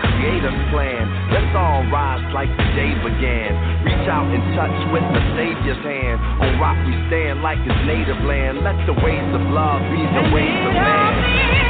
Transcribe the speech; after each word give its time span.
creator's 0.00 0.60
plan. 0.72 1.04
Let's 1.30 1.52
all 1.56 1.84
rise 1.92 2.24
like 2.32 2.50
the 2.56 2.66
day 2.74 2.92
began. 3.04 3.52
Reach 3.84 4.06
out 4.08 4.26
and 4.28 4.42
touch 4.56 4.76
with 4.92 5.04
the 5.14 5.22
Savior's 5.36 5.82
hand. 5.84 6.18
On 6.40 6.58
rock 6.58 6.78
we 6.88 6.96
stand 7.08 7.44
like 7.44 7.60
his 7.60 7.78
native 7.86 8.20
land. 8.24 8.64
Let 8.64 8.76
the 8.88 8.96
ways 8.98 9.30
of 9.36 9.42
love 9.52 9.80
be 9.92 10.00
the 10.00 10.24
ways 10.34 10.60
of 10.68 10.74
man. 10.74 11.69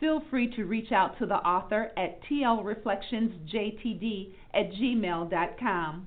feel 0.00 0.22
free 0.30 0.52
to 0.56 0.64
reach 0.64 0.90
out 0.90 1.16
to 1.18 1.26
the 1.26 1.36
author 1.36 1.92
at 1.96 2.20
tlreflectionsjtd 2.24 4.32
at 4.54 4.72
gmail.com. 4.72 6.06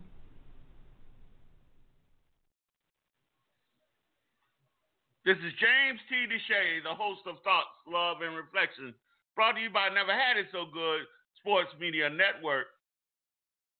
This 5.25 5.37
is 5.37 5.53
James 5.55 6.01
T. 6.09 6.27
Deshay, 6.27 6.83
the 6.83 6.93
host 6.93 7.21
of 7.25 7.39
Thoughts, 7.45 7.71
Love, 7.87 8.17
and 8.19 8.35
Reflections, 8.35 8.93
brought 9.37 9.53
to 9.53 9.61
you 9.61 9.69
by 9.69 9.87
Never 9.87 10.11
Had 10.11 10.35
It 10.35 10.47
So 10.51 10.65
Good 10.73 11.07
Sports 11.39 11.69
Media 11.79 12.09
Network. 12.09 12.67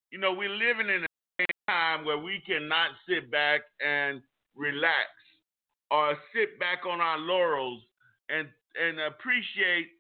You 0.10 0.20
know, 0.20 0.32
we're 0.32 0.48
living 0.48 0.88
in 0.88 1.04
a 1.04 1.46
time 1.68 2.06
where 2.06 2.18
we 2.18 2.42
cannot 2.48 2.92
sit 3.10 3.30
back 3.30 3.60
and 3.86 4.22
relax 4.56 5.12
or 5.92 6.16
sit 6.32 6.58
back 6.60 6.86
on 6.88 7.02
our 7.02 7.18
laurels 7.18 7.82
and 8.30 8.48
and 8.80 9.02
appreciate 9.02 9.92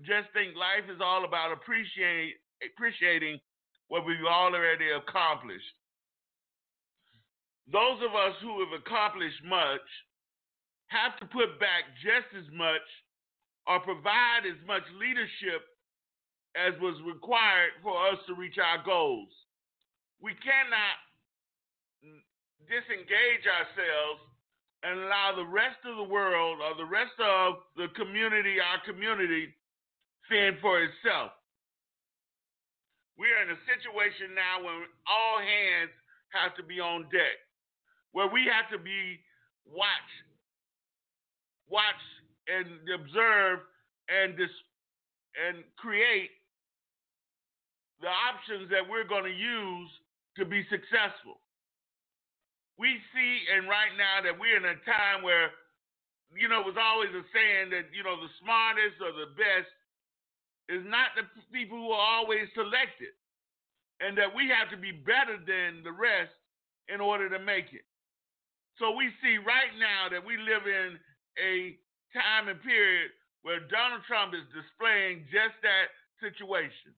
just 0.00 0.32
think 0.32 0.56
life 0.56 0.88
is 0.88 1.00
all 1.04 1.24
about 1.24 1.52
appreciating 1.52 2.32
appreciating 2.62 3.40
what 3.88 4.06
we've 4.06 4.24
already 4.24 4.88
accomplished. 4.94 5.74
Those 7.70 8.00
of 8.00 8.14
us 8.14 8.34
who 8.40 8.64
have 8.64 8.72
accomplished 8.72 9.42
much 9.44 9.84
have 10.88 11.18
to 11.20 11.26
put 11.26 11.58
back 11.60 11.90
just 12.00 12.30
as 12.36 12.46
much 12.54 12.84
or 13.66 13.80
provide 13.80 14.48
as 14.48 14.58
much 14.66 14.82
leadership 14.98 15.62
as 16.54 16.76
was 16.80 16.96
required 17.06 17.72
for 17.82 17.96
us 18.08 18.18
to 18.26 18.34
reach 18.34 18.58
our 18.58 18.82
goals. 18.84 19.28
We 20.20 20.36
cannot 20.38 20.96
disengage 22.68 23.44
ourselves 23.48 24.20
and 24.82 24.98
allow 25.00 25.32
the 25.34 25.46
rest 25.46 25.78
of 25.86 25.96
the 25.96 26.10
world 26.10 26.58
or 26.60 26.74
the 26.76 26.88
rest 26.88 27.14
of 27.22 27.62
the 27.76 27.88
community, 27.94 28.58
our 28.58 28.82
community, 28.84 29.54
fend 30.28 30.58
for 30.60 30.82
itself. 30.82 31.32
We 33.18 33.28
are 33.30 33.42
in 33.44 33.50
a 33.54 33.60
situation 33.68 34.34
now 34.34 34.64
when 34.64 34.88
all 35.06 35.38
hands 35.38 35.92
have 36.32 36.56
to 36.56 36.64
be 36.64 36.80
on 36.80 37.04
deck, 37.12 37.36
where 38.12 38.26
we 38.26 38.48
have 38.48 38.66
to 38.72 38.82
be 38.82 39.20
watch, 39.68 40.10
watch 41.68 42.02
and 42.48 42.66
observe 42.88 43.60
and 44.08 44.36
dis- 44.36 44.68
and 45.38 45.62
create 45.76 46.32
the 48.00 48.10
options 48.10 48.68
that 48.68 48.82
we're 48.82 49.06
going 49.06 49.24
to 49.24 49.32
use 49.32 49.90
to 50.36 50.44
be 50.44 50.66
successful. 50.68 51.38
We 52.80 52.98
see, 53.14 53.32
and 53.54 53.68
right 53.68 53.94
now 53.94 54.24
that 54.24 54.34
we're 54.34 54.58
in 54.58 54.66
a 54.66 54.76
time 54.82 55.22
where, 55.22 55.54
you 56.34 56.48
know, 56.48 56.60
it 56.60 56.66
was 56.66 56.80
always 56.80 57.14
a 57.14 57.22
saying 57.30 57.70
that, 57.70 57.94
you 57.94 58.02
know, 58.02 58.18
the 58.18 58.32
smartest 58.42 58.98
or 58.98 59.12
the 59.14 59.30
best 59.38 59.70
is 60.68 60.82
not 60.86 61.14
the 61.16 61.26
people 61.50 61.78
who 61.78 61.90
are 61.90 62.06
always 62.18 62.46
selected, 62.54 63.14
and 64.00 64.16
that 64.18 64.30
we 64.34 64.48
have 64.48 64.70
to 64.70 64.78
be 64.78 64.92
better 64.92 65.38
than 65.38 65.82
the 65.82 65.92
rest 65.92 66.34
in 66.88 67.00
order 67.00 67.30
to 67.30 67.38
make 67.38 67.70
it. 67.72 67.86
So 68.78 68.90
we 68.94 69.10
see 69.22 69.38
right 69.38 69.72
now 69.78 70.08
that 70.10 70.24
we 70.24 70.36
live 70.38 70.66
in 70.66 70.98
a 71.38 71.76
time 72.10 72.48
and 72.48 72.60
period 72.62 73.10
where 73.42 73.60
Donald 73.68 74.02
Trump 74.06 74.34
is 74.34 74.46
displaying 74.54 75.26
just 75.30 75.58
that 75.62 75.90
situation. 76.22 76.94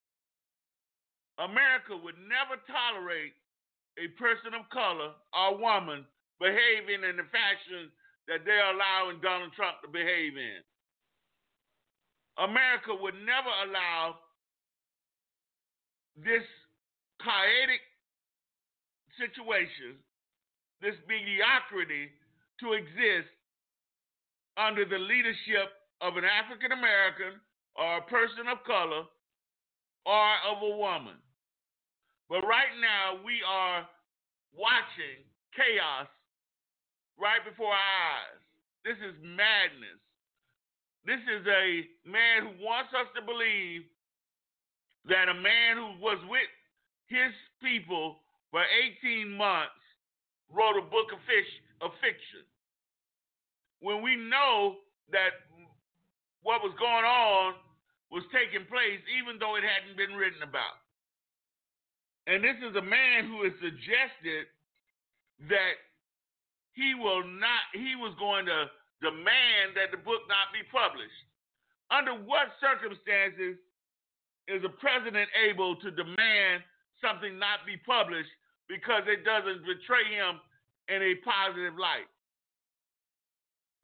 America 1.40 1.96
would 1.96 2.16
never 2.20 2.60
tolerate 2.68 3.34
a 3.98 4.06
person 4.20 4.54
of 4.54 4.68
color 4.70 5.16
or 5.32 5.58
woman 5.58 6.04
behaving 6.38 7.02
in 7.02 7.16
the 7.16 7.26
fashion 7.32 7.90
that 8.28 8.44
they're 8.44 8.70
allowing 8.74 9.20
Donald 9.20 9.52
Trump 9.54 9.80
to 9.82 9.88
behave 9.90 10.36
in. 10.36 10.60
America 12.38 12.90
would 12.94 13.14
never 13.14 13.52
allow 13.66 14.18
this 16.16 16.42
chaotic 17.22 17.82
situation, 19.18 19.98
this 20.82 20.94
mediocrity 21.06 22.10
to 22.60 22.74
exist 22.74 23.30
under 24.58 24.84
the 24.84 24.98
leadership 24.98 25.70
of 26.00 26.16
an 26.16 26.24
African 26.26 26.72
American 26.72 27.38
or 27.74 27.98
a 27.98 28.06
person 28.06 28.46
of 28.50 28.62
color 28.66 29.06
or 30.06 30.30
of 30.50 30.62
a 30.62 30.76
woman. 30.76 31.18
But 32.28 32.46
right 32.46 32.72
now, 32.80 33.22
we 33.24 33.42
are 33.46 33.86
watching 34.54 35.22
chaos 35.54 36.08
right 37.18 37.42
before 37.46 37.72
our 37.72 37.94
eyes. 38.22 38.42
This 38.84 38.98
is 39.00 39.14
madness. 39.22 40.03
This 41.04 41.20
is 41.28 41.44
a 41.44 41.84
man 42.08 42.48
who 42.48 42.64
wants 42.64 42.90
us 42.96 43.06
to 43.12 43.20
believe 43.20 43.84
that 45.04 45.28
a 45.28 45.36
man 45.36 45.76
who 45.76 46.00
was 46.00 46.16
with 46.28 46.48
his 47.12 47.32
people 47.60 48.24
for 48.50 48.64
18 49.04 49.28
months 49.36 49.76
wrote 50.48 50.80
a 50.80 50.86
book 50.88 51.12
of, 51.12 51.20
fish, 51.28 51.50
of 51.84 51.92
fiction. 52.00 52.40
When 53.84 54.00
we 54.00 54.16
know 54.16 54.80
that 55.12 55.44
what 56.40 56.64
was 56.64 56.72
going 56.80 57.04
on 57.04 57.60
was 58.08 58.24
taking 58.32 58.64
place, 58.64 59.00
even 59.12 59.36
though 59.36 59.56
it 59.60 59.64
hadn't 59.64 60.00
been 60.00 60.16
written 60.16 60.40
about. 60.40 60.80
And 62.24 62.40
this 62.40 62.56
is 62.64 62.72
a 62.76 62.84
man 62.84 63.28
who 63.28 63.44
has 63.44 63.52
suggested 63.60 64.48
that 65.52 65.76
he 66.72 66.96
will 66.96 67.24
not, 67.28 67.68
he 67.76 67.92
was 67.92 68.16
going 68.16 68.46
to 68.46 68.72
demand 69.04 69.76
that 69.76 69.92
the 69.92 70.00
book 70.00 70.24
not 70.26 70.48
be 70.56 70.64
published. 70.72 71.20
Under 71.92 72.16
what 72.16 72.56
circumstances 72.64 73.60
is 74.48 74.64
a 74.64 74.72
president 74.80 75.28
able 75.36 75.76
to 75.84 75.92
demand 75.92 76.64
something 77.04 77.36
not 77.36 77.68
be 77.68 77.76
published 77.84 78.32
because 78.72 79.04
it 79.04 79.28
doesn't 79.28 79.68
betray 79.68 80.08
him 80.08 80.40
in 80.88 81.04
a 81.04 81.20
positive 81.20 81.76
light? 81.76 82.08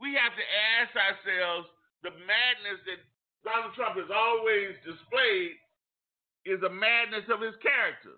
We 0.00 0.16
have 0.16 0.32
to 0.32 0.46
ask 0.80 0.96
ourselves 0.96 1.68
the 2.00 2.16
madness 2.24 2.80
that 2.88 3.00
Donald 3.44 3.76
Trump 3.76 4.00
has 4.00 4.08
always 4.08 4.72
displayed 4.80 5.60
is 6.48 6.64
a 6.64 6.72
madness 6.72 7.28
of 7.28 7.44
his 7.44 7.52
character. 7.60 8.16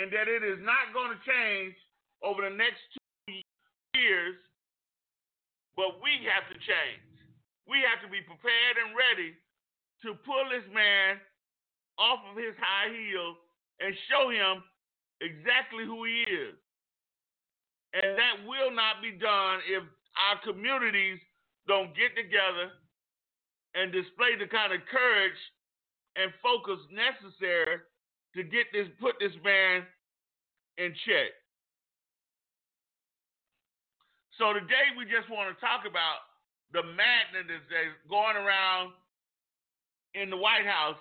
And 0.00 0.08
that 0.08 0.24
it 0.24 0.40
is 0.40 0.56
not 0.64 0.96
going 0.96 1.12
to 1.12 1.20
change 1.20 1.76
over 2.24 2.48
the 2.48 2.56
next 2.56 2.80
two 2.96 3.36
years 3.92 4.40
but 5.76 6.00
we 6.04 6.24
have 6.28 6.46
to 6.52 6.56
change. 6.60 7.02
We 7.64 7.80
have 7.86 8.02
to 8.04 8.10
be 8.10 8.20
prepared 8.20 8.76
and 8.82 8.92
ready 8.92 9.32
to 10.02 10.18
pull 10.26 10.44
this 10.50 10.66
man 10.74 11.22
off 11.96 12.20
of 12.26 12.36
his 12.36 12.56
high 12.58 12.90
heel 12.90 13.38
and 13.80 13.94
show 14.10 14.28
him 14.28 14.62
exactly 15.22 15.86
who 15.86 16.04
he 16.04 16.26
is. 16.26 16.56
And 17.94 18.16
that 18.18 18.42
will 18.48 18.72
not 18.72 19.04
be 19.04 19.12
done 19.12 19.60
if 19.68 19.84
our 20.16 20.40
communities 20.42 21.20
don't 21.68 21.94
get 21.94 22.16
together 22.16 22.72
and 23.74 23.92
display 23.92 24.36
the 24.36 24.48
kind 24.48 24.72
of 24.72 24.80
courage 24.88 25.40
and 26.16 26.32
focus 26.42 26.80
necessary 26.92 27.80
to 28.36 28.42
get 28.42 28.68
this 28.72 28.88
put 29.00 29.16
this 29.20 29.36
man 29.44 29.84
in 30.76 30.92
check. 31.04 31.32
So 34.42 34.50
today 34.50 34.90
we 34.98 35.06
just 35.06 35.30
want 35.30 35.54
to 35.54 35.56
talk 35.62 35.86
about 35.86 36.26
the 36.74 36.82
madness 36.82 37.46
that's 37.46 37.94
going 38.10 38.34
around 38.34 38.90
in 40.18 40.34
the 40.34 40.40
White 40.40 40.66
House. 40.66 40.98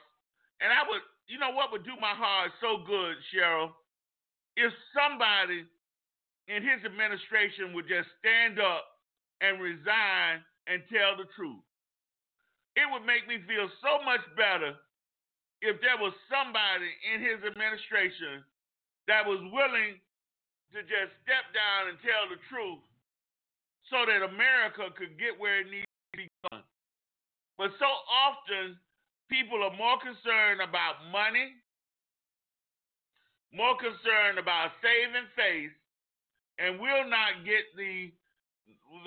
And 0.61 0.69
I 0.69 0.85
would, 0.85 1.01
you 1.25 1.41
know 1.41 1.49
what 1.49 1.73
would 1.73 1.81
do 1.81 1.97
my 1.97 2.13
heart 2.13 2.53
so 2.61 2.85
good, 2.85 3.17
Cheryl, 3.33 3.73
if 4.61 4.69
somebody 4.93 5.65
in 6.53 6.61
his 6.61 6.85
administration 6.85 7.73
would 7.73 7.89
just 7.89 8.13
stand 8.21 8.61
up 8.61 8.85
and 9.41 9.57
resign 9.57 10.45
and 10.69 10.85
tell 10.93 11.17
the 11.17 11.25
truth. 11.33 11.65
It 12.77 12.85
would 12.93 13.09
make 13.09 13.25
me 13.25 13.41
feel 13.49 13.65
so 13.81 14.05
much 14.05 14.21
better 14.37 14.77
if 15.65 15.81
there 15.81 15.97
was 15.97 16.13
somebody 16.29 16.93
in 17.09 17.25
his 17.25 17.41
administration 17.41 18.45
that 19.09 19.25
was 19.25 19.41
willing 19.49 19.97
to 20.77 20.85
just 20.85 21.09
step 21.25 21.49
down 21.57 21.89
and 21.89 21.97
tell 22.05 22.29
the 22.29 22.37
truth 22.45 22.85
so 23.89 24.05
that 24.05 24.21
America 24.21 24.91
could 24.93 25.17
get 25.17 25.39
where 25.39 25.61
it 25.61 25.69
needs 25.71 25.89
to 26.13 26.17
be 26.17 26.27
done. 26.49 26.63
But 27.57 27.71
so 27.79 27.89
often, 28.09 28.77
people 29.29 29.63
are 29.63 29.75
more 29.77 29.97
concerned 30.01 30.59
about 30.59 31.07
money, 31.11 31.55
more 33.53 33.77
concerned 33.79 34.37
about 34.37 34.75
saving 34.83 35.27
face, 35.35 35.75
and 36.59 36.79
will 36.79 37.07
not 37.07 37.47
get 37.47 37.65
the 37.75 38.11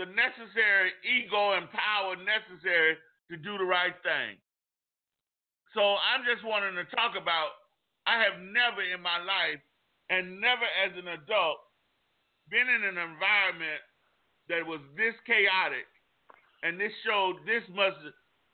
the 0.01 0.09
necessary 0.09 0.97
ego 1.05 1.61
and 1.61 1.69
power 1.69 2.17
necessary 2.17 2.97
to 3.29 3.37
do 3.37 3.59
the 3.61 3.69
right 3.69 3.93
thing. 4.01 4.41
So 5.77 6.01
I'm 6.01 6.25
just 6.25 6.41
wanting 6.41 6.73
to 6.81 6.89
talk 6.97 7.21
about 7.21 7.61
I 8.07 8.21
have 8.23 8.41
never 8.41 8.81
in 8.81 9.01
my 9.01 9.21
life 9.21 9.61
and 10.09 10.41
never 10.41 10.65
as 10.85 10.93
an 10.97 11.09
adult 11.09 11.61
been 12.49 12.69
in 12.69 12.83
an 12.85 12.97
environment 12.97 13.81
that 14.49 14.67
was 14.67 14.81
this 14.97 15.15
chaotic 15.27 15.87
and 16.63 16.81
this 16.81 16.93
showed 17.07 17.37
this 17.47 17.63
much 17.75 17.95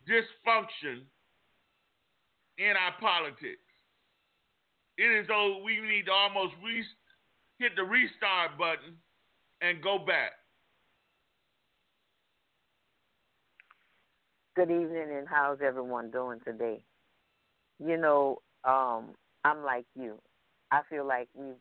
dysfunction 0.09 1.02
in 2.59 2.75
our 2.76 2.94
politics. 3.00 3.62
It 4.99 5.20
is 5.20 5.26
though 5.28 5.62
we 5.64 5.80
need 5.80 6.06
to 6.06 6.12
almost 6.12 6.54
re- 6.64 6.85
hit 7.59 7.73
the 7.76 7.85
restart 7.85 8.59
button 8.59 8.97
and 9.62 9.82
go 9.82 9.99
back. 9.99 10.32
Good 14.56 14.70
evening, 14.70 15.16
and 15.16 15.28
how's 15.28 15.59
everyone 15.64 16.11
doing 16.11 16.40
today? 16.44 16.82
You 17.78 17.97
know, 17.97 18.42
um, 18.64 19.14
I'm 19.44 19.62
like 19.64 19.87
you. 19.94 20.18
I 20.70 20.80
feel 20.90 21.06
like 21.06 21.28
we've 21.35 21.54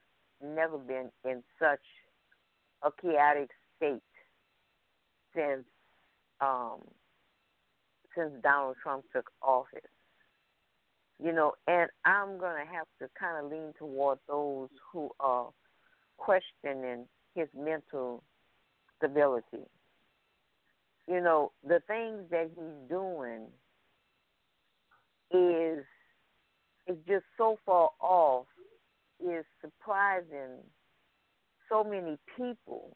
never 0.44 0.78
been 0.78 1.10
in 1.24 1.44
such 1.60 1.80
a 2.84 2.90
chaotic 3.02 3.50
state 3.78 4.02
since 5.36 5.66
um, 6.42 6.82
since 8.16 8.32
Donald 8.42 8.76
Trump 8.82 9.06
took 9.14 9.30
office. 9.42 9.82
You 11.22 11.34
know, 11.34 11.54
and 11.68 11.90
I'm 12.06 12.40
gonna 12.40 12.66
have 12.72 12.88
to 13.00 13.10
kind 13.20 13.44
of 13.46 13.52
lean 13.52 13.74
toward 13.78 14.20
those 14.28 14.70
who 14.92 15.10
are 15.20 15.50
questioning 16.18 17.06
his 17.36 17.48
mental 17.58 18.24
stability. 18.98 19.66
You 21.08 21.22
know, 21.22 21.52
the 21.68 21.82
things 21.88 22.24
that 22.32 22.50
he's 22.56 22.90
doing 22.90 23.48
is 25.32 25.84
is 26.88 26.98
just 27.08 27.26
so 27.38 27.58
far 27.66 27.90
off, 28.00 28.48
is 29.24 29.46
surprising 29.62 30.58
so 31.70 31.84
many 31.84 32.18
people. 32.36 32.96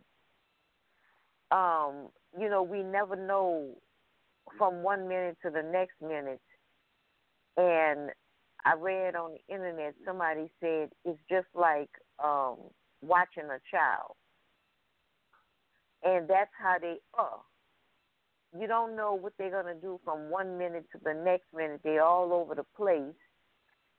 Um, 1.54 2.10
you 2.40 2.50
know, 2.50 2.64
we 2.64 2.82
never 2.82 3.16
know 3.16 3.78
from 4.58 4.82
one 4.82 5.08
minute 5.08 5.38
to 5.44 5.52
the 5.52 5.62
next 5.62 6.02
minute. 6.02 6.42
And 7.58 8.10
I 8.66 8.74
read 8.80 9.16
on 9.16 9.34
the 9.34 9.54
internet 9.54 9.94
somebody 10.06 10.52
said 10.60 10.90
it's 11.06 11.20
just 11.30 11.48
like 11.54 11.90
um, 12.24 12.58
watching 13.02 13.46
a 13.46 13.60
child. 13.70 14.16
And 16.04 16.28
that's 16.28 16.52
how 16.60 16.78
they 16.82 16.96
are. 17.14 17.40
You 18.60 18.68
don't 18.68 18.96
know 18.96 19.14
what 19.14 19.34
they're 19.38 19.50
going 19.52 19.74
to 19.74 19.80
do 19.80 20.00
from 20.04 20.30
one 20.30 20.58
minute 20.58 20.86
to 20.92 21.00
the 21.04 21.14
next 21.14 21.46
minute. 21.56 21.82
They're 21.84 22.04
all 22.04 22.34
over 22.34 22.56
the 22.56 22.66
place. 22.76 23.16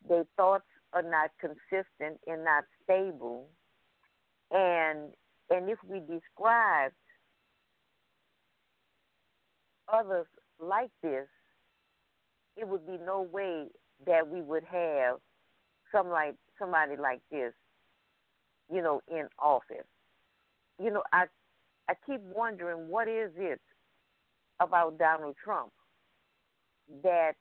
Their 0.09 0.25
thoughts 0.37 0.67
are 0.93 1.03
not 1.03 1.31
consistent 1.41 2.21
and 2.27 2.45
not 2.45 2.65
stable. 2.83 3.49
And 4.51 5.13
and 5.51 5.69
if 5.69 5.79
we 5.87 6.01
describe 6.01 6.93
others 9.93 10.27
like 10.61 10.91
this, 11.03 11.27
it 12.57 12.67
would 12.69 12.87
be 12.87 12.99
no 13.05 13.23
way 13.23 13.67
that 14.07 14.29
we 14.29 14.41
would 14.43 14.65
have 14.65 15.17
some 15.93 16.09
like 16.09 16.35
somebody 16.59 16.97
like 16.97 17.21
this, 17.31 17.53
you 18.73 18.83
know, 18.83 19.01
in 19.09 19.29
office. 19.39 19.87
You 20.83 20.91
know, 20.91 21.03
I 21.13 21.25
I 21.89 21.95
keep 22.07 22.21
wondering 22.21 22.89
what 22.89 23.09
is 23.09 23.31
it 23.37 23.61
about 24.61 24.99
Donald 24.99 25.37
Trump 25.43 25.73
that 27.03 27.35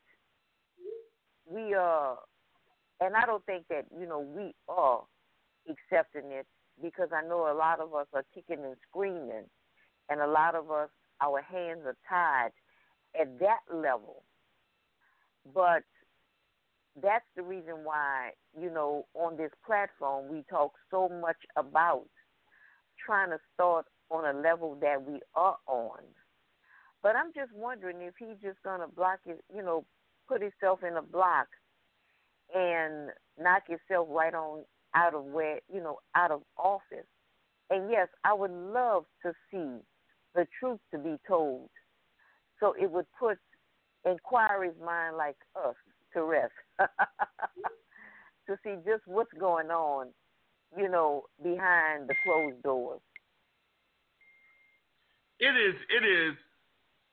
we 1.46 1.74
are, 1.74 2.18
and 3.00 3.14
I 3.14 3.26
don't 3.26 3.44
think 3.46 3.64
that 3.68 3.86
you 3.98 4.06
know 4.06 4.20
we 4.20 4.54
are 4.68 5.02
accepting 5.68 6.30
it 6.30 6.46
because 6.82 7.08
I 7.14 7.26
know 7.26 7.52
a 7.52 7.54
lot 7.56 7.80
of 7.80 7.94
us 7.94 8.06
are 8.12 8.24
kicking 8.34 8.64
and 8.64 8.76
screaming, 8.88 9.44
and 10.08 10.20
a 10.20 10.26
lot 10.26 10.54
of 10.54 10.70
us 10.70 10.90
our 11.24 11.40
hands 11.42 11.80
are 11.86 11.96
tied 12.08 12.50
at 13.20 13.38
that 13.40 13.60
level. 13.72 14.22
But 15.54 15.82
that's 17.00 17.24
the 17.36 17.42
reason 17.42 17.84
why, 17.84 18.30
you 18.60 18.70
know, 18.70 19.06
on 19.14 19.36
this 19.36 19.50
platform 19.66 20.28
we 20.30 20.44
talk 20.48 20.72
so 20.90 21.08
much 21.08 21.36
about 21.56 22.06
trying 23.04 23.30
to 23.30 23.38
start 23.54 23.86
on 24.10 24.24
a 24.24 24.38
level 24.38 24.76
that 24.80 25.02
we 25.02 25.20
are 25.34 25.56
on. 25.66 26.00
But 27.02 27.16
I'm 27.16 27.32
just 27.34 27.52
wondering 27.54 28.00
if 28.00 28.14
he's 28.18 28.40
just 28.42 28.62
gonna 28.62 28.88
block 28.88 29.20
his 29.26 29.36
you 29.54 29.62
know, 29.62 29.84
put 30.28 30.40
himself 30.42 30.80
in 30.82 30.96
a 30.96 31.02
block 31.02 31.48
and 32.54 33.10
knock 33.40 33.62
himself 33.66 34.08
right 34.10 34.34
on 34.34 34.64
out 34.94 35.14
of 35.14 35.24
where 35.24 35.60
you 35.72 35.80
know, 35.80 35.98
out 36.14 36.30
of 36.30 36.42
office. 36.56 37.06
And 37.70 37.90
yes, 37.90 38.08
I 38.24 38.34
would 38.34 38.50
love 38.52 39.04
to 39.22 39.32
see 39.50 39.80
the 40.34 40.46
truth 40.58 40.80
to 40.92 40.98
be 40.98 41.16
told. 41.26 41.68
So 42.60 42.74
it 42.80 42.90
would 42.90 43.06
put 43.18 43.38
inquiries 44.04 44.74
mind 44.84 45.16
like 45.16 45.36
us 45.56 45.74
to 46.12 46.24
rest 46.24 46.52
to 46.78 48.56
see 48.62 48.76
just 48.84 49.02
what's 49.06 49.32
going 49.38 49.70
on, 49.70 50.08
you 50.76 50.88
know, 50.88 51.24
behind 51.42 52.08
the 52.08 52.14
closed 52.24 52.62
doors. 52.62 53.00
It 55.40 55.54
is, 55.54 55.74
it 55.90 56.04
is, 56.06 56.34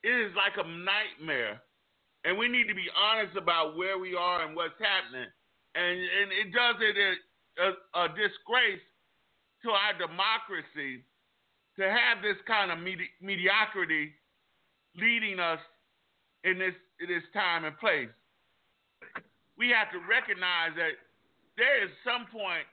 it 0.03 0.15
is 0.27 0.31
like 0.35 0.53
a 0.57 0.67
nightmare, 0.67 1.61
and 2.23 2.37
we 2.37 2.47
need 2.47 2.67
to 2.67 2.75
be 2.75 2.87
honest 2.95 3.35
about 3.35 3.75
where 3.75 3.97
we 3.97 4.15
are 4.15 4.45
and 4.45 4.55
what's 4.55 4.77
happening. 4.79 5.27
And 5.73 5.97
and 5.97 6.29
it 6.31 6.53
does 6.53 6.75
it 6.81 6.95
a, 7.59 7.69
a 7.97 8.07
disgrace 8.09 8.83
to 9.63 9.69
our 9.71 9.93
democracy 9.97 11.05
to 11.81 11.89
have 11.89 12.21
this 12.21 12.37
kind 12.45 12.69
of 12.69 12.77
medi- 12.77 13.09
mediocrity 13.21 14.13
leading 14.95 15.41
us 15.41 15.59
in 16.45 16.57
this 16.61 16.77
in 17.01 17.09
this 17.09 17.25
time 17.33 17.65
and 17.65 17.73
place. 17.81 18.09
We 19.57 19.73
have 19.73 19.89
to 19.93 19.99
recognize 20.05 20.77
that 20.77 20.97
there 21.57 21.81
is 21.81 21.89
some 22.05 22.29
point 22.29 22.65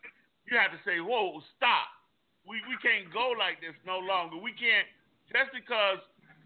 you 0.48 0.56
have 0.56 0.72
to 0.72 0.80
say, 0.84 1.00
"Whoa, 1.00 1.40
stop! 1.56 1.88
We 2.44 2.60
we 2.68 2.76
can't 2.84 3.08
go 3.12 3.32
like 3.32 3.60
this 3.64 3.76
no 3.88 3.98
longer. 3.98 4.36
We 4.36 4.52
can't 4.52 4.88
just 5.32 5.52
because 5.52 6.00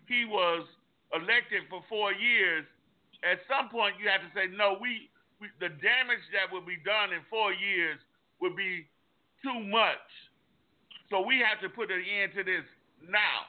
he 0.06 0.26
was 0.26 0.66
elected 1.14 1.66
for 1.70 1.82
four 1.88 2.12
years. 2.12 2.66
At 3.22 3.38
some 3.46 3.70
point, 3.70 3.94
you 4.02 4.10
have 4.10 4.20
to 4.20 4.32
say, 4.34 4.50
no, 4.50 4.74
we, 4.80 5.06
the 5.62 5.70
damage 5.70 6.24
that 6.34 6.50
will 6.50 6.64
be 6.64 6.80
done 6.82 7.14
in 7.14 7.22
four 7.30 7.54
years 7.54 8.02
would 8.42 8.58
be 8.58 8.90
too 9.46 9.62
much 9.70 10.02
so 11.12 11.20
we 11.20 11.44
have 11.44 11.60
to 11.60 11.68
put 11.68 11.92
an 11.92 12.00
end 12.00 12.32
to 12.32 12.42
this 12.42 12.64
now 13.04 13.44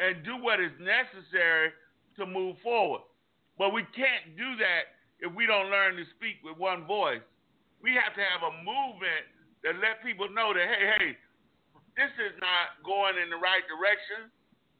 and 0.00 0.24
do 0.24 0.40
what 0.40 0.64
is 0.64 0.72
necessary 0.80 1.76
to 2.16 2.24
move 2.24 2.56
forward. 2.64 3.04
But 3.60 3.76
we 3.76 3.84
can't 3.92 4.32
do 4.32 4.56
that 4.56 4.96
if 5.20 5.28
we 5.28 5.44
don't 5.44 5.68
learn 5.68 6.00
to 6.00 6.08
speak 6.16 6.40
with 6.40 6.56
one 6.56 6.88
voice. 6.88 7.20
We 7.84 7.92
have 8.00 8.16
to 8.16 8.24
have 8.24 8.40
a 8.40 8.54
movement 8.64 9.28
that 9.60 9.76
let 9.84 10.00
people 10.00 10.32
know 10.32 10.56
that 10.56 10.64
hey, 10.64 10.84
hey, 10.96 11.08
this 12.00 12.10
is 12.16 12.32
not 12.40 12.80
going 12.80 13.20
in 13.20 13.28
the 13.28 13.36
right 13.36 13.62
direction. 13.68 14.32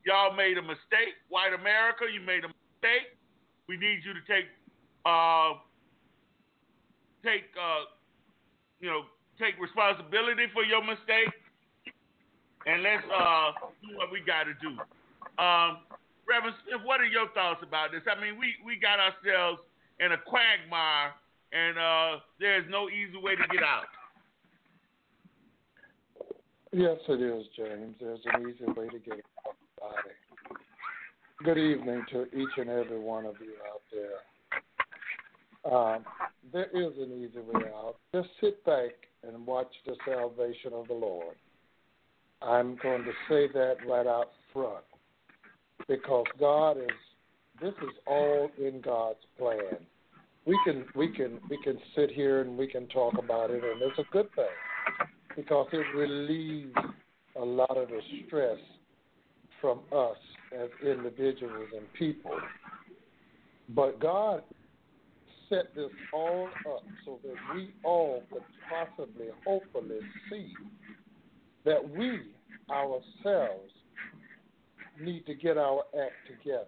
Y'all 0.08 0.32
made 0.32 0.56
a 0.56 0.64
mistake. 0.64 1.20
White 1.28 1.52
America, 1.52 2.08
you 2.08 2.24
made 2.24 2.48
a 2.48 2.50
mistake. 2.50 3.12
We 3.68 3.76
need 3.76 4.06
you 4.08 4.16
to 4.16 4.24
take 4.24 4.48
uh 5.04 5.60
take 7.20 7.52
uh 7.60 7.92
you 8.80 8.88
know 8.88 9.04
take 9.38 9.58
responsibility 9.60 10.46
for 10.54 10.64
your 10.64 10.82
mistake, 10.82 11.34
and 12.66 12.82
let's 12.82 13.04
uh, 13.06 13.52
do 13.82 13.96
what 13.96 14.10
we 14.10 14.20
got 14.24 14.44
to 14.44 14.54
do. 14.58 14.74
Um, 15.42 15.84
Reverend 16.28 16.56
Smith, 16.64 16.82
what 16.84 17.00
are 17.00 17.08
your 17.08 17.28
thoughts 17.32 17.62
about 17.62 17.92
this? 17.92 18.02
I 18.04 18.20
mean, 18.20 18.38
we, 18.38 18.54
we 18.64 18.76
got 18.76 18.98
ourselves 19.00 19.60
in 20.00 20.12
a 20.12 20.18
quagmire, 20.18 21.14
and 21.52 21.78
uh, 21.78 22.20
there's 22.38 22.66
no 22.68 22.88
easy 22.88 23.16
way 23.16 23.34
to 23.34 23.46
get 23.50 23.62
out. 23.62 23.88
Yes, 26.72 26.98
it 27.08 27.20
is, 27.22 27.46
James. 27.56 27.94
There's 27.98 28.20
an 28.26 28.42
easy 28.42 28.66
way 28.72 28.88
to 28.88 28.98
get 28.98 29.24
out. 29.82 29.94
Good 31.44 31.56
evening 31.56 32.04
to 32.12 32.24
each 32.36 32.58
and 32.58 32.68
every 32.68 32.98
one 32.98 33.24
of 33.24 33.36
you 33.40 33.54
out 33.72 33.82
there. 33.90 34.20
Um, 35.72 36.04
there 36.52 36.68
is 36.74 36.92
an 36.98 37.12
easy 37.12 37.40
way 37.40 37.70
out. 37.74 37.96
Just 38.14 38.28
sit 38.40 38.64
back 38.64 38.90
and 39.26 39.46
watch 39.46 39.72
the 39.86 39.94
salvation 40.06 40.72
of 40.74 40.88
the 40.88 40.94
Lord. 40.94 41.36
I'm 42.42 42.76
going 42.82 43.04
to 43.04 43.12
say 43.28 43.48
that 43.52 43.76
right 43.88 44.06
out 44.06 44.30
front 44.52 44.84
because 45.88 46.26
God 46.38 46.76
is. 46.78 46.90
This 47.60 47.74
is 47.82 47.90
all 48.06 48.48
in 48.56 48.80
God's 48.80 49.18
plan. 49.36 49.78
We 50.46 50.58
can 50.64 50.84
we 50.94 51.08
can 51.08 51.40
we 51.50 51.60
can 51.62 51.76
sit 51.96 52.10
here 52.10 52.40
and 52.40 52.56
we 52.56 52.68
can 52.68 52.86
talk 52.88 53.14
about 53.18 53.50
it, 53.50 53.62
and 53.64 53.82
it's 53.82 53.98
a 53.98 54.12
good 54.12 54.28
thing 54.36 54.46
because 55.34 55.66
it 55.72 55.84
relieves 55.96 56.74
a 57.36 57.44
lot 57.44 57.76
of 57.76 57.88
the 57.88 58.00
stress 58.26 58.58
from 59.60 59.80
us 59.92 60.16
as 60.56 60.68
individuals 60.86 61.68
and 61.76 61.92
people. 61.94 62.36
But 63.74 64.00
God 64.00 64.42
set 65.48 65.74
this 65.74 65.90
all 66.12 66.48
up 66.72 66.82
so 67.04 67.18
that 67.24 67.34
we 67.54 67.70
all 67.84 68.22
could 68.32 68.42
possibly, 68.68 69.26
hopefully, 69.46 69.98
see 70.30 70.52
that 71.64 71.88
we 71.88 72.20
ourselves 72.70 73.72
need 75.00 75.26
to 75.26 75.34
get 75.34 75.56
our 75.56 75.82
act 76.00 76.14
together 76.26 76.66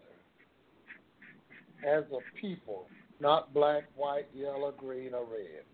as 1.86 2.04
a 2.12 2.40
people, 2.40 2.86
not 3.20 3.52
black, 3.54 3.84
white, 3.96 4.26
yellow, 4.34 4.72
green, 4.76 5.14
or 5.14 5.24
red. 5.24 5.64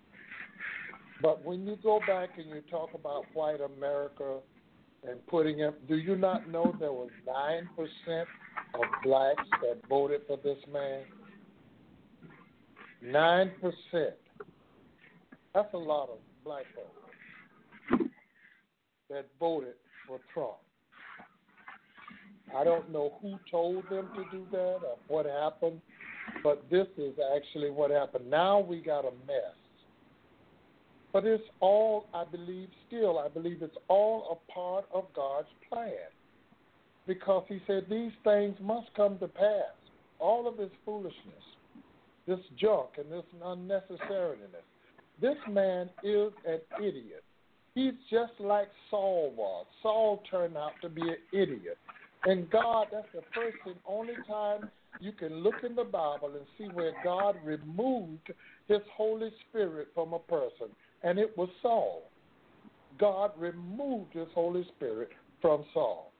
But 1.22 1.44
when 1.44 1.66
you 1.66 1.76
go 1.82 2.00
back 2.06 2.30
and 2.38 2.48
you 2.48 2.62
talk 2.70 2.90
about 2.94 3.24
white 3.32 3.60
America 3.60 4.38
and 5.08 5.24
putting 5.26 5.60
it, 5.60 5.88
do 5.88 5.96
you 5.96 6.16
not 6.16 6.48
know 6.48 6.74
there 6.78 6.92
was 6.92 7.10
9% 7.26 8.24
of 8.74 8.80
blacks 9.02 9.48
that 9.62 9.78
voted 9.88 10.22
for 10.26 10.38
this 10.42 10.58
man? 10.72 11.02
9%. 13.04 13.50
That's 15.54 15.74
a 15.74 15.78
lot 15.78 16.10
of 16.10 16.18
black 16.44 16.64
folks 16.74 17.05
that 19.10 19.26
voted 19.38 19.74
for 20.06 20.20
Trump. 20.32 20.56
I 22.56 22.64
don't 22.64 22.90
know 22.92 23.14
who 23.20 23.38
told 23.50 23.84
them 23.90 24.08
to 24.14 24.24
do 24.30 24.46
that 24.52 24.78
or 24.82 24.96
what 25.08 25.26
happened, 25.26 25.80
but 26.42 26.64
this 26.70 26.86
is 26.96 27.14
actually 27.36 27.70
what 27.70 27.90
happened. 27.90 28.30
Now 28.30 28.60
we 28.60 28.80
got 28.80 29.04
a 29.04 29.10
mess. 29.26 29.56
But 31.12 31.24
it's 31.24 31.44
all, 31.60 32.06
I 32.14 32.24
believe, 32.24 32.68
still, 32.86 33.18
I 33.18 33.28
believe 33.28 33.62
it's 33.62 33.76
all 33.88 34.38
a 34.38 34.52
part 34.52 34.84
of 34.92 35.04
God's 35.14 35.48
plan. 35.68 35.90
Because 37.06 37.44
He 37.48 37.60
said 37.66 37.86
these 37.88 38.12
things 38.22 38.56
must 38.60 38.88
come 38.94 39.18
to 39.18 39.28
pass. 39.28 39.74
All 40.18 40.46
of 40.46 40.56
this 40.56 40.70
foolishness, 40.84 41.14
this 42.26 42.38
junk, 42.58 42.90
and 42.98 43.10
this 43.10 43.24
unnecessariness. 43.42 44.64
This 45.20 45.36
man 45.50 45.88
is 46.02 46.32
an 46.46 46.60
idiot. 46.78 47.24
He's 47.76 47.92
just 48.10 48.32
like 48.40 48.68
Saul 48.88 49.34
was. 49.36 49.66
Saul 49.82 50.22
turned 50.30 50.56
out 50.56 50.72
to 50.80 50.88
be 50.88 51.02
an 51.02 51.18
idiot. 51.30 51.76
And 52.24 52.48
God, 52.48 52.86
that's 52.90 53.06
the 53.14 53.20
first 53.34 53.58
and 53.66 53.74
only 53.86 54.14
time 54.26 54.70
you 54.98 55.12
can 55.12 55.34
look 55.40 55.56
in 55.62 55.76
the 55.76 55.84
Bible 55.84 56.32
and 56.34 56.46
see 56.56 56.72
where 56.72 56.92
God 57.04 57.36
removed 57.44 58.32
his 58.66 58.80
Holy 58.96 59.30
Spirit 59.46 59.88
from 59.94 60.14
a 60.14 60.18
person, 60.18 60.68
and 61.02 61.18
it 61.18 61.36
was 61.36 61.50
Saul. 61.60 62.04
God 62.98 63.32
removed 63.36 64.14
his 64.14 64.28
Holy 64.34 64.66
Spirit 64.74 65.10
from 65.42 65.62
Saul. 65.74 66.12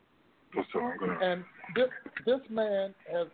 And 1.23 1.43
this 1.75 1.89
this 2.27 2.41
man 2.51 2.95
has 3.11 3.29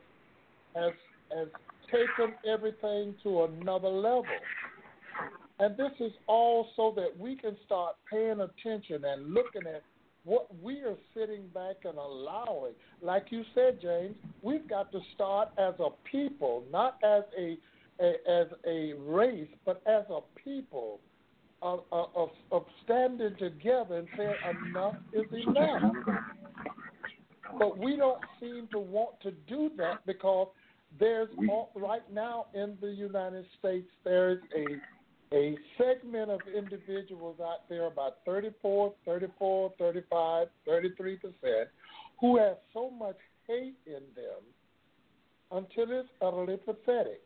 has 0.77 0.93
has 1.37 1.49
taken 1.87 2.35
everything 2.49 3.17
to 3.25 3.45
another 3.45 3.89
level. 3.89 4.25
And 5.63 5.77
this 5.77 5.93
is 6.01 6.11
all 6.27 6.67
so 6.75 6.93
that 6.97 7.17
we 7.17 7.37
can 7.37 7.57
start 7.65 7.95
paying 8.11 8.41
attention 8.41 9.05
and 9.05 9.33
looking 9.33 9.63
at 9.73 9.85
what 10.25 10.49
we 10.61 10.81
are 10.81 10.97
sitting 11.15 11.47
back 11.55 11.77
and 11.85 11.97
allowing. 11.99 12.73
Like 13.01 13.27
you 13.31 13.45
said, 13.55 13.81
James, 13.81 14.17
we've 14.43 14.69
got 14.69 14.91
to 14.91 14.99
start 15.15 15.51
as 15.59 15.75
a 15.79 15.91
people, 16.11 16.65
not 16.73 16.99
as 17.05 17.23
a, 17.39 17.57
a 18.01 18.13
as 18.29 18.49
a 18.67 18.95
race, 19.07 19.47
but 19.65 19.81
as 19.87 20.03
a 20.11 20.19
people 20.43 20.99
of, 21.63 21.85
of, 21.93 22.31
of 22.51 22.65
standing 22.83 23.37
together 23.39 23.99
and 23.99 24.09
saying 24.17 24.35
enough 24.69 24.97
is 25.13 25.27
enough. 25.47 25.93
But 27.57 27.79
we 27.79 27.95
don't 27.95 28.19
seem 28.41 28.67
to 28.73 28.81
want 28.81 29.21
to 29.21 29.31
do 29.31 29.71
that 29.77 30.05
because 30.07 30.49
there's 30.99 31.29
right 31.77 32.13
now 32.13 32.47
in 32.53 32.77
the 32.81 32.91
United 32.91 33.47
States 33.61 33.89
there 34.05 34.33
is 34.33 34.39
a 34.57 34.67
a 35.33 35.57
segment 35.79 36.31
of 36.31 36.41
individuals 36.57 37.37
out 37.41 37.69
there, 37.69 37.87
about 37.87 38.19
34, 38.27 38.93
34, 39.05 39.73
35, 39.79 40.47
33 40.67 41.17
percent, 41.17 41.69
who 42.21 42.39
have 42.39 42.59
so 42.73 42.91
much 42.91 43.17
hate 43.47 43.77
in 43.87 44.03
them 44.15 44.43
until 45.51 45.99
it's 45.99 46.09
utterly 46.21 46.57
pathetic. 46.57 47.21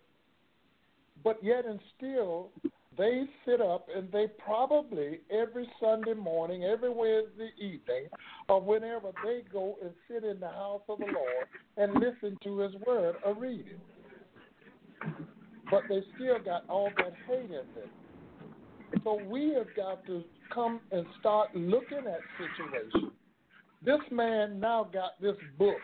But 1.25 1.43
yet 1.43 1.65
and 1.67 1.81
still, 1.97 2.51
they 2.97 3.25
sit 3.45 3.61
up 3.61 3.89
and 3.95 4.11
they 4.13 4.27
probably 4.45 5.21
every 5.31 5.69
Sunday 5.81 6.15
morning, 6.15 6.65
every 6.65 6.91
Wednesday 6.91 7.51
evening, 7.59 8.09
or 8.49 8.61
whenever 8.61 9.11
they 9.25 9.43
go 9.53 9.77
and 9.83 9.91
sit 10.09 10.25
in 10.25 10.41
the 10.41 10.49
house 10.49 10.83
of 10.89 10.99
the 10.99 11.07
Lord 11.07 11.47
and 11.77 11.95
listen 11.95 12.39
to 12.45 12.59
His 12.61 12.73
Word 12.87 13.17
or 13.25 13.35
read 13.35 13.67
it. 13.67 13.81
But 15.71 15.83
they 15.89 16.03
still 16.15 16.39
got 16.45 16.65
all 16.69 16.91
that 16.97 17.15
hate 17.27 17.45
in 17.45 17.51
them. 17.51 17.91
So 19.03 19.21
we 19.29 19.53
have 19.55 19.75
got 19.77 20.07
to 20.07 20.23
come 20.53 20.81
and 20.93 21.05
start 21.21 21.55
looking 21.55 21.99
at 21.99 22.21
situations. 22.39 23.13
This 23.85 24.01
man 24.11 24.59
now 24.61 24.89
got 24.93 25.21
this 25.21 25.37
book 25.59 25.77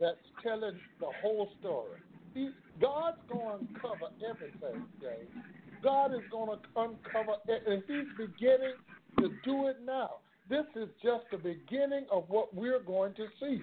that's 0.00 0.16
telling 0.42 0.78
the 1.00 1.06
whole 1.22 1.50
story. 1.60 2.00
He, 2.34 2.50
God's 2.80 3.18
going 3.32 3.60
to 3.60 3.74
uncover 3.74 4.12
everything, 4.28 4.84
James. 5.00 5.44
God 5.82 6.12
is 6.12 6.20
going 6.30 6.58
to 6.58 6.80
uncover 6.80 7.36
it, 7.48 7.62
and 7.66 7.82
He's 7.86 8.06
beginning 8.16 8.74
to 9.18 9.28
do 9.44 9.68
it 9.68 9.78
now. 9.84 10.16
This 10.48 10.66
is 10.76 10.88
just 11.02 11.24
the 11.30 11.38
beginning 11.38 12.06
of 12.12 12.24
what 12.28 12.54
we're 12.54 12.82
going 12.82 13.14
to 13.14 13.26
see. 13.40 13.60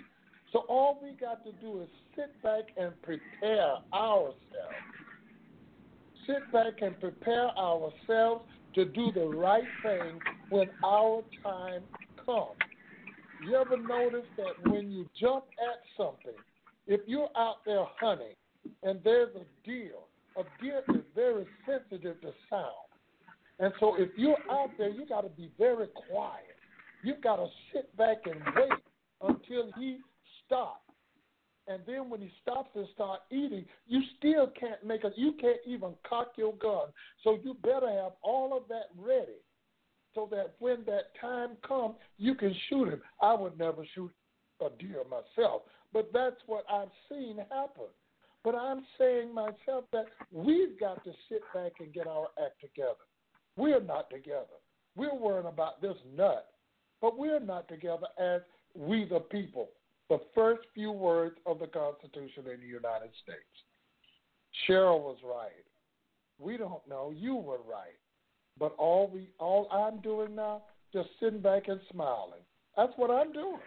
So 0.51 0.65
all 0.69 0.99
we 1.01 1.11
got 1.19 1.43
to 1.45 1.51
do 1.53 1.81
is 1.81 1.87
sit 2.15 2.41
back 2.43 2.63
and 2.77 2.93
prepare 3.01 3.75
ourselves. 3.93 4.35
Sit 6.27 6.51
back 6.51 6.81
and 6.81 6.99
prepare 6.99 7.49
ourselves 7.57 8.45
to 8.75 8.85
do 8.85 9.11
the 9.13 9.25
right 9.25 9.63
thing 9.83 10.19
when 10.49 10.69
our 10.83 11.23
time 11.43 11.83
comes. 12.25 12.57
You 13.45 13.55
ever 13.55 13.77
notice 13.77 14.25
that 14.37 14.71
when 14.71 14.91
you 14.91 15.07
jump 15.19 15.45
at 15.59 15.81
something, 15.97 16.39
if 16.87 17.01
you're 17.07 17.29
out 17.35 17.57
there 17.65 17.85
hunting 17.99 18.35
and 18.83 18.99
there's 19.03 19.35
a 19.35 19.67
deer 19.67 19.91
a 20.37 20.43
deer 20.61 20.81
is 20.89 21.01
very 21.15 21.45
sensitive 21.65 22.19
to 22.21 22.31
sound. 22.49 22.89
And 23.59 23.73
so 23.79 23.95
if 23.97 24.09
you're 24.17 24.37
out 24.51 24.71
there, 24.77 24.89
you 24.89 25.05
got 25.05 25.21
to 25.21 25.29
be 25.29 25.49
very 25.57 25.87
quiet. 26.09 26.55
You've 27.03 27.21
got 27.21 27.37
to 27.37 27.47
sit 27.73 27.95
back 27.97 28.17
and 28.25 28.41
wait 28.55 28.79
until 29.21 29.71
he 29.77 29.99
stops. 30.45 30.79
And 31.67 31.81
then 31.87 32.09
when 32.09 32.19
he 32.19 32.31
stops 32.41 32.71
and 32.75 32.87
start 32.93 33.21
eating, 33.31 33.65
you 33.87 34.01
still 34.17 34.47
can't 34.59 34.83
make 34.85 35.03
a 35.03 35.11
You 35.15 35.33
can't 35.39 35.59
even 35.65 35.93
cock 36.07 36.33
your 36.35 36.53
gun. 36.55 36.87
So 37.23 37.37
you 37.43 37.55
better 37.63 37.89
have 37.89 38.13
all 38.21 38.55
of 38.55 38.67
that 38.67 38.89
ready, 38.97 39.39
so 40.13 40.27
that 40.31 40.55
when 40.59 40.83
that 40.85 41.15
time 41.21 41.51
comes, 41.65 41.95
you 42.17 42.35
can 42.35 42.53
shoot 42.69 42.89
him. 42.89 43.01
I 43.21 43.33
would 43.33 43.57
never 43.57 43.85
shoot 43.95 44.11
a 44.61 44.69
deer 44.77 45.03
myself, 45.09 45.63
but 45.93 46.11
that's 46.13 46.35
what 46.47 46.65
I've 46.71 46.91
seen 47.09 47.37
happen. 47.37 47.87
But 48.43 48.55
I'm 48.55 48.85
saying 48.97 49.33
myself 49.33 49.85
that 49.93 50.05
we've 50.31 50.77
got 50.77 51.03
to 51.05 51.11
sit 51.29 51.41
back 51.53 51.73
and 51.79 51.93
get 51.93 52.07
our 52.07 52.27
act 52.43 52.59
together. 52.59 52.95
We're 53.55 53.81
not 53.81 54.09
together. 54.09 54.59
We're 54.95 55.15
worrying 55.15 55.47
about 55.47 55.81
this 55.81 55.95
nut, 56.15 56.47
but 57.01 57.17
we're 57.17 57.39
not 57.39 57.67
together 57.69 58.07
as 58.19 58.41
we 58.75 59.05
the 59.05 59.19
people. 59.19 59.69
The 60.13 60.21
first 60.35 60.61
few 60.75 60.91
words 60.91 61.37
of 61.47 61.57
the 61.57 61.65
Constitution 61.65 62.43
in 62.53 62.59
the 62.59 62.67
United 62.67 63.09
States. 63.23 63.55
Cheryl 64.69 64.99
was 64.99 65.17
right. 65.25 65.65
We 66.37 66.55
don't 66.55 66.87
know. 66.87 67.11
You 67.17 67.33
were 67.33 67.57
right. 67.67 67.97
But 68.59 68.75
all 68.77 69.09
we 69.11 69.29
all 69.39 69.67
I'm 69.71 70.01
doing 70.01 70.35
now, 70.35 70.61
just 70.93 71.09
sitting 71.19 71.39
back 71.39 71.67
and 71.67 71.79
smiling. 71.91 72.43
That's 72.77 72.93
what 72.95 73.09
I'm 73.09 73.33
doing. 73.33 73.57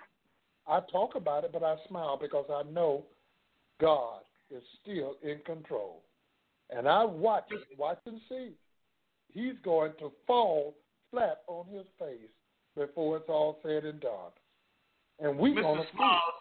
I 0.69 0.83
talk 0.93 1.17
about 1.17 1.43
it, 1.43 1.51
but 1.53 1.65
I 1.65 1.75
smile 1.89 2.17
because 2.17 2.47
I 2.49 2.63
know 2.71 3.03
God 3.81 4.21
is 4.49 4.63
still 4.81 5.17
in 5.25 5.41
control. 5.45 6.05
And 6.71 6.87
I 6.87 7.05
watch 7.05 7.51
watch 7.77 7.99
and 8.07 8.21
see. 8.29 8.53
He's 9.35 9.59
going 9.65 9.95
to 9.99 10.13
fall 10.29 10.77
flat 11.11 11.39
on 11.49 11.67
his 11.75 11.87
face 11.99 12.31
before 12.77 13.17
it's 13.17 13.29
all 13.29 13.59
said 13.65 13.85
and 13.85 13.99
done. 13.99 14.31
And 15.19 15.39
we're 15.39 15.61
going 15.61 15.81
to 15.81 15.89
Smiles, 15.97 16.37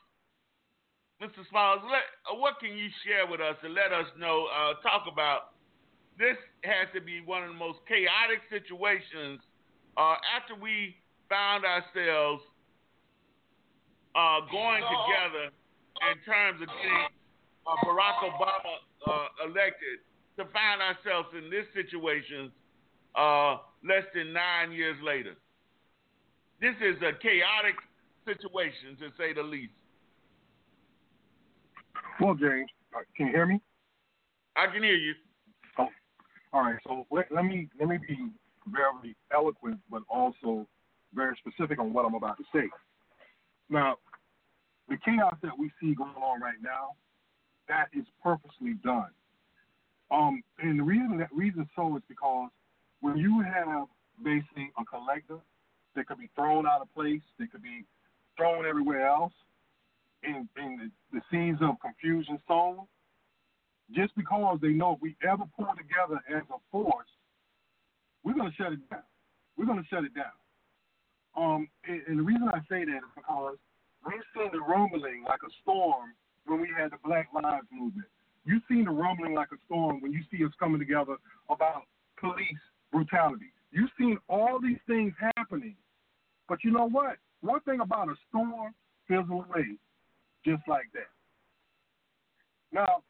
Mr. 1.24 1.48
Smiles, 1.50 1.80
let, 1.88 2.04
uh, 2.28 2.36
what 2.36 2.60
can 2.60 2.76
you 2.76 2.90
share 3.08 3.24
with 3.24 3.40
us 3.40 3.56
and 3.64 3.74
let 3.74 3.96
us 3.96 4.06
know, 4.20 4.48
uh, 4.52 4.76
talk 4.84 5.08
about 5.12 5.56
this 6.20 6.36
has 6.64 6.88
to 6.94 7.00
be 7.00 7.22
one 7.24 7.44
of 7.44 7.50
the 7.50 7.60
most 7.60 7.80
chaotic 7.88 8.44
situations 8.52 9.40
uh, 9.96 10.16
after 10.28 10.56
we 10.60 10.96
found 11.32 11.64
ourselves 11.64 12.44
uh, 14.16 14.44
going 14.52 14.84
together 14.84 15.52
in 16.12 16.18
terms 16.24 16.60
of 16.60 16.68
getting 16.68 17.12
uh, 17.68 17.80
Barack 17.84 18.20
Obama 18.24 18.76
uh, 19.08 19.48
elected 19.48 20.04
to 20.36 20.44
find 20.52 20.84
ourselves 20.84 21.32
in 21.36 21.50
this 21.50 21.68
situation 21.72 22.52
uh, 23.16 23.64
less 23.84 24.04
than 24.14 24.32
nine 24.32 24.72
years 24.72 24.96
later. 25.04 25.36
This 26.60 26.76
is 26.80 26.96
a 27.04 27.12
chaotic 27.20 27.76
situation, 28.26 28.98
to 29.00 29.10
say 29.18 29.34
the 29.34 29.44
least. 29.44 29.74
Well, 32.20 32.36
James, 32.36 32.70
uh, 32.96 33.00
can 33.16 33.28
you 33.28 33.34
hear 33.34 33.46
me? 33.46 33.62
I 34.56 34.68
can 34.68 34.84
hear 34.84 34.96
you. 34.96 35.14
Oh, 35.78 35.88
all 36.54 36.62
right. 36.62 36.80
So 36.88 37.06
let, 37.12 37.32
let 37.32 37.46
me 37.46 37.70
let 37.80 37.90
me 37.90 37.98
be 37.98 38.30
very 38.68 39.16
eloquent, 39.34 39.80
but 39.92 40.02
also 40.10 40.66
very 41.14 41.38
specific 41.38 41.80
on 41.80 41.94
what 41.94 42.06
I'm 42.06 42.16
about 42.16 42.38
to 42.38 42.44
say. 42.54 42.70
Now, 43.70 43.98
the 44.90 44.98
chaos 45.04 45.36
that 45.42 45.58
we 45.58 45.72
see 45.82 45.94
going 45.94 46.16
on 46.16 46.42
right 46.42 46.62
now, 46.62 46.92
that 47.68 47.88
is 47.94 48.06
purposely 48.24 48.74
done. 48.84 49.10
Um, 50.12 50.44
and 50.60 50.80
the 50.80 50.84
reason 50.84 51.18
that 51.18 51.30
reason 51.34 51.68
so 51.76 51.96
is 51.98 52.04
because 52.08 52.50
when 53.02 53.18
you 53.18 53.42
have 53.42 53.88
basically 54.24 54.72
a 54.80 54.86
collector 54.86 55.40
that 55.96 56.08
could 56.08 56.20
be 56.20 56.30
thrown 56.36 56.68
out 56.68 56.82
of 56.82 56.94
place, 56.94 57.22
that 57.40 57.52
could 57.52 57.64
be 57.64 57.86
thrown 58.38 58.66
everywhere 58.66 59.08
else, 59.08 59.34
in, 60.24 60.48
in 60.58 60.92
the, 61.12 61.18
the 61.18 61.22
scenes 61.32 61.60
of 61.62 61.76
confusion 61.82 62.40
sown, 62.48 62.80
just 63.94 64.16
because 64.16 64.58
they 64.62 64.70
know 64.70 64.94
if 64.94 65.02
we 65.02 65.16
ever 65.24 65.44
pull 65.58 65.70
together 65.78 66.20
as 66.30 66.44
a 66.50 66.58
force, 66.72 67.08
we're 68.24 68.34
going 68.34 68.50
to 68.50 68.56
shut 68.56 68.74
it 68.74 68.90
down. 68.90 69.04
We're 69.58 69.66
going 69.66 69.82
to 69.82 69.88
shut 69.88 70.04
it 70.04 70.16
down. 70.16 70.34
Um, 71.38 71.68
and, 71.88 72.02
and 72.08 72.20
the 72.20 72.24
reason 72.24 72.50
I 72.50 72.60
say 72.70 72.86
that 72.86 72.98
is 72.98 73.14
because 73.16 73.58
we've 74.06 74.28
seen 74.36 74.50
the 74.52 74.62
rumbling 74.62 75.24
like 75.28 75.42
a 75.46 75.52
storm 75.62 76.14
when 76.46 76.62
we 76.62 76.70
had 76.76 76.92
the 76.92 76.98
Black 77.04 77.30
Lives 77.34 77.68
Movement. 77.72 78.08
You've 78.46 78.64
seen 78.70 78.86
the 78.86 78.92
rumbling 78.92 79.34
like 79.34 79.50
a 79.54 79.58
storm 79.66 80.02
when 80.02 80.12
you 80.14 80.22
see 80.32 80.44
us 80.46 80.52
coming 80.60 80.80
together 80.80 81.18
about 81.50 81.84
police 82.20 82.62
brutality. 82.92 83.52
You've 83.72 83.90
seen 83.98 84.18
all 84.30 84.60
these 84.62 84.78
things 84.88 85.14
happening. 85.36 85.76
But 86.48 86.64
you 86.64 86.72
know 86.72 86.88
what? 86.88 87.18
One 87.46 87.60
thing 87.62 87.80
about 87.80 88.10
a 88.10 88.16
storm 88.30 88.74
fizzle 89.08 89.46
away 89.46 89.78
just 90.44 90.64
like 90.68 90.86
that. 90.94 91.10
Now, 92.72 93.04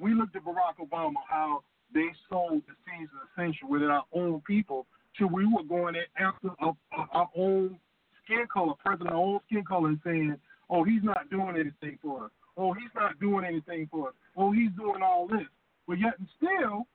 we 0.00 0.14
looked 0.14 0.36
at 0.36 0.44
Barack 0.44 0.78
Obama, 0.80 1.14
how 1.28 1.64
they 1.92 2.06
sold 2.30 2.62
the 2.68 2.74
seeds 2.84 3.10
of 3.12 3.28
essential 3.28 3.68
within 3.68 3.88
our 3.88 4.04
own 4.12 4.40
people 4.46 4.86
till 5.18 5.28
we 5.28 5.46
were 5.46 5.64
going 5.64 5.96
after 6.16 6.50
our 6.60 7.28
own 7.36 7.78
skin 8.24 8.46
color, 8.52 8.74
president 8.84 9.10
our 9.10 9.16
own 9.16 9.40
skin 9.46 9.64
color 9.64 9.88
and 9.88 10.00
saying, 10.04 10.36
oh, 10.70 10.84
he's 10.84 11.02
not 11.02 11.28
doing 11.28 11.56
anything 11.56 11.98
for 12.00 12.26
us. 12.26 12.30
Oh, 12.56 12.72
he's 12.72 12.94
not 12.94 13.18
doing 13.18 13.44
anything 13.44 13.88
for 13.90 14.08
us. 14.08 14.14
Oh, 14.36 14.52
he's 14.52 14.70
doing 14.76 15.02
all 15.02 15.26
this. 15.26 15.46
But 15.88 15.98
yet 15.98 16.14
and 16.18 16.28
still, 16.36 16.86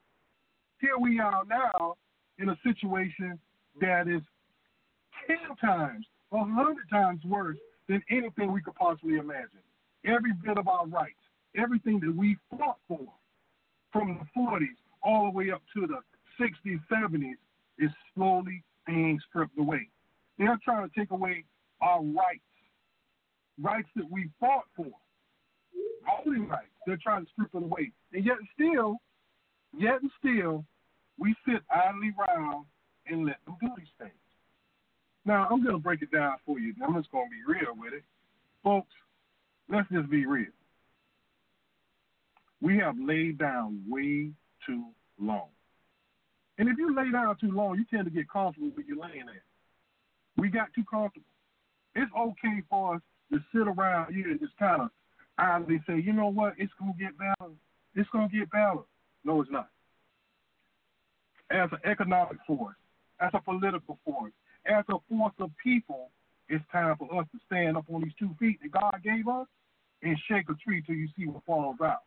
here 0.79 0.97
we 0.99 1.19
are 1.19 1.43
now 1.49 1.97
in 2.39 2.49
a 2.49 2.57
situation 2.63 3.37
that 3.79 4.07
is 4.07 4.21
10 5.27 5.37
times, 5.59 6.05
a 6.31 6.37
100 6.37 6.89
times 6.89 7.21
worse 7.25 7.57
than 7.87 8.01
anything 8.09 8.51
we 8.51 8.61
could 8.61 8.75
possibly 8.75 9.17
imagine. 9.17 9.59
Every 10.05 10.31
bit 10.45 10.57
of 10.57 10.67
our 10.67 10.87
rights, 10.87 11.19
everything 11.55 11.99
that 11.99 12.15
we 12.15 12.37
fought 12.49 12.77
for 12.87 13.07
from 13.91 14.19
the 14.19 14.39
40s 14.39 14.77
all 15.03 15.25
the 15.25 15.37
way 15.37 15.51
up 15.51 15.61
to 15.75 15.87
the 15.87 15.99
60s, 16.39 16.79
70s 16.91 17.35
is 17.77 17.89
slowly 18.15 18.63
being 18.87 19.19
stripped 19.29 19.57
away. 19.59 19.87
They're 20.37 20.59
trying 20.63 20.89
to 20.89 20.99
take 20.99 21.11
away 21.11 21.43
our 21.81 22.01
rights, 22.01 22.41
rights 23.61 23.89
that 23.95 24.09
we 24.09 24.29
fought 24.39 24.65
for, 24.75 24.91
voting 26.25 26.47
rights. 26.47 26.71
They're 26.85 26.97
trying 27.01 27.25
to 27.25 27.31
strip 27.31 27.49
it 27.53 27.63
away. 27.63 27.91
And 28.13 28.25
yet 28.25 28.37
and 28.37 28.47
still, 28.53 28.97
yet 29.77 30.01
and 30.01 30.11
still, 30.19 30.65
we 31.19 31.35
sit 31.45 31.61
idly 31.69 32.13
around 32.17 32.65
and 33.07 33.25
let 33.25 33.37
them 33.45 33.55
do 33.61 33.67
these 33.77 33.87
things. 33.99 34.11
Now, 35.25 35.47
I'm 35.49 35.63
going 35.63 35.75
to 35.75 35.81
break 35.81 36.01
it 36.01 36.11
down 36.11 36.35
for 36.45 36.59
you. 36.59 36.73
I'm 36.83 36.95
just 36.95 37.11
going 37.11 37.27
to 37.27 37.31
be 37.31 37.53
real 37.59 37.75
with 37.77 37.93
it. 37.93 38.03
Folks, 38.63 38.91
let's 39.69 39.87
just 39.89 40.09
be 40.09 40.25
real. 40.25 40.47
We 42.61 42.77
have 42.77 42.95
laid 42.99 43.37
down 43.37 43.83
way 43.87 44.31
too 44.65 44.85
long. 45.19 45.49
And 46.57 46.69
if 46.69 46.77
you 46.77 46.95
lay 46.95 47.11
down 47.11 47.35
too 47.39 47.51
long, 47.51 47.77
you 47.77 47.85
tend 47.89 48.05
to 48.05 48.11
get 48.11 48.29
comfortable 48.29 48.71
with 48.75 48.85
your 48.85 48.97
laying 48.97 49.25
there. 49.25 49.43
We 50.37 50.49
got 50.49 50.73
too 50.73 50.83
comfortable. 50.89 51.25
It's 51.95 52.11
okay 52.17 52.61
for 52.69 52.95
us 52.95 53.01
to 53.31 53.39
sit 53.53 53.67
around 53.67 54.13
here 54.13 54.29
and 54.29 54.39
just 54.39 54.57
kind 54.57 54.83
of 54.83 54.89
idly 55.37 55.81
say, 55.87 55.99
you 55.99 56.13
know 56.13 56.27
what, 56.27 56.53
it's 56.57 56.71
going 56.79 56.93
to 56.93 56.99
get 57.03 57.17
better. 57.17 57.51
It's 57.95 58.09
going 58.09 58.29
to 58.29 58.37
get 58.37 58.51
better. 58.51 58.81
No, 59.23 59.41
it's 59.41 59.51
not. 59.51 59.69
As 61.49 61.69
an 61.71 61.79
economic 61.89 62.37
force, 62.47 62.75
as 63.19 63.31
a 63.33 63.41
political 63.41 63.97
force, 64.05 64.31
as 64.65 64.83
a 64.89 64.97
force 65.09 65.33
of 65.39 65.51
people, 65.63 66.09
it's 66.49 66.63
time 66.71 66.95
for 66.97 67.19
us 67.19 67.27
to 67.31 67.39
stand 67.45 67.77
up 67.77 67.85
on 67.91 68.01
these 68.01 68.13
two 68.19 68.35
feet 68.39 68.59
that 68.61 68.71
God 68.71 69.01
gave 69.03 69.27
us 69.27 69.47
and 70.03 70.17
shake 70.29 70.49
a 70.49 70.53
tree 70.55 70.83
till 70.85 70.95
you 70.95 71.07
see 71.17 71.25
what 71.25 71.43
falls 71.45 71.77
out. 71.83 72.03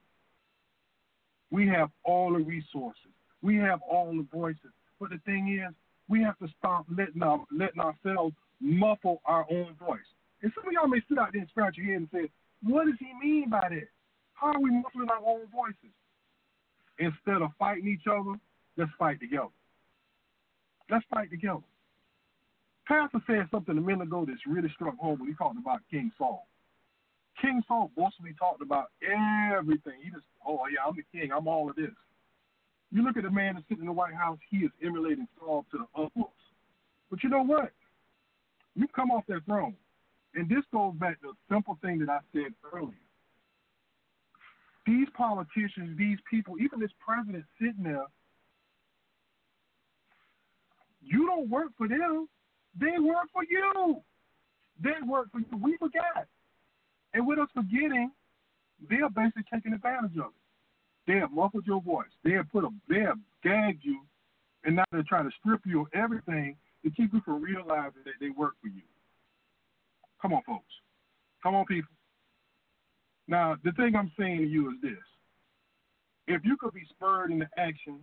We 1.50 1.66
have 1.68 1.90
all 2.04 2.32
the 2.32 2.40
resources. 2.40 3.12
We 3.42 3.56
have 3.56 3.80
all 3.82 4.12
the 4.12 4.26
voices. 4.32 4.72
But 5.00 5.10
the 5.10 5.18
thing 5.24 5.60
is, 5.60 5.74
we 6.08 6.22
have 6.22 6.38
to 6.38 6.48
stop 6.58 6.86
letting, 6.94 7.22
our, 7.22 7.44
letting 7.50 7.80
ourselves 7.80 8.34
muffle 8.60 9.20
our 9.24 9.46
own 9.50 9.74
voice. 9.78 10.00
And 10.42 10.52
some 10.54 10.66
of 10.66 10.72
y'all 10.72 10.88
may 10.88 11.00
sit 11.08 11.18
out 11.18 11.32
there 11.32 11.40
and 11.40 11.50
scratch 11.50 11.76
your 11.76 11.86
head 11.86 11.96
and 11.96 12.08
say, 12.12 12.30
what 12.62 12.86
does 12.86 12.96
he 12.98 13.12
mean 13.22 13.50
by 13.50 13.66
that? 13.70 13.88
How 14.34 14.52
are 14.52 14.60
we 14.60 14.70
muffling 14.70 15.08
our 15.10 15.26
own 15.26 15.46
voices? 15.52 15.94
Instead 16.98 17.42
of 17.42 17.50
fighting 17.58 17.88
each 17.88 18.06
other, 18.10 18.38
let's 18.76 18.90
fight 18.98 19.20
together. 19.20 19.48
Let's 20.90 21.04
fight 21.10 21.30
together. 21.30 21.62
Pastor 22.86 23.18
said 23.26 23.48
something 23.50 23.76
a 23.76 23.80
minute 23.80 24.02
ago 24.02 24.24
that's 24.26 24.46
really 24.46 24.68
struck 24.74 24.96
home 24.98 25.18
when 25.18 25.28
he 25.28 25.34
talked 25.34 25.58
about 25.58 25.80
King 25.90 26.12
Saul. 26.18 26.46
King 27.40 27.62
Saul 27.66 27.90
mostly 27.96 28.34
talked 28.38 28.62
about 28.62 28.88
everything. 29.02 29.94
He 30.02 30.10
just, 30.10 30.26
oh 30.46 30.60
yeah, 30.70 30.80
I'm 30.86 30.94
the 30.96 31.18
king. 31.18 31.32
I'm 31.32 31.48
all 31.48 31.70
of 31.70 31.76
this. 31.76 31.90
You 32.92 33.02
look 33.02 33.16
at 33.16 33.24
the 33.24 33.30
man 33.30 33.54
that's 33.54 33.66
sitting 33.68 33.82
in 33.82 33.86
the 33.86 33.92
White 33.92 34.14
House. 34.14 34.38
He 34.50 34.58
is 34.58 34.70
emulating 34.84 35.26
Saul 35.38 35.64
to 35.72 35.78
the 35.78 36.02
utmost. 36.02 36.30
But 37.10 37.22
you 37.22 37.30
know 37.30 37.42
what? 37.42 37.72
You 38.76 38.86
come 38.88 39.10
off 39.10 39.24
that 39.28 39.44
throne, 39.46 39.74
and 40.34 40.48
this 40.48 40.64
goes 40.72 40.94
back 40.96 41.20
to 41.22 41.28
a 41.28 41.32
simple 41.50 41.78
thing 41.82 41.98
that 42.00 42.08
I 42.08 42.18
said 42.32 42.52
earlier. 42.72 42.92
These 44.86 45.08
politicians, 45.16 45.96
these 45.96 46.18
people, 46.30 46.56
even 46.60 46.80
this 46.80 46.90
president 47.04 47.44
sitting 47.58 47.84
there, 47.84 48.04
you 51.02 51.26
don't 51.26 51.48
work 51.48 51.68
for 51.78 51.88
them. 51.88 52.28
They 52.78 52.98
work 52.98 53.28
for 53.32 53.44
you. 53.48 54.02
They 54.82 54.90
work 55.06 55.30
for 55.30 55.38
you. 55.38 55.46
We 55.62 55.76
forgot. 55.76 56.26
And 57.12 57.26
with 57.26 57.38
us 57.38 57.48
forgetting, 57.54 58.10
they're 58.88 59.08
basically 59.10 59.44
taking 59.52 59.72
advantage 59.72 60.16
of 60.18 60.32
it. 60.32 61.06
They 61.06 61.18
have 61.18 61.30
muffled 61.30 61.66
your 61.66 61.80
voice. 61.80 62.10
They 62.24 62.32
have 62.32 62.50
put 62.50 62.64
a 62.64 62.70
they 62.88 63.00
have 63.00 63.18
gagged 63.42 63.84
you 63.84 64.00
and 64.64 64.76
now 64.76 64.84
they're 64.90 65.04
trying 65.08 65.28
to 65.28 65.36
strip 65.40 65.60
you 65.64 65.82
of 65.82 65.86
everything 65.94 66.56
to 66.84 66.90
keep 66.90 67.12
you 67.12 67.20
from 67.24 67.42
realizing 67.42 68.02
that 68.04 68.14
they 68.20 68.30
work 68.30 68.54
for 68.60 68.68
you. 68.68 68.82
Come 70.20 70.32
on, 70.32 70.42
folks. 70.46 70.64
Come 71.42 71.54
on, 71.54 71.66
people. 71.66 71.90
Now, 73.28 73.56
the 73.64 73.72
thing 73.72 73.94
I'm 73.94 74.10
saying 74.18 74.38
to 74.38 74.46
you 74.46 74.70
is 74.70 74.76
this. 74.82 75.04
If 76.26 76.44
you 76.44 76.56
could 76.56 76.72
be 76.72 76.84
spurred 76.90 77.30
into 77.30 77.46
action 77.58 77.98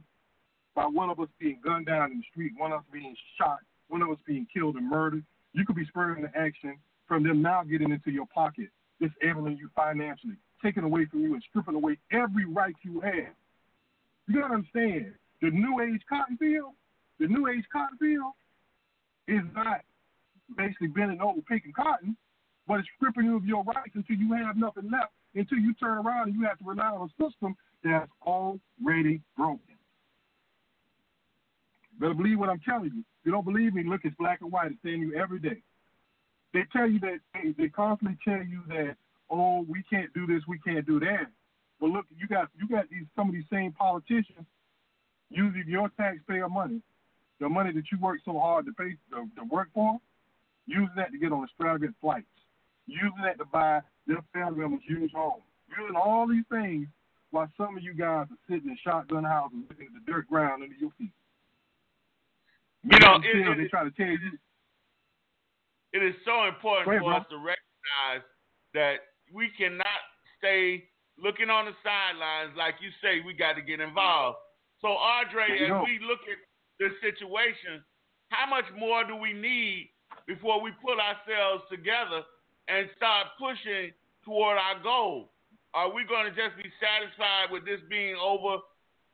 by 0.76 0.86
one 0.86 1.10
of 1.10 1.20
us 1.20 1.28
being 1.40 1.60
gunned 1.64 1.88
down 1.88 2.12
in 2.12 2.18
the 2.20 2.24
street, 2.32 2.54
one 2.58 2.72
of 2.72 2.80
us 2.80 2.86
being 2.94 3.16
shot, 3.38 3.60
one 3.92 4.02
of 4.02 4.10
us 4.10 4.18
being 4.26 4.48
killed 4.52 4.76
and 4.76 4.90
murdered, 4.90 5.24
you 5.54 5.66
could 5.66 5.76
be 5.76 5.86
spurred 5.86 6.18
into 6.18 6.32
action 6.38 6.78
from 7.08 7.24
them 7.24 7.42
now 7.42 7.64
getting 7.64 7.92
into 7.92 8.10
your 8.10 8.26
pocket, 8.28 8.70
disabling 9.02 9.58
you 9.58 9.70
financially, 9.76 10.36
taking 10.64 10.84
away 10.84 11.06
from 11.06 11.22
you 11.22 11.34
and 11.34 11.44
stripping 11.50 11.76
away 11.76 11.98
every 12.12 12.46
right 12.46 12.76
you 12.84 13.02
have. 13.02 13.34
You 14.28 14.40
gotta 14.40 14.54
understand, 14.54 15.14
the 15.42 15.50
new 15.50 15.82
age 15.82 16.02
cotton 16.08 16.38
field, 16.38 16.74
the 17.20 17.28
new 17.28 17.48
age 17.48 17.66
cotton 17.72 17.98
field 17.98 18.34
is 19.28 19.42
not 19.54 19.82
basically 20.56 20.88
bending 20.88 21.22
over 21.22 21.42
picking 21.42 21.74
cotton, 21.74 22.16
but 22.68 22.80
it's 22.80 22.88
stripping 22.96 23.26
you 23.26 23.36
of 23.36 23.46
your 23.46 23.64
rights 23.64 23.92
until 23.96 24.16
you 24.16 24.34
have 24.34 24.56
nothing 24.56 24.90
left, 24.90 25.12
until 25.36 25.58
you 25.58 25.74
turn 25.74 25.98
around 25.98 26.30
and 26.30 26.40
you 26.40 26.46
have 26.48 26.58
to 26.60 26.66
rely 26.66 26.86
on 26.86 27.10
a 27.10 27.24
system 27.24 27.56
that's 27.84 28.10
already 28.26 29.22
broken. 29.36 29.76
Better 32.02 32.16
believe 32.16 32.40
what 32.40 32.50
I'm 32.50 32.60
telling 32.68 32.86
you. 32.86 33.02
If 33.22 33.26
you 33.26 33.32
don't 33.32 33.46
believe 33.46 33.76
me, 33.76 33.84
look, 33.86 34.02
it's 34.04 34.16
black 34.18 34.42
and 34.42 34.52
white. 34.52 34.72
It's 34.72 34.82
telling 34.82 35.02
you 35.02 35.14
every 35.14 35.40
day. 35.40 35.62
They 36.52 36.64
tell 36.74 36.90
you 36.90 37.00
that 37.02 37.20
they 37.56 37.70
constantly 37.70 38.18
tell 38.26 38.44
you 38.44 38.62
that, 38.70 38.96
oh, 39.30 39.64
we 39.70 39.84
can't 39.88 40.12
do 40.16 40.26
this, 40.26 40.42
we 40.48 40.58
can't 40.58 40.86
do 40.86 41.00
that. 41.00 41.28
But 41.80 41.92
look, 41.92 42.06
you 42.18 42.28
got 42.28 42.50
you 42.60 42.68
got 42.68 42.90
these 42.90 43.06
some 43.16 43.30
of 43.30 43.36
these 43.36 43.46
same 43.52 43.72
politicians 43.72 44.46
using 45.30 45.64
your 45.68 45.90
taxpayer 45.96 46.50
money, 46.50 46.82
the 47.40 47.48
money 47.48 47.72
that 47.72 47.84
you 47.92 48.00
work 48.00 48.20
so 48.26 48.38
hard 48.38 48.66
to 48.66 48.74
pay 48.74 48.96
to, 49.12 49.30
to 49.38 49.44
work 49.50 49.70
for, 49.72 50.00
using 50.66 50.90
that 50.96 51.12
to 51.12 51.20
get 51.20 51.32
on 51.32 51.44
extravagant 51.44 51.96
flights, 52.02 52.26
using 52.88 53.22
that 53.24 53.38
to 53.38 53.46
buy 53.46 53.80
their 54.08 54.24
family 54.34 54.60
members 54.60 54.82
huge 54.88 55.12
homes, 55.14 55.44
using 55.70 55.96
all 55.96 56.28
these 56.28 56.46
things 56.52 56.88
while 57.30 57.50
some 57.58 57.78
of 57.78 57.84
you 57.84 57.94
guys 57.94 58.26
are 58.30 58.38
sitting 58.50 58.70
in 58.72 58.78
shotgun 58.84 59.24
houses 59.24 59.60
looking 59.70 59.86
at 59.86 59.94
the 59.94 60.12
dirt 60.12 60.28
ground 60.28 60.64
under 60.64 60.76
your 60.76 60.92
feet. 60.98 61.12
You 62.84 62.98
know, 63.00 63.22
it, 63.22 63.38
it, 63.38 63.58
they 63.58 63.68
try 63.70 63.84
to 63.84 63.92
tell 63.92 64.08
you. 64.08 64.38
It 65.94 66.02
is 66.02 66.16
so 66.26 66.48
important 66.48 66.88
for 66.88 67.00
bro. 67.00 67.18
us 67.18 67.26
to 67.30 67.38
recognize 67.38 68.26
that 68.74 69.12
we 69.34 69.50
cannot 69.58 70.02
stay 70.40 70.88
looking 71.20 71.50
on 71.50 71.66
the 71.66 71.76
sidelines 71.84 72.56
like 72.58 72.76
you 72.82 72.90
say. 73.04 73.22
We 73.22 73.34
got 73.34 73.54
to 73.54 73.62
get 73.62 73.80
involved. 73.80 74.38
So, 74.82 74.98
Andre, 74.98 75.62
as 75.62 75.70
go. 75.70 75.84
we 75.86 76.00
look 76.02 76.26
at 76.26 76.40
this 76.80 76.96
situation, 77.06 77.84
how 78.30 78.50
much 78.50 78.66
more 78.74 79.06
do 79.06 79.16
we 79.16 79.34
need 79.34 79.92
before 80.26 80.62
we 80.62 80.72
pull 80.82 80.98
ourselves 80.98 81.64
together 81.70 82.26
and 82.68 82.90
start 82.98 83.36
pushing 83.38 83.94
toward 84.26 84.58
our 84.58 84.82
goal? 84.82 85.30
Are 85.74 85.94
we 85.94 86.04
going 86.04 86.26
to 86.26 86.34
just 86.34 86.58
be 86.58 86.68
satisfied 86.82 87.52
with 87.52 87.64
this 87.64 87.80
being 87.90 88.16
over 88.16 88.58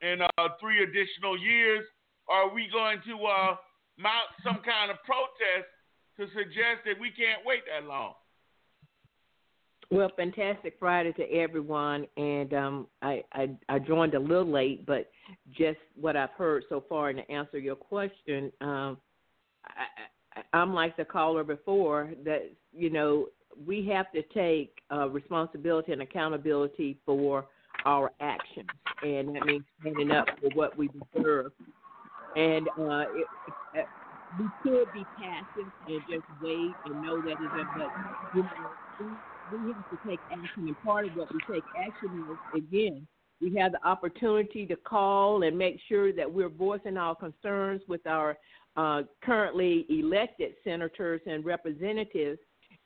in 0.02 0.22
uh, 0.22 0.48
three 0.62 0.84
additional 0.84 1.38
years? 1.38 1.84
Or 2.28 2.36
are 2.36 2.54
we 2.54 2.68
going 2.72 3.00
to 3.08 3.26
uh, 3.26 3.56
mount 3.98 4.30
some 4.44 4.60
kind 4.66 4.92
of 4.92 4.98
protest 5.04 5.68
to 6.18 6.28
suggest 6.38 6.84
that 6.86 7.00
we 7.00 7.12
can't 7.12 7.46
wait 7.46 7.62
that 7.72 7.88
long? 7.88 8.14
Well, 9.90 10.12
fantastic 10.18 10.76
Friday 10.80 11.14
to 11.14 11.24
everyone, 11.32 12.08
and 12.18 12.54
um, 12.54 12.88
I, 13.02 13.24
I 13.32 13.50
I 13.70 13.80
joined 13.80 14.16
a 14.16 14.20
little 14.20 14.46
late, 14.52 14.86
but 14.86 15.10
just 15.58 15.80
what 15.96 16.18
I've 16.18 16.32
heard 16.32 16.66
so 16.68 16.84
far, 16.90 17.08
and 17.08 17.20
to 17.20 17.32
answer 17.32 17.58
your 17.58 17.78
question, 17.78 18.52
um, 18.60 18.98
I, 19.64 19.86
I, 20.36 20.58
I'm 20.58 20.74
like 20.74 20.98
the 20.98 21.06
caller 21.06 21.46
before 21.46 22.12
that 22.26 22.52
you 22.74 22.90
know 22.90 23.28
we 23.66 23.88
have 23.88 24.12
to 24.12 24.24
take 24.34 24.82
uh, 24.92 25.08
responsibility 25.08 25.94
and 25.94 26.02
accountability 26.02 26.98
for 27.06 27.46
our 27.86 28.12
actions, 28.20 28.68
and 29.04 29.34
that 29.36 29.46
means 29.46 29.64
standing 29.80 30.12
up 30.12 30.28
for 30.42 30.50
what 30.54 30.78
we 30.78 30.90
deserve. 31.16 31.54
And 32.38 32.68
uh, 32.68 33.06
it, 33.16 33.28
it, 33.74 33.88
we 34.40 34.46
could 34.62 34.88
be 34.94 35.04
passive 35.18 35.72
and 35.88 36.02
just 36.08 36.24
wait 36.42 36.72
and 36.86 37.02
know 37.02 37.20
that 37.22 37.32
it's 37.32 37.68
but 37.76 37.90
you 38.36 38.44
know, 38.44 38.70
we, 39.52 39.58
we 39.58 39.74
have 39.74 39.90
to 39.90 40.08
take 40.08 40.20
action, 40.32 40.68
and 40.68 40.84
part 40.84 41.08
of 41.08 41.16
what 41.16 41.34
we 41.34 41.40
take 41.52 41.64
action 41.76 42.28
is 42.54 42.58
again. 42.58 43.08
We 43.42 43.56
have 43.56 43.72
the 43.72 43.88
opportunity 43.88 44.66
to 44.66 44.76
call 44.76 45.44
and 45.44 45.58
make 45.58 45.80
sure 45.88 46.12
that 46.14 46.32
we're 46.32 46.50
voicing 46.50 46.98
our 46.98 47.16
concerns 47.16 47.82
with 47.88 48.06
our 48.08 48.38
uh, 48.76 49.04
currently 49.24 49.86
elected 49.90 50.54
senators 50.64 51.22
and 51.26 51.46
representatives. 51.46 52.40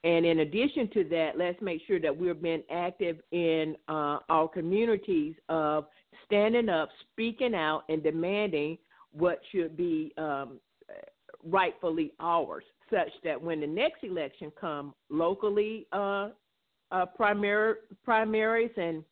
And 0.03 0.25
in 0.25 0.39
addition 0.39 0.89
to 0.93 1.03
that, 1.05 1.37
let's 1.37 1.61
make 1.61 1.81
sure 1.87 1.99
that 1.99 2.15
we're 2.15 2.33
being 2.33 2.63
active 2.71 3.19
in 3.31 3.75
uh, 3.87 4.19
our 4.29 4.47
communities 4.47 5.35
of 5.47 5.85
standing 6.25 6.69
up, 6.69 6.89
speaking 7.11 7.53
out, 7.53 7.83
and 7.87 8.01
demanding 8.01 8.77
what 9.13 9.39
should 9.51 9.75
be 9.75 10.13
um, 10.17 10.59
rightfully 11.43 12.11
ours, 12.19 12.63
such 12.89 13.11
that 13.23 13.41
when 13.41 13.61
the 13.61 13.67
next 13.67 14.03
election 14.03 14.51
come 14.59 14.93
locally, 15.09 15.87
uh, 15.91 16.29
uh, 16.91 17.05
primary 17.15 17.75
primaries 18.03 18.71
and 18.77 19.03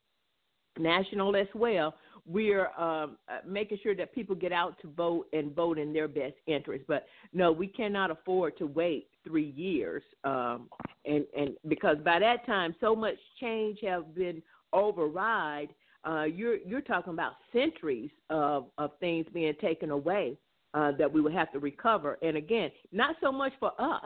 national 0.77 1.35
as 1.35 1.47
well, 1.55 1.93
we're 2.25 2.67
um, 2.77 3.17
uh, 3.27 3.39
making 3.47 3.79
sure 3.81 3.95
that 3.95 4.13
people 4.13 4.35
get 4.35 4.51
out 4.51 4.79
to 4.81 4.87
vote 4.87 5.27
and 5.33 5.55
vote 5.55 5.79
in 5.79 5.91
their 5.93 6.07
best 6.07 6.35
interest. 6.45 6.85
But 6.87 7.05
no, 7.33 7.51
we 7.51 7.67
cannot 7.67 8.11
afford 8.11 8.57
to 8.59 8.67
wait 8.67 9.07
three 9.25 9.51
years, 9.55 10.03
um, 10.23 10.69
and 11.05 11.25
and 11.35 11.55
because 11.67 11.97
by 12.03 12.19
that 12.19 12.45
time, 12.45 12.75
so 12.79 12.95
much 12.95 13.15
change 13.39 13.79
have 13.81 14.13
been 14.13 14.41
override. 14.73 15.69
Uh, 16.05 16.23
you're 16.23 16.57
you're 16.57 16.81
talking 16.81 17.13
about 17.13 17.33
centuries 17.51 18.11
of 18.29 18.67
of 18.77 18.91
things 18.99 19.25
being 19.33 19.53
taken 19.61 19.91
away 19.91 20.37
uh, 20.73 20.91
that 20.97 21.11
we 21.11 21.21
would 21.21 21.33
have 21.33 21.51
to 21.51 21.59
recover. 21.59 22.17
And 22.21 22.37
again, 22.37 22.71
not 22.91 23.15
so 23.21 23.31
much 23.31 23.53
for 23.59 23.71
us. 23.79 24.05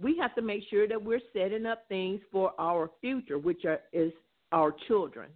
We 0.00 0.16
have 0.18 0.34
to 0.36 0.42
make 0.42 0.62
sure 0.70 0.86
that 0.86 1.02
we're 1.02 1.20
setting 1.32 1.66
up 1.66 1.84
things 1.88 2.20
for 2.30 2.52
our 2.58 2.90
future, 3.00 3.38
which 3.38 3.64
are, 3.64 3.80
is 3.92 4.12
our 4.52 4.74
children. 4.86 5.28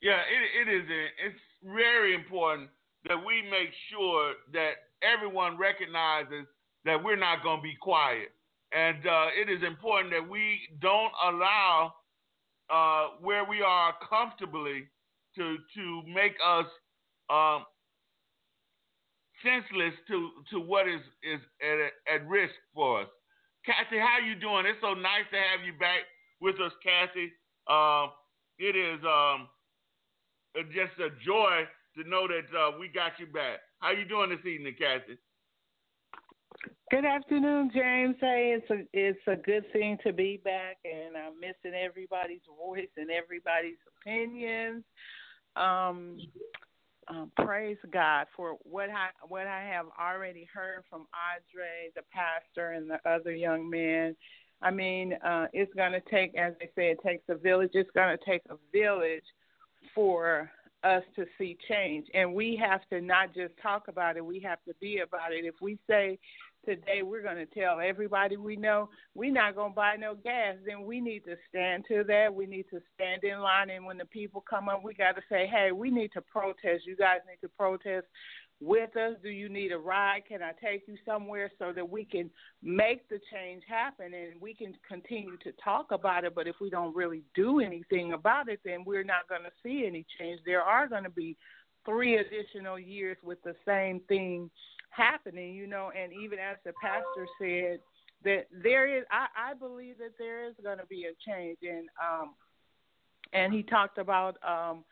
Yeah, 0.00 0.20
it, 0.20 0.68
it 0.68 0.74
is. 0.74 0.82
It's 1.26 1.40
very 1.64 2.14
important 2.14 2.70
that 3.08 3.16
we 3.16 3.42
make 3.50 3.70
sure 3.90 4.34
that 4.52 4.72
everyone 5.02 5.58
recognizes 5.58 6.46
that 6.84 7.02
we're 7.02 7.16
not 7.16 7.42
going 7.42 7.58
to 7.58 7.62
be 7.62 7.76
quiet. 7.80 8.30
And 8.72 9.04
uh, 9.06 9.26
it 9.34 9.50
is 9.50 9.62
important 9.66 10.12
that 10.12 10.28
we 10.28 10.60
don't 10.80 11.12
allow 11.26 11.94
uh, 12.72 13.08
where 13.20 13.44
we 13.44 13.62
are 13.62 13.94
comfortably 14.08 14.88
to 15.36 15.56
to 15.74 16.02
make 16.06 16.34
us 16.44 16.66
um, 17.30 17.64
senseless 19.42 19.94
to, 20.08 20.30
to 20.50 20.60
what 20.60 20.88
is, 20.88 21.00
is 21.22 21.40
at, 21.62 22.14
at 22.14 22.28
risk 22.28 22.54
for 22.74 23.02
us. 23.02 23.08
Kathy, 23.64 23.98
how 23.98 24.18
you 24.24 24.34
doing? 24.34 24.64
It's 24.66 24.80
so 24.80 24.94
nice 24.94 25.28
to 25.32 25.36
have 25.36 25.64
you 25.64 25.72
back 25.78 26.08
with 26.40 26.56
us, 26.60 26.72
Kathy. 26.82 27.32
Um, 27.68 28.10
it 28.58 28.76
is 28.76 29.00
um, 29.04 29.48
just 30.72 30.96
a 31.00 31.12
joy 31.24 31.64
to 31.96 32.08
know 32.08 32.26
that 32.28 32.48
uh, 32.56 32.78
we 32.78 32.88
got 32.88 33.12
you 33.18 33.26
back. 33.26 33.60
How 33.78 33.92
you 33.92 34.04
doing 34.04 34.30
this 34.30 34.44
evening, 34.44 34.74
Kathy? 34.78 35.18
Good 36.90 37.04
afternoon, 37.04 37.70
James. 37.72 38.16
Hey, 38.20 38.58
it's 38.58 38.68
a 38.68 38.84
it's 38.92 39.20
a 39.28 39.36
good 39.36 39.64
thing 39.72 39.96
to 40.04 40.12
be 40.12 40.40
back, 40.42 40.78
and 40.84 41.16
I'm 41.16 41.38
missing 41.38 41.78
everybody's 41.78 42.40
voice 42.58 42.88
and 42.96 43.10
everybody's 43.12 43.78
opinions. 44.00 44.82
Um, 45.54 46.18
um, 47.06 47.30
praise 47.36 47.76
God 47.92 48.26
for 48.36 48.56
what 48.64 48.90
I 48.90 49.10
what 49.28 49.46
I 49.46 49.62
have 49.72 49.86
already 50.00 50.48
heard 50.52 50.82
from 50.90 51.06
Audrey, 51.14 51.92
the 51.94 52.02
pastor, 52.10 52.72
and 52.72 52.90
the 52.90 52.98
other 53.08 53.32
young 53.32 53.70
men. 53.70 54.16
I 54.60 54.72
mean, 54.72 55.12
uh, 55.24 55.46
it's 55.52 55.72
going 55.74 55.92
to 55.92 56.02
take, 56.10 56.34
as 56.34 56.54
they 56.58 56.70
say, 56.74 56.90
it 56.90 56.98
takes 57.06 57.22
a 57.28 57.36
village. 57.36 57.70
It's 57.74 57.90
going 57.94 58.18
to 58.18 58.24
take 58.24 58.42
a 58.50 58.56
village 58.72 59.22
for 59.94 60.50
us 60.82 61.04
to 61.14 61.24
see 61.38 61.56
change, 61.68 62.08
and 62.14 62.34
we 62.34 62.60
have 62.60 62.80
to 62.88 63.00
not 63.00 63.32
just 63.32 63.54
talk 63.62 63.86
about 63.86 64.16
it. 64.16 64.26
We 64.26 64.40
have 64.40 64.58
to 64.66 64.74
be 64.80 64.98
about 64.98 65.32
it. 65.32 65.44
If 65.44 65.54
we 65.60 65.78
say 65.88 66.18
today 66.64 67.02
we're 67.02 67.22
going 67.22 67.36
to 67.36 67.46
tell 67.46 67.80
everybody 67.80 68.36
we 68.36 68.56
know 68.56 68.88
we're 69.14 69.32
not 69.32 69.56
going 69.56 69.72
to 69.72 69.76
buy 69.76 69.96
no 69.96 70.14
gas, 70.14 70.56
then 70.66 70.84
we 70.84 71.00
need 71.00 71.24
to 71.24 71.36
stand 71.48 71.84
to 71.88 72.04
that. 72.04 72.34
We 72.34 72.46
need 72.46 72.66
to 72.70 72.80
stand 72.94 73.24
in 73.24 73.40
line, 73.40 73.70
and 73.70 73.84
when 73.84 73.98
the 73.98 74.04
people 74.06 74.44
come 74.48 74.68
up, 74.68 74.82
we 74.84 74.94
got 74.94 75.16
to 75.16 75.22
say, 75.28 75.46
hey, 75.46 75.72
we 75.72 75.90
need 75.90 76.12
to 76.12 76.20
protest. 76.20 76.86
You 76.86 76.96
guys 76.96 77.18
need 77.28 77.40
to 77.46 77.52
protest 77.56 78.06
with 78.60 78.94
us. 78.96 79.16
Do 79.22 79.30
you 79.30 79.48
need 79.48 79.72
a 79.72 79.78
ride? 79.78 80.22
Can 80.28 80.42
I 80.42 80.52
take 80.62 80.82
you 80.86 80.96
somewhere 81.06 81.50
so 81.58 81.72
that 81.74 81.88
we 81.88 82.04
can 82.04 82.30
make 82.62 83.08
the 83.08 83.18
change 83.32 83.62
happen 83.66 84.12
and 84.12 84.40
we 84.40 84.54
can 84.54 84.74
continue 84.86 85.36
to 85.38 85.52
talk 85.62 85.92
about 85.92 86.24
it? 86.24 86.34
But 86.34 86.46
if 86.46 86.56
we 86.60 86.70
don't 86.70 86.94
really 86.94 87.22
do 87.34 87.60
anything 87.60 88.12
about 88.12 88.48
it, 88.48 88.60
then 88.64 88.84
we're 88.84 89.04
not 89.04 89.28
going 89.28 89.42
to 89.42 89.52
see 89.62 89.84
any 89.86 90.04
change. 90.18 90.40
There 90.44 90.62
are 90.62 90.86
going 90.86 91.04
to 91.04 91.10
be 91.10 91.36
three 91.86 92.18
additional 92.18 92.78
years 92.78 93.16
with 93.22 93.42
the 93.42 93.54
same 93.66 94.00
thing 94.08 94.50
happening, 94.90 95.54
you 95.54 95.66
know, 95.66 95.90
and 95.96 96.12
even 96.12 96.38
as 96.38 96.56
the 96.64 96.72
pastor 96.82 97.26
said, 97.40 97.80
that 98.24 98.46
there 98.62 98.98
is 98.98 99.04
I, 99.10 99.50
I 99.50 99.54
believe 99.54 99.98
that 99.98 100.18
there 100.18 100.46
is 100.46 100.54
gonna 100.62 100.86
be 100.88 101.06
a 101.06 101.30
change 101.30 101.58
and 101.62 101.88
um 102.00 102.34
and 103.32 103.52
he 103.52 103.62
talked 103.62 103.98
about 103.98 104.36
um 104.46 104.84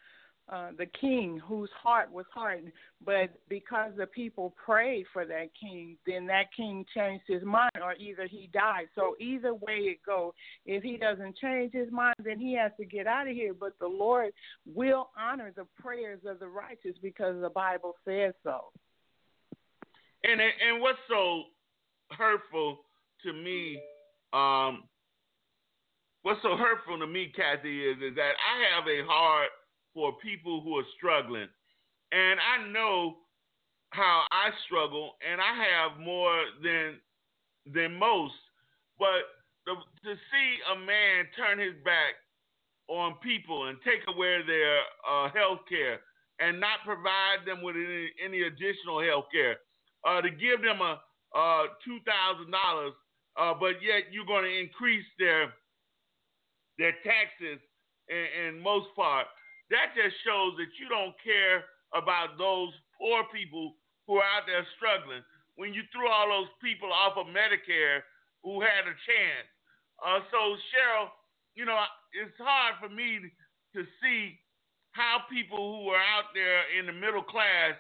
uh, 0.51 0.71
the 0.79 0.87
king 0.87 1.39
whose 1.47 1.69
heart 1.83 2.11
was 2.11 2.25
hardened. 2.33 2.73
But 3.05 3.31
because 3.49 3.93
the 3.97 4.07
people 4.07 4.55
prayed 4.65 5.05
for 5.13 5.27
that 5.27 5.49
king, 5.61 5.99
then 6.07 6.27
that 6.27 6.47
king 6.57 6.87
changed 6.95 7.25
his 7.29 7.43
mind, 7.43 7.73
or 7.83 7.95
either 7.95 8.27
he 8.27 8.49
died. 8.53 8.87
So 8.95 9.15
either 9.21 9.55
way 9.55 9.77
it 9.81 9.99
goes, 10.07 10.33
if 10.65 10.83
he 10.83 10.97
doesn't 10.97 11.37
change 11.37 11.73
his 11.73 11.91
mind, 11.93 12.17
then 12.25 12.39
he 12.39 12.55
has 12.55 12.73
to 12.79 12.87
get 12.87 13.07
out 13.07 13.29
of 13.29 13.35
here. 13.35 13.53
But 13.53 13.79
the 13.79 13.89
Lord 13.89 14.33
will 14.67 15.11
honor 15.19 15.53
the 15.55 15.67
prayers 15.81 16.21
of 16.27 16.39
the 16.39 16.49
righteous 16.49 16.97
because 17.03 17.41
the 17.41 17.51
Bible 17.51 17.95
says 18.07 18.33
so. 18.43 18.73
And 20.25 20.41
and 20.41 20.81
what's 20.81 20.99
so 21.09 21.45
hurtful 22.11 22.79
to 23.23 23.33
me, 23.33 23.81
um, 24.33 24.85
what's 26.23 26.43
so 26.43 26.57
hurtful 26.57 26.99
to 26.99 27.07
me, 27.07 27.33
Kathy, 27.35 27.85
is 27.85 27.97
is 27.99 28.15
that 28.17 28.33
I 28.39 28.75
have 28.75 28.87
a 28.89 29.07
heart 29.07 29.51
for 29.95 30.13
people 30.23 30.61
who 30.63 30.79
are 30.79 30.87
struggling. 30.97 31.49
And 32.13 32.41
I 32.41 32.67
know 32.73 33.17
how 33.91 34.25
I 34.31 34.51
struggle, 34.67 35.13
and 35.29 35.41
I 35.41 35.53
have 35.55 36.01
more 36.01 36.45
than 36.63 36.97
than 37.75 37.99
most. 37.99 38.35
But 38.99 39.29
the, 39.67 39.75
to 40.05 40.15
see 40.15 40.49
a 40.73 40.79
man 40.79 41.27
turn 41.37 41.59
his 41.59 41.75
back 41.85 42.15
on 42.89 43.15
people 43.23 43.69
and 43.69 43.79
take 43.85 44.01
away 44.09 44.41
their 44.47 44.79
uh, 45.09 45.29
health 45.35 45.61
care 45.69 46.01
and 46.41 46.59
not 46.61 46.81
provide 46.85 47.45
them 47.47 47.63
with 47.63 47.77
any, 47.77 48.09
any 48.25 48.43
additional 48.43 49.03
health 49.03 49.27
care, 49.33 49.57
uh, 50.09 50.23
to 50.23 50.31
give 50.31 50.63
them 50.65 50.81
a 50.81 50.97
uh, 51.37 51.65
two 51.85 52.01
thousand 52.09 52.49
uh, 52.49 52.57
dollars, 52.57 52.95
but 53.61 53.77
yet 53.85 54.09
you're 54.11 54.25
going 54.27 54.45
to 54.45 54.57
increase 54.57 55.05
their 55.19 55.53
their 56.79 56.97
taxes 57.05 57.61
in, 58.09 58.59
most 58.63 58.89
part 58.97 59.27
that 59.71 59.93
just 59.93 60.17
shows 60.25 60.57
that 60.57 60.73
you 60.81 60.89
don't 60.89 61.13
care 61.21 61.65
about 61.93 62.41
those 62.41 62.73
poor 62.97 63.25
people 63.33 63.77
who 64.09 64.17
are 64.17 64.31
out 64.37 64.49
there 64.49 64.65
struggling. 64.77 65.21
When 65.57 65.75
you 65.75 65.83
threw 65.93 66.09
all 66.09 66.29
those 66.29 66.53
people 66.63 66.89
off 66.93 67.21
of 67.21 67.29
Medicare 67.29 68.01
who 68.45 68.61
had 68.61 68.89
a 68.89 68.97
chance. 69.05 69.49
Uh, 70.01 70.21
so, 70.31 70.57
Cheryl, 70.73 71.11
you 71.55 71.67
know, 71.67 71.77
it's 72.15 72.39
hard 72.39 72.79
for 72.81 72.89
me 72.89 73.19
to 73.75 73.83
see 74.01 74.39
how 74.93 75.27
people 75.29 75.59
who 75.59 75.91
are 75.91 76.07
out 76.17 76.31
there 76.33 76.63
in 76.79 76.87
the 76.87 76.95
middle 76.95 77.23
class 77.23 77.75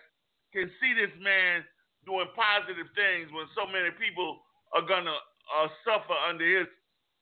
can 0.53 0.69
see 0.83 0.93
this 0.93 1.15
man 1.23 1.63
doing 2.07 2.27
positive 2.35 2.87
things 2.95 3.31
when 3.33 3.47
so 3.55 3.67
many 3.67 3.91
people 3.99 4.41
are 4.75 4.87
to 5.05 5.11
uh, 5.13 5.69
suffer 5.85 6.15
under 6.29 6.45
his 6.45 6.69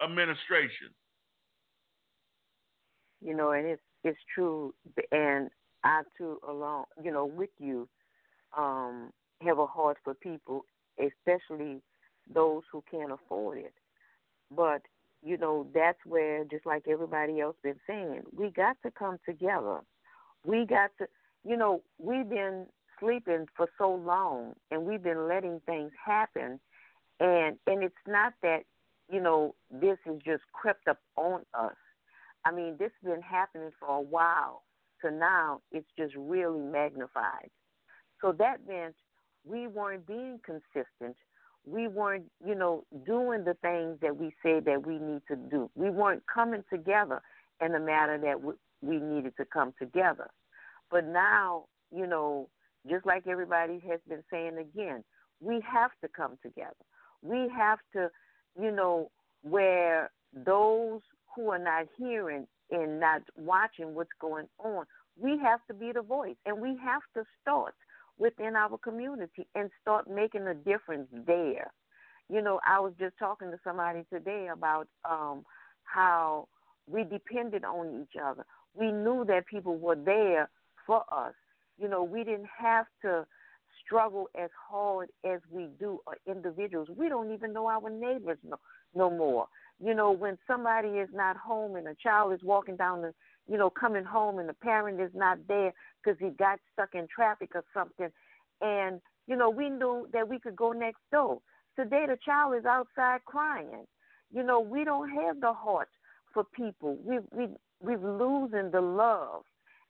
administration. 0.02 0.90
You 3.20 3.34
know, 3.34 3.52
and 3.52 3.66
it's 3.66 3.82
it's 4.04 4.18
true, 4.34 4.74
and 5.10 5.50
I 5.82 6.02
too, 6.16 6.38
along, 6.48 6.84
you 7.02 7.10
know, 7.10 7.26
with 7.26 7.50
you, 7.58 7.88
um, 8.56 9.10
have 9.42 9.58
a 9.58 9.66
heart 9.66 9.96
for 10.04 10.14
people, 10.14 10.64
especially 10.98 11.80
those 12.32 12.62
who 12.70 12.84
can't 12.90 13.10
afford 13.10 13.58
it. 13.58 13.74
But 14.54 14.82
you 15.22 15.36
know, 15.36 15.66
that's 15.74 15.98
where, 16.04 16.44
just 16.44 16.66
like 16.66 16.84
everybody 16.88 17.40
else 17.40 17.56
been 17.62 17.80
saying, 17.86 18.22
we 18.36 18.50
got 18.50 18.76
to 18.84 18.90
come 18.90 19.18
together. 19.26 19.80
We 20.44 20.66
got 20.66 20.90
to, 20.98 21.06
you 21.44 21.56
know, 21.56 21.82
we've 21.98 22.28
been 22.28 22.66
sleeping 23.00 23.46
for 23.56 23.68
so 23.78 23.94
long, 23.94 24.54
and 24.70 24.84
we've 24.84 25.02
been 25.02 25.28
letting 25.28 25.60
things 25.66 25.92
happen, 26.04 26.60
and 27.20 27.56
and 27.66 27.82
it's 27.82 27.94
not 28.06 28.34
that, 28.42 28.64
you 29.10 29.20
know, 29.20 29.54
this 29.70 29.98
has 30.04 30.16
just 30.24 30.42
crept 30.52 30.88
up 30.88 30.98
on 31.16 31.42
us 31.54 31.74
I 32.46 32.52
mean, 32.52 32.76
this 32.78 32.92
has 33.02 33.12
been 33.12 33.22
happening 33.22 33.70
for 33.80 33.88
a 33.88 34.00
while. 34.00 34.62
So 35.02 35.08
now 35.10 35.60
it's 35.72 35.88
just 35.98 36.14
really 36.16 36.60
magnified. 36.60 37.50
So 38.20 38.32
that 38.38 38.58
meant 38.68 38.94
we 39.44 39.66
weren't 39.66 40.06
being 40.06 40.38
consistent. 40.46 41.16
We 41.66 41.88
weren't, 41.88 42.26
you 42.46 42.54
know, 42.54 42.84
doing 43.04 43.44
the 43.44 43.54
things 43.54 43.98
that 44.00 44.16
we 44.16 44.32
said 44.44 44.64
that 44.66 44.86
we 44.86 44.98
need 44.98 45.22
to 45.28 45.34
do. 45.34 45.68
We 45.74 45.90
weren't 45.90 46.22
coming 46.32 46.62
together 46.72 47.20
in 47.60 47.72
the 47.72 47.80
manner 47.80 48.16
that 48.18 48.40
we 48.80 48.98
needed 48.98 49.36
to 49.38 49.44
come 49.44 49.74
together. 49.76 50.30
But 50.88 51.04
now, 51.04 51.64
you 51.92 52.06
know, 52.06 52.48
just 52.88 53.06
like 53.06 53.26
everybody 53.26 53.82
has 53.88 54.00
been 54.08 54.22
saying 54.30 54.58
again, 54.58 55.04
we 55.40 55.60
have 55.60 55.90
to 56.02 56.08
come 56.08 56.38
together. 56.42 56.74
We 57.22 57.48
have 57.56 57.78
to, 57.94 58.10
you 58.60 58.70
know, 58.70 59.10
where 59.42 60.10
those 60.32 61.00
who 61.34 61.50
are 61.50 61.58
not 61.58 61.86
hearing 61.96 62.46
and 62.70 63.00
not 63.00 63.22
watching 63.36 63.94
what's 63.94 64.10
going 64.20 64.46
on. 64.58 64.84
We 65.18 65.38
have 65.42 65.60
to 65.68 65.74
be 65.74 65.92
the 65.92 66.02
voice, 66.02 66.36
and 66.44 66.60
we 66.60 66.76
have 66.82 67.02
to 67.14 67.24
start 67.40 67.74
within 68.18 68.56
our 68.56 68.78
community 68.78 69.46
and 69.54 69.70
start 69.80 70.10
making 70.10 70.46
a 70.46 70.54
difference 70.54 71.08
there. 71.26 71.72
You 72.28 72.42
know, 72.42 72.60
I 72.66 72.80
was 72.80 72.92
just 72.98 73.16
talking 73.18 73.50
to 73.50 73.58
somebody 73.62 74.04
today 74.12 74.48
about 74.52 74.88
um, 75.08 75.44
how 75.84 76.48
we 76.88 77.04
depended 77.04 77.64
on 77.64 78.02
each 78.02 78.20
other. 78.22 78.44
We 78.74 78.90
knew 78.90 79.24
that 79.28 79.46
people 79.46 79.76
were 79.76 79.96
there 79.96 80.50
for 80.86 81.02
us. 81.12 81.34
You 81.78 81.88
know, 81.88 82.02
we 82.02 82.24
didn't 82.24 82.48
have 82.58 82.86
to 83.02 83.26
struggle 83.84 84.28
as 84.40 84.50
hard 84.68 85.10
as 85.24 85.40
we 85.50 85.68
do 85.78 86.00
or 86.06 86.16
individuals. 86.26 86.88
We 86.96 87.08
don't 87.08 87.32
even 87.32 87.52
know 87.52 87.68
our 87.68 87.90
neighbors 87.90 88.38
no, 88.42 88.56
no 88.94 89.10
more 89.10 89.48
you 89.82 89.94
know, 89.94 90.10
when 90.10 90.38
somebody 90.46 90.88
is 90.88 91.08
not 91.12 91.36
home 91.36 91.76
and 91.76 91.86
a 91.86 91.94
child 91.94 92.32
is 92.32 92.40
walking 92.42 92.76
down 92.76 93.02
the, 93.02 93.12
you 93.48 93.58
know, 93.58 93.70
coming 93.70 94.04
home 94.04 94.38
and 94.38 94.48
the 94.48 94.54
parent 94.54 95.00
is 95.00 95.10
not 95.14 95.38
there 95.48 95.72
because 96.02 96.18
he 96.18 96.30
got 96.30 96.58
stuck 96.72 96.94
in 96.94 97.06
traffic 97.14 97.50
or 97.54 97.64
something. 97.74 98.08
And, 98.60 99.00
you 99.26 99.36
know, 99.36 99.50
we 99.50 99.68
knew 99.68 100.08
that 100.12 100.28
we 100.28 100.38
could 100.38 100.56
go 100.56 100.72
next 100.72 101.00
door. 101.12 101.40
Today 101.76 102.06
the 102.08 102.16
child 102.24 102.54
is 102.56 102.64
outside 102.64 103.24
crying. 103.26 103.86
You 104.32 104.42
know, 104.42 104.60
we 104.60 104.84
don't 104.84 105.10
have 105.10 105.40
the 105.40 105.52
heart 105.52 105.88
for 106.32 106.42
people. 106.42 106.96
We 107.04 107.18
we 107.30 107.48
we've 107.80 108.02
losing 108.02 108.70
the 108.70 108.80
love. 108.80 109.42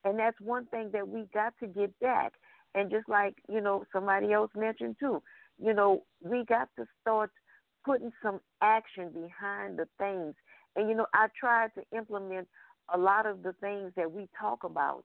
And 0.07 0.19
that's 0.19 0.41
one 0.41 0.65
thing 0.67 0.89
that 0.95 1.07
we 1.07 1.27
got 1.35 1.53
to 1.61 1.67
get 1.67 1.99
back. 2.01 2.33
And 2.75 2.91
just 2.91 3.09
like, 3.09 3.35
you 3.47 3.61
know, 3.61 3.85
somebody 3.93 4.33
else 4.33 4.51
mentioned 4.57 4.97
too, 4.99 5.23
you 5.59 5.75
know, 5.75 6.05
we 6.23 6.47
got 6.47 6.71
to 6.79 6.87
start– 7.03 7.31
putting 7.87 8.11
some 8.21 8.41
action 8.61 9.11
behind 9.11 9.79
the 9.79 9.87
things. 9.97 10.35
And, 10.75 10.91
you 10.91 10.97
know, 10.97 11.07
I 11.15 11.29
try 11.39 11.69
to 11.69 11.97
implement 11.97 12.49
a 12.93 12.99
lot 12.99 13.27
of 13.27 13.43
the 13.45 13.55
things 13.61 13.93
that 13.97 14.11
we 14.11 14.29
talk 14.39 14.65
about 14.65 15.05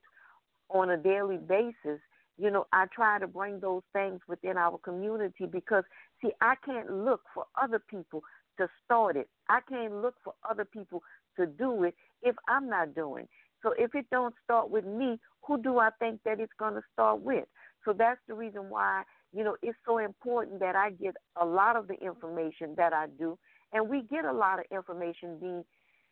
on 0.70 0.90
a 0.90 0.98
daily 0.98 1.38
basis. 1.38 2.02
You 2.38 2.50
know, 2.50 2.66
I 2.74 2.88
try 2.94 3.20
to 3.20 3.28
bring 3.28 3.60
those 3.60 3.84
things 3.94 4.20
within 4.28 4.58
our 4.58 4.80
community 4.80 5.46
because, 5.46 5.84
see, 6.22 6.32
I 6.42 6.56
can't 6.66 6.92
look 6.92 7.22
for 7.36 7.46
other 7.62 7.80
people 7.80 8.24
to 8.58 8.68
start 8.84 9.16
it. 9.16 9.30
I 9.48 9.60
can't 9.70 10.02
look 10.02 10.16
for 10.24 10.34
other 10.50 10.66
people 10.66 11.04
to 11.38 11.46
do 11.46 11.84
it 11.84 11.94
if 12.24 12.36
I'm 12.50 12.68
not 12.68 12.96
doing. 12.96 13.28
So 13.64 13.74
if 13.78 13.96
it 13.96 14.06
don't 14.12 14.36
start 14.44 14.70
with 14.70 14.86
me, 14.86 15.20
who 15.46 15.62
do 15.62 15.80
I 15.80 15.90
think 16.00 16.22
that 16.26 16.40
it's 16.40 16.54
going 16.58 16.74
to 16.76 16.82
start 16.94 17.22
with? 17.22 17.46
So 17.86 17.94
that's 17.94 18.20
the 18.28 18.34
reason 18.34 18.70
why 18.70 19.04
you 19.34 19.44
know, 19.44 19.56
it's 19.62 19.78
so 19.86 19.98
important 19.98 20.60
that 20.60 20.76
I 20.76 20.92
get 20.92 21.16
a 21.42 21.46
lot 21.46 21.76
of 21.76 21.88
the 21.88 21.96
information 21.96 22.74
that 22.78 22.94
I 22.94 23.08
do, 23.18 23.38
and 23.74 23.88
we 23.90 24.02
get 24.04 24.26
a 24.26 24.34
lot 24.34 24.60
of 24.60 24.66
information 24.72 25.38
being 25.40 25.64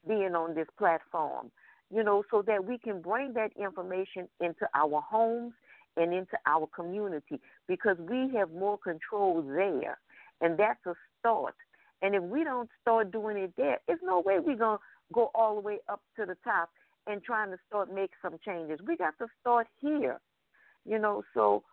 being 0.08 0.34
on 0.34 0.56
this 0.56 0.68
platform, 0.78 1.52
you 1.94 2.02
know, 2.04 2.24
so 2.32 2.42
that 2.48 2.64
we 2.64 2.78
can 2.78 3.02
bring 3.02 3.34
that 3.34 3.52
information 3.62 4.30
into 4.40 4.66
our 4.74 5.02
homes 5.02 5.54
and 5.98 6.14
into 6.14 6.38
our 6.46 6.68
community 6.74 7.42
because 7.68 7.98
we 8.00 8.32
have 8.34 8.50
more 8.52 8.78
control 8.78 9.42
there, 9.42 9.98
and 10.40 10.58
that's 10.58 10.80
a 10.86 10.94
start. 11.20 11.56
And 12.02 12.16
if 12.16 12.24
we 12.24 12.46
don't 12.46 12.70
start 12.82 13.12
doing 13.12 13.36
it 13.36 13.52
there, 13.58 13.80
there's 13.88 14.00
no 14.02 14.22
way 14.22 14.40
we're 14.40 14.56
gonna 14.56 14.80
go 15.14 15.30
all 15.36 15.56
the 15.56 15.62
way 15.62 15.80
up 15.90 16.02
to 16.18 16.26
the 16.26 16.38
top 16.46 16.70
and 17.10 17.24
trying 17.24 17.50
to 17.50 17.58
start 17.68 17.94
make 17.94 18.12
some 18.22 18.38
changes. 18.46 18.80
We 18.86 18.96
got 18.96 19.18
to 19.18 19.28
start 19.42 19.68
here, 19.82 20.22
you 20.86 21.00
know. 21.00 21.24
So 21.34 21.64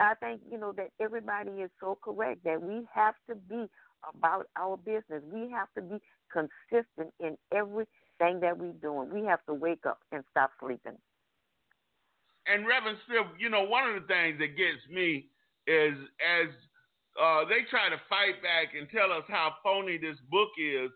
I 0.00 0.14
think, 0.14 0.40
you 0.50 0.58
know, 0.58 0.72
that 0.72 0.90
everybody 1.00 1.50
is 1.50 1.70
so 1.78 1.98
correct 2.02 2.44
that 2.44 2.60
we 2.60 2.86
have 2.92 3.14
to 3.28 3.34
be 3.34 3.66
about 4.08 4.46
our 4.56 4.78
business. 4.78 5.22
We 5.30 5.50
have 5.50 5.68
to 5.76 5.82
be 5.82 6.00
consistent 6.32 7.12
in 7.20 7.36
everything 7.52 8.40
that 8.40 8.56
we're 8.56 8.72
doing. 8.72 9.12
We 9.12 9.26
have 9.26 9.44
to 9.46 9.54
wake 9.54 9.84
up 9.86 9.98
and 10.10 10.24
stop 10.30 10.50
sleeping. 10.58 10.96
And 12.46 12.66
Reverend 12.66 12.98
Smith, 13.06 13.26
you 13.38 13.50
know, 13.50 13.64
one 13.64 13.88
of 13.88 14.00
the 14.00 14.06
things 14.06 14.38
that 14.38 14.56
gets 14.56 14.80
me 14.90 15.26
is 15.66 15.94
as 16.22 16.48
uh, 17.20 17.44
they 17.44 17.68
try 17.68 17.90
to 17.90 18.00
fight 18.08 18.40
back 18.40 18.72
and 18.78 18.88
tell 18.88 19.12
us 19.12 19.24
how 19.28 19.54
phony 19.64 19.98
this 19.98 20.16
book 20.30 20.50
is, 20.56 20.90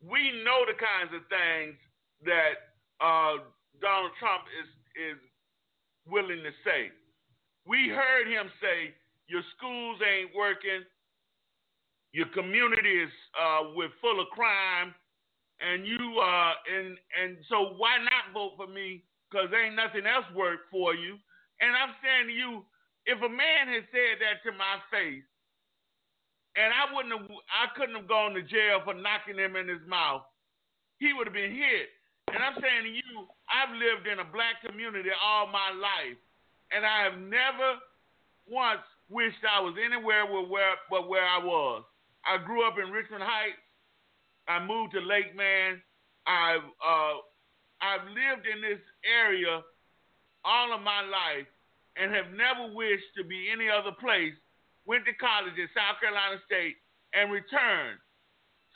we 0.00 0.42
know 0.42 0.64
the 0.66 0.74
kinds 0.74 1.12
of 1.14 1.22
things 1.28 1.76
that 2.24 2.74
uh, 3.00 3.42
Donald 3.80 4.12
Trump 4.18 4.44
is 4.60 4.68
is 4.94 5.18
willing 6.06 6.42
to 6.44 6.52
say. 6.64 6.92
We 7.66 7.88
heard 7.88 8.28
him 8.28 8.50
say, 8.60 8.92
Your 9.26 9.42
schools 9.56 9.98
ain't 10.04 10.36
working, 10.36 10.84
your 12.12 12.28
community 12.30 13.02
is 13.02 13.14
uh, 13.34 13.74
with 13.74 13.90
full 14.00 14.20
of 14.20 14.28
crime, 14.30 14.94
and 15.60 15.86
you 15.86 15.98
uh, 16.20 16.52
and 16.68 16.98
and 17.18 17.36
so 17.48 17.74
why 17.76 17.98
not 17.98 18.32
vote 18.32 18.54
for 18.56 18.68
me 18.68 19.02
because 19.34 19.50
ain't 19.50 19.74
nothing 19.74 20.06
else 20.06 20.26
work 20.30 20.70
for 20.70 20.94
you. 20.94 21.18
And 21.58 21.74
I'm 21.74 21.90
saying 21.98 22.30
to 22.30 22.34
you, 22.34 22.62
if 23.06 23.18
a 23.18 23.28
man 23.28 23.66
had 23.66 23.82
said 23.90 24.22
that 24.22 24.46
to 24.46 24.54
my 24.54 24.78
face, 24.94 25.26
and 26.54 26.70
I 26.70 26.86
wouldn't 26.94 27.18
have, 27.18 27.26
I 27.50 27.66
couldn't 27.74 27.98
have 27.98 28.06
gone 28.06 28.38
to 28.38 28.46
jail 28.46 28.78
for 28.86 28.94
knocking 28.94 29.38
him 29.38 29.58
in 29.58 29.66
his 29.66 29.82
mouth, 29.90 30.22
he 31.02 31.10
would 31.12 31.26
have 31.26 31.34
been 31.34 31.50
hit. 31.50 31.90
And 32.32 32.42
I'm 32.42 32.56
saying 32.60 32.84
to 32.84 32.92
you, 32.92 33.28
I've 33.50 33.74
lived 33.74 34.06
in 34.06 34.18
a 34.18 34.28
black 34.28 34.64
community 34.64 35.10
all 35.12 35.46
my 35.46 35.70
life, 35.70 36.18
and 36.72 36.84
I 36.84 37.04
have 37.04 37.18
never 37.20 37.78
once 38.48 38.84
wished 39.08 39.44
I 39.44 39.60
was 39.60 39.74
anywhere 39.78 40.24
but 40.26 40.48
where, 40.48 40.74
but 40.90 41.08
where 41.08 41.24
I 41.24 41.38
was. 41.38 41.84
I 42.24 42.40
grew 42.40 42.66
up 42.66 42.80
in 42.80 42.90
Richmond 42.90 43.22
Heights. 43.22 43.60
I 44.48 44.64
moved 44.64 44.92
to 44.92 45.00
Lake 45.00 45.36
Man. 45.36 45.80
I've 46.26 46.64
uh, 46.80 47.20
I've 47.84 48.08
lived 48.08 48.48
in 48.48 48.64
this 48.64 48.80
area 49.04 49.60
all 50.44 50.72
of 50.72 50.80
my 50.80 51.04
life 51.04 51.48
and 51.96 52.12
have 52.12 52.32
never 52.32 52.72
wished 52.72 53.12
to 53.16 53.24
be 53.24 53.52
any 53.52 53.68
other 53.68 53.92
place. 53.92 54.32
Went 54.84 55.04
to 55.04 55.14
college 55.16 55.56
at 55.56 55.72
South 55.72 56.00
Carolina 56.00 56.40
State 56.44 56.76
and 57.12 57.32
returned. 57.32 58.00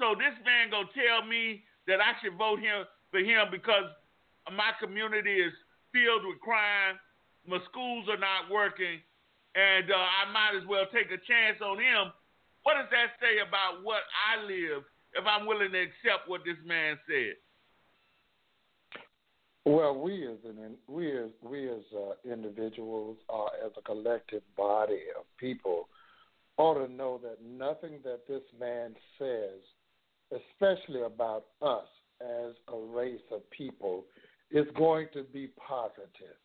So 0.00 0.14
this 0.14 0.36
man 0.44 0.70
gonna 0.70 0.92
tell 0.92 1.24
me 1.24 1.64
that 1.88 2.00
I 2.00 2.16
should 2.20 2.36
vote 2.36 2.60
him 2.60 2.84
for 3.10 3.20
him 3.20 3.48
because 3.50 3.88
my 4.54 4.72
community 4.80 5.40
is 5.40 5.52
filled 5.92 6.24
with 6.24 6.40
crime, 6.40 6.96
my 7.46 7.58
schools 7.70 8.06
are 8.08 8.20
not 8.20 8.50
working, 8.52 9.00
and 9.54 9.90
uh, 9.90 9.96
I 9.96 10.30
might 10.32 10.56
as 10.56 10.66
well 10.68 10.84
take 10.92 11.08
a 11.08 11.20
chance 11.24 11.60
on 11.64 11.78
him. 11.78 12.12
What 12.62 12.74
does 12.74 12.90
that 12.90 13.16
say 13.20 13.40
about 13.40 13.82
what 13.82 14.04
I 14.12 14.44
live 14.44 14.84
if 15.14 15.24
I'm 15.24 15.46
willing 15.46 15.72
to 15.72 15.80
accept 15.80 16.28
what 16.28 16.42
this 16.44 16.60
man 16.64 16.98
said? 17.06 17.36
Well, 19.64 20.00
we 20.00 20.26
as 20.26 20.38
an 20.44 20.76
we 20.86 21.12
as 21.12 21.30
we 21.42 21.68
as 21.68 21.84
uh, 21.94 22.30
individuals, 22.30 23.18
uh, 23.28 23.66
as 23.66 23.72
a 23.76 23.82
collective 23.82 24.42
body 24.56 25.02
of 25.18 25.24
people, 25.38 25.88
ought 26.56 26.86
to 26.86 26.90
know 26.90 27.20
that 27.22 27.38
nothing 27.44 28.00
that 28.02 28.26
this 28.26 28.42
man 28.58 28.94
says, 29.18 29.60
especially 30.32 31.02
about 31.02 31.46
us 31.60 31.86
as 32.20 32.52
a 32.72 32.76
race 32.76 33.20
of 33.32 33.48
people, 33.50 34.04
is 34.50 34.66
going 34.76 35.08
to 35.12 35.24
be 35.24 35.50
positive. 35.66 36.36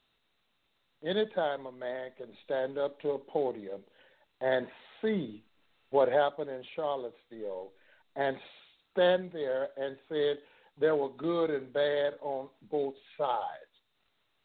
Anytime 1.05 1.65
a 1.65 1.71
man 1.71 2.11
can 2.17 2.27
stand 2.45 2.77
up 2.77 2.99
to 3.01 3.11
a 3.11 3.19
podium 3.19 3.81
and 4.41 4.67
see 5.01 5.43
what 5.89 6.09
happened 6.09 6.49
in 6.49 6.63
Charlottesville 6.75 7.71
and 8.15 8.37
stand 8.91 9.31
there 9.33 9.67
and 9.77 9.97
said 10.09 10.37
there 10.79 10.95
were 10.95 11.09
good 11.17 11.49
and 11.49 11.71
bad 11.73 12.13
on 12.21 12.47
both 12.71 12.95
sides. 13.17 13.71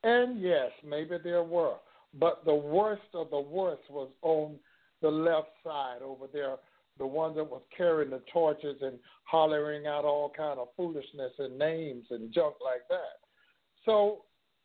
And 0.05 0.41
yes, 0.41 0.71
maybe 0.87 1.17
there 1.23 1.43
were, 1.43 1.77
but 2.19 2.45
the 2.45 2.55
worst 2.55 3.03
of 3.15 3.31
the 3.31 3.41
worst 3.41 3.83
was 3.91 4.09
on 4.23 4.57
the 5.01 5.09
left 5.09 5.51
side 5.65 6.03
over 6.03 6.27
there, 6.33 6.57
the 6.99 7.07
one 7.07 7.35
that 7.37 7.45
was 7.45 7.63
carrying 7.77 8.11
the 8.11 8.23
torches 8.33 8.77
and 8.83 8.99
hollering 9.25 9.87
out 9.87 10.05
all 10.05 10.33
kind 10.37 10.59
of 10.59 10.69
foolishness 10.77 11.33
and 11.39 11.59
names 11.59 12.07
and 12.11 12.33
junk 12.33 12.55
like 12.65 12.87
that. 12.89 13.21
So 13.85 14.25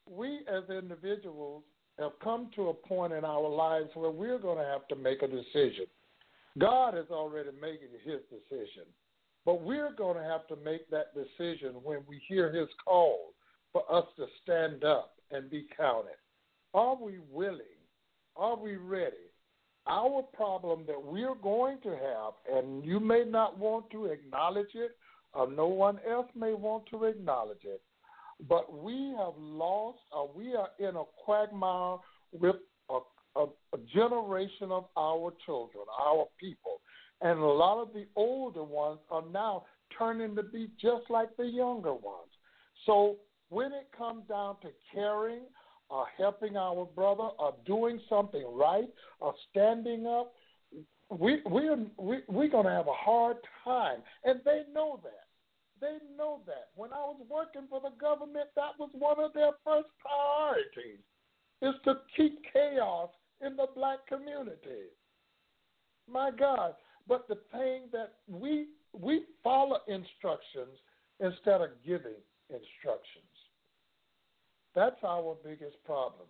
we 0.09 0.39
as 0.47 0.69
individuals 0.69 1.63
have 1.99 2.11
come 2.23 2.49
to 2.55 2.69
a 2.69 2.73
point 2.73 3.13
in 3.13 3.23
our 3.23 3.47
lives 3.47 3.89
where 3.93 4.11
we're 4.11 4.39
going 4.39 4.57
to 4.57 4.63
have 4.63 4.87
to 4.87 4.95
make 4.95 5.21
a 5.21 5.27
decision. 5.27 5.85
God 6.59 6.97
is 6.97 7.09
already 7.11 7.49
making 7.61 7.89
his 8.03 8.21
decision. 8.29 8.85
But 9.45 9.61
we're 9.61 9.93
going 9.93 10.17
to 10.17 10.23
have 10.23 10.47
to 10.47 10.55
make 10.63 10.89
that 10.89 11.13
decision 11.13 11.73
when 11.83 11.99
we 12.07 12.21
hear 12.27 12.51
his 12.51 12.69
call 12.83 13.33
for 13.71 13.83
us 13.91 14.05
to 14.17 14.25
stand 14.41 14.83
up 14.83 15.15
and 15.31 15.49
be 15.49 15.67
counted. 15.75 16.15
Are 16.73 16.95
we 16.95 17.19
willing? 17.31 17.59
Are 18.35 18.55
we 18.55 18.77
ready? 18.77 19.32
Our 19.87 20.23
problem 20.33 20.85
that 20.87 21.01
we're 21.01 21.35
going 21.35 21.79
to 21.83 21.89
have, 21.89 22.33
and 22.51 22.85
you 22.85 22.99
may 22.99 23.23
not 23.25 23.57
want 23.57 23.89
to 23.91 24.05
acknowledge 24.05 24.73
it, 24.75 24.91
or 25.33 25.51
no 25.51 25.67
one 25.67 25.99
else 26.09 26.27
may 26.35 26.53
want 26.53 26.85
to 26.91 27.05
acknowledge 27.05 27.63
it, 27.65 27.81
but 28.47 28.81
we 28.81 29.13
have 29.17 29.33
lost, 29.37 29.99
or 30.15 30.29
we 30.33 30.55
are 30.55 30.69
in 30.79 30.95
a 30.95 31.03
quagmire 31.25 31.97
with 32.31 32.55
a, 32.89 32.99
a, 33.35 33.43
a 33.43 33.77
generation 33.93 34.71
of 34.71 34.85
our 34.95 35.33
children, 35.45 35.83
our 35.99 36.27
people 36.39 36.79
and 37.23 37.39
a 37.39 37.45
lot 37.45 37.81
of 37.81 37.93
the 37.93 38.05
older 38.15 38.63
ones 38.63 38.99
are 39.09 39.23
now 39.31 39.63
turning 39.97 40.35
to 40.35 40.43
be 40.43 40.69
just 40.79 41.09
like 41.09 41.29
the 41.37 41.45
younger 41.45 41.93
ones. 41.93 42.29
So 42.85 43.15
when 43.49 43.71
it 43.71 43.87
comes 43.97 44.27
down 44.27 44.57
to 44.61 44.69
caring 44.93 45.43
or 45.93 46.07
helping 46.17 46.57
our 46.57 46.85
brother 46.85 47.29
are 47.37 47.53
doing 47.67 48.01
something 48.09 48.43
right 48.51 48.89
are 49.21 49.35
standing 49.51 50.07
up, 50.07 50.33
we 51.09 51.39
we're 51.45 51.77
we, 51.97 52.17
we're 52.27 52.49
gonna 52.49 52.71
have 52.71 52.87
a 52.87 52.93
hard 52.93 53.37
time, 53.63 53.99
and 54.23 54.41
they 54.43 54.63
know 54.73 54.99
that. 55.03 55.27
They 55.79 55.97
know 56.17 56.41
that. 56.47 56.69
When 56.75 56.91
I 56.93 56.97
was 56.97 57.21
working 57.29 57.67
for 57.69 57.79
the 57.79 57.91
government, 58.01 58.47
that 58.55 58.71
was 58.79 58.89
one 58.93 59.19
of 59.19 59.33
their 59.33 59.51
first 59.63 59.89
priorities, 60.01 61.03
is 61.61 61.75
to 61.85 61.95
keep 62.17 62.39
chaos 62.51 63.09
in 63.45 63.55
the 63.55 63.67
black 63.75 64.07
community. 64.07 64.89
My 66.11 66.31
God, 66.31 66.73
but 67.07 67.27
the 67.27 67.37
thing 67.51 67.83
that 67.91 68.13
we 68.27 68.67
we 68.99 69.25
follow 69.43 69.77
instructions 69.87 70.79
instead 71.19 71.61
of 71.61 71.69
giving 71.85 72.17
instructions. 72.49 73.32
That's 74.75 74.95
our 75.03 75.35
biggest 75.43 75.75
problem. 75.85 76.27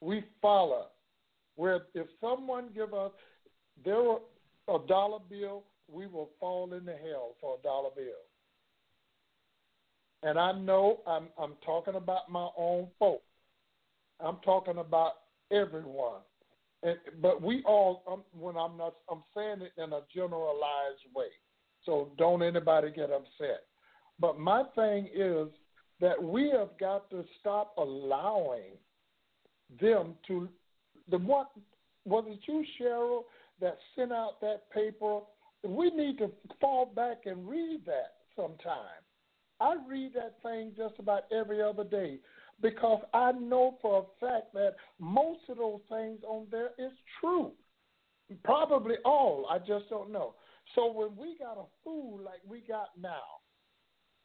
We 0.00 0.24
follow. 0.42 0.86
Where 1.56 1.82
if 1.94 2.06
someone 2.20 2.70
give 2.74 2.94
us 2.94 3.12
there 3.84 4.16
a 4.68 4.78
dollar 4.88 5.18
bill, 5.28 5.64
we 5.92 6.06
will 6.06 6.30
fall 6.38 6.72
into 6.72 6.92
hell 6.92 7.34
for 7.40 7.58
a 7.58 7.62
dollar 7.62 7.90
bill. 7.94 8.06
And 10.22 10.38
I 10.38 10.52
know 10.52 11.00
I'm 11.06 11.28
I'm 11.38 11.54
talking 11.64 11.96
about 11.96 12.30
my 12.30 12.48
own 12.56 12.88
folk. 12.98 13.22
I'm 14.20 14.36
talking 14.44 14.78
about 14.78 15.12
everyone. 15.50 16.20
And, 16.82 16.96
but 17.20 17.42
we 17.42 17.62
all, 17.66 18.02
um, 18.10 18.22
when 18.38 18.56
I'm 18.56 18.76
not, 18.76 18.94
I'm 19.10 19.22
saying 19.36 19.62
it 19.62 19.72
in 19.82 19.92
a 19.92 20.00
generalized 20.14 21.04
way. 21.14 21.26
So 21.84 22.10
don't 22.16 22.42
anybody 22.42 22.90
get 22.90 23.10
upset. 23.10 23.64
But 24.18 24.38
my 24.38 24.64
thing 24.74 25.08
is 25.14 25.48
that 26.00 26.22
we 26.22 26.50
have 26.50 26.70
got 26.78 27.10
to 27.10 27.24
stop 27.40 27.74
allowing 27.78 28.72
them 29.80 30.14
to 30.26 30.48
the 31.10 31.18
what 31.18 31.50
was 32.04 32.24
it 32.28 32.40
you, 32.46 32.64
Cheryl, 32.80 33.22
that 33.60 33.78
sent 33.96 34.12
out 34.12 34.40
that 34.40 34.70
paper? 34.70 35.20
We 35.62 35.90
need 35.90 36.18
to 36.18 36.30
fall 36.60 36.86
back 36.86 37.22
and 37.26 37.46
read 37.48 37.80
that 37.86 38.14
sometime. 38.34 39.02
I 39.60 39.76
read 39.86 40.12
that 40.14 40.36
thing 40.42 40.72
just 40.76 40.94
about 40.98 41.24
every 41.30 41.62
other 41.62 41.84
day 41.84 42.18
because 42.62 43.02
I 43.12 43.32
know 43.32 43.76
for 43.82 44.06
a 44.06 44.26
fact 44.26 44.54
that 44.54 44.76
most 44.98 45.40
of 45.48 45.58
those 45.58 45.80
things 45.90 46.20
on 46.26 46.46
there 46.50 46.70
is 46.78 46.92
true. 47.20 47.52
Probably 48.44 48.94
all, 49.04 49.46
I 49.50 49.58
just 49.58 49.90
don't 49.90 50.10
know. 50.10 50.34
So 50.74 50.90
when 50.92 51.16
we 51.16 51.36
got 51.38 51.58
a 51.58 51.64
fool 51.82 52.20
like 52.24 52.40
we 52.46 52.62
got 52.66 52.90
now, 53.00 53.39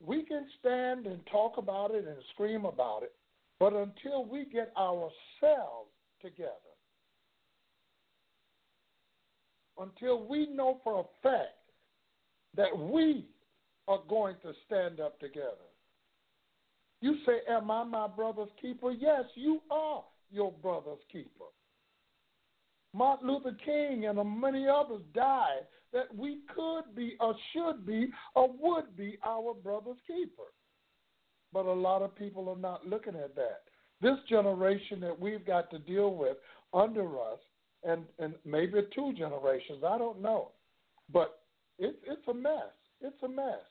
we 0.04 0.24
can 0.24 0.46
stand 0.60 1.06
and 1.08 1.20
talk 1.32 1.58
about 1.58 1.92
it 1.92 2.06
and 2.06 2.18
scream 2.34 2.66
about 2.66 3.04
it, 3.04 3.14
but 3.60 3.74
until 3.74 4.26
we 4.26 4.46
get 4.46 4.74
ourselves 4.78 5.92
together, 6.22 6.52
until 9.80 10.26
we 10.26 10.48
know 10.48 10.80
for 10.84 11.02
a 11.02 11.28
fact 11.28 11.58
that 12.56 12.78
we 12.78 13.26
are 13.88 14.00
going 14.10 14.36
to 14.42 14.54
stand 14.66 15.00
up 15.00 15.20
together, 15.20 15.52
you 17.02 17.18
say, 17.26 17.40
Am 17.50 17.70
I 17.70 17.84
my 17.84 18.08
brother's 18.08 18.50
keeper? 18.62 18.92
Yes, 18.92 19.26
you 19.36 19.62
are 19.70 20.04
your 20.32 20.52
brother's 20.52 21.04
keeper. 21.12 21.46
Martin 22.94 23.28
Luther 23.28 23.56
King 23.64 24.06
and 24.06 24.42
many 24.42 24.68
others 24.68 25.02
died 25.14 25.68
that 25.96 26.14
we 26.14 26.40
could 26.54 26.94
be, 26.94 27.16
or 27.22 27.34
should 27.54 27.88
be, 27.88 28.10
or 28.36 28.54
would 28.60 28.96
be 28.98 29.18
our 29.26 29.54
brother's 29.54 29.98
keeper. 30.06 30.52
But 31.54 31.66
a 31.66 31.74
lot 31.74 32.02
of 32.02 32.16
people 32.16 32.50
are 32.50 32.60
not 32.60 32.86
looking 32.86 33.16
at 33.16 33.34
that. 33.36 33.62
This 34.02 34.18
generation 34.30 35.00
that 35.00 35.18
we've 35.18 35.48
got 35.48 35.72
to 35.72 35.80
deal 35.80 36.14
with 36.14 36.36
under 36.74 37.18
us, 37.18 37.40
and, 37.86 38.04
and 38.20 38.34
maybe 38.44 38.82
two 38.94 39.14
generations, 39.18 39.84
I 39.88 39.98
don't 39.98 40.22
know. 40.22 40.52
But 41.12 41.40
it's 41.80 41.98
it's 42.06 42.28
a 42.28 42.34
mess. 42.34 42.74
It's 43.00 43.24
a 43.24 43.30
mess. 43.30 43.64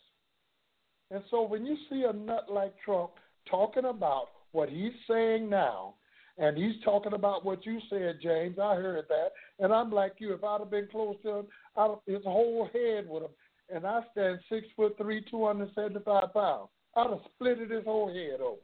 And 1.10 1.22
so 1.30 1.42
when 1.42 1.66
you 1.66 1.76
see 1.90 2.04
a 2.08 2.12
nut 2.12 2.46
like 2.50 2.74
Trump 2.82 3.10
talking 3.50 3.84
about 3.84 4.28
what 4.52 4.70
he's 4.70 4.92
saying 5.08 5.50
now, 5.50 5.94
and 6.38 6.56
he's 6.56 6.82
talking 6.84 7.12
about 7.12 7.44
what 7.44 7.64
you 7.64 7.78
said, 7.88 8.18
James. 8.22 8.58
I 8.58 8.74
heard 8.74 9.04
that, 9.08 9.32
and 9.58 9.72
I'm 9.72 9.90
like 9.90 10.14
you. 10.18 10.32
If 10.32 10.42
I'd 10.42 10.60
have 10.60 10.70
been 10.70 10.88
close 10.90 11.16
to 11.22 11.38
him, 11.38 11.46
I'd, 11.76 11.96
his 12.06 12.24
whole 12.24 12.68
head 12.72 13.08
would 13.08 13.22
have. 13.22 13.30
And 13.74 13.86
I 13.86 14.02
stand 14.12 14.40
six 14.50 14.66
foot 14.76 14.96
three, 14.98 15.24
two 15.30 15.46
hundred 15.46 15.70
seventy-five 15.74 16.34
pounds. 16.34 16.68
I'd 16.96 17.10
have 17.10 17.20
splitted 17.40 17.70
his 17.70 17.84
whole 17.84 18.08
head 18.08 18.40
over. 18.40 18.58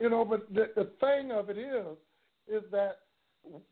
You 0.00 0.10
know, 0.10 0.24
but 0.24 0.52
the, 0.54 0.66
the 0.76 0.90
thing 1.00 1.32
of 1.32 1.50
it 1.50 1.58
is, 1.58 1.96
is 2.46 2.62
that 2.70 2.98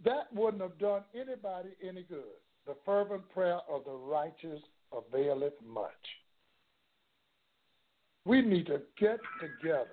that 0.05 0.33
wouldn't 0.35 0.63
have 0.63 0.79
done 0.79 1.03
anybody 1.15 1.71
any 1.87 2.03
good. 2.03 2.25
The 2.67 2.75
fervent 2.85 3.29
prayer 3.31 3.61
of 3.71 3.85
the 3.85 3.93
righteous 3.93 4.61
availeth 4.93 5.53
much. 5.65 5.93
We 8.25 8.43
need 8.43 8.67
to 8.67 8.81
get 8.99 9.21
together 9.41 9.87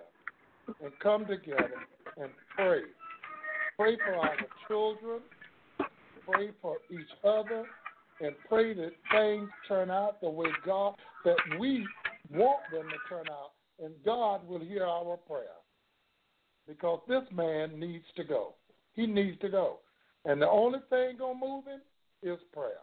and 0.68 0.92
come 1.02 1.26
together 1.26 1.72
and 2.18 2.30
pray. 2.56 2.82
Pray 3.78 3.98
for 3.98 4.16
our 4.16 4.36
children, 4.68 5.20
pray 6.30 6.50
for 6.62 6.78
each 6.92 7.10
other, 7.24 7.66
and 8.22 8.36
pray 8.48 8.74
that 8.74 8.92
things 9.12 9.50
turn 9.68 9.90
out 9.90 10.22
the 10.22 10.30
way 10.30 10.48
God 10.66 10.96
that 11.26 11.38
we 11.60 11.86
want 12.32 12.60
them 12.72 12.88
to 12.88 13.10
turn 13.10 13.26
out, 13.30 13.52
and 13.84 13.94
God 14.06 14.48
will 14.48 14.60
hear 14.60 14.86
our 14.86 15.18
prayer. 15.18 15.60
Because 16.68 17.02
this 17.08 17.24
man 17.34 17.80
needs 17.80 18.06
to 18.16 18.24
go. 18.24 18.54
He 18.94 19.06
needs 19.06 19.40
to 19.42 19.50
go. 19.50 19.80
And 20.26 20.42
the 20.42 20.48
only 20.48 20.80
thing 20.90 21.18
gonna 21.18 21.40
move 21.40 21.66
him 21.66 21.82
is 22.22 22.40
prayer. 22.54 22.80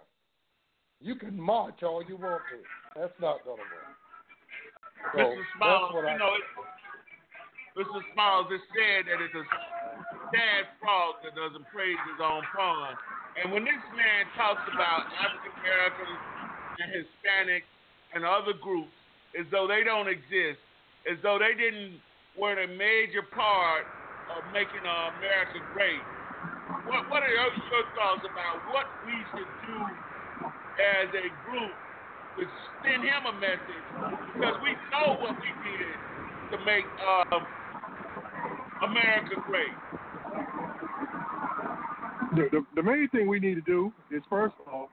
You 1.00 1.14
can 1.14 1.40
march 1.40 1.82
all 1.82 2.02
you 2.06 2.16
want 2.16 2.42
to. 2.52 3.00
That's 3.00 3.18
not 3.20 3.38
gonna 3.44 3.62
work. 3.62 3.96
So 5.14 5.18
Mr. 5.18 5.94
What 5.94 6.02
you 6.02 6.08
I 6.08 6.18
know, 6.18 6.34
it, 6.34 6.44
Mr. 7.80 8.04
Smiles 8.12 8.52
has 8.52 8.60
said 8.76 9.08
that 9.08 9.24
it's 9.24 9.32
a 9.32 9.46
sad 10.28 10.68
frog 10.84 11.24
that 11.24 11.32
doesn't 11.32 11.64
praise 11.72 11.96
his 12.12 12.20
own 12.20 12.44
pond. 12.52 12.92
And 13.40 13.48
when 13.56 13.64
this 13.64 13.80
man 13.96 14.28
talks 14.36 14.60
about 14.68 15.08
African 15.16 15.48
Americans 15.64 16.20
and 16.76 16.88
Hispanics 16.92 17.64
and 18.12 18.28
other 18.28 18.52
groups 18.52 18.92
as 19.32 19.48
though 19.48 19.64
they 19.64 19.80
don't 19.80 20.12
exist, 20.12 20.60
as 21.08 21.16
though 21.24 21.40
they 21.40 21.56
didn't 21.56 22.04
weren't 22.36 22.60
a 22.60 22.68
major 22.68 23.24
part 23.32 23.88
of 24.36 24.44
making 24.52 24.84
uh, 24.84 25.16
America 25.16 25.64
great. 25.72 26.04
What 26.84 27.08
what 27.08 27.24
are 27.24 27.32
your, 27.32 27.48
your 27.48 27.84
thoughts 27.96 28.28
about 28.28 28.60
what 28.76 28.92
we 29.08 29.16
should 29.32 29.52
do 29.64 29.78
as 31.00 31.08
a 31.16 31.32
group 31.48 31.72
to 32.36 32.44
send 32.84 33.08
him 33.08 33.24
a 33.24 33.34
message 33.40 33.86
because 34.36 34.56
we 34.60 34.76
know 34.92 35.16
what 35.16 35.32
we 35.40 35.48
did 35.64 35.96
to 36.52 36.56
make 36.68 36.84
um, 37.32 37.40
America 38.82 39.36
great. 39.46 39.66
The, 42.36 42.48
the, 42.52 42.64
the 42.76 42.82
main 42.82 43.08
thing 43.08 43.28
we 43.28 43.40
need 43.40 43.56
to 43.56 43.60
do 43.60 43.92
is 44.10 44.22
first 44.30 44.54
of 44.64 44.72
all, 44.72 44.88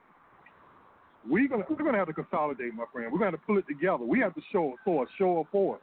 we're 1.30 1.48
gonna 1.48 1.64
we're 1.70 1.76
gonna 1.76 1.98
have 1.98 2.08
to 2.08 2.14
consolidate, 2.14 2.74
my 2.74 2.86
friend. 2.92 3.12
We're 3.12 3.20
gonna 3.20 3.32
have 3.32 3.40
to 3.40 3.46
pull 3.46 3.58
it 3.58 3.68
together. 3.68 4.04
We 4.04 4.20
have 4.20 4.34
to 4.36 4.42
show 4.52 4.74
a 4.74 4.84
force, 4.84 5.10
show 5.18 5.40
a 5.40 5.44
force. 5.52 5.82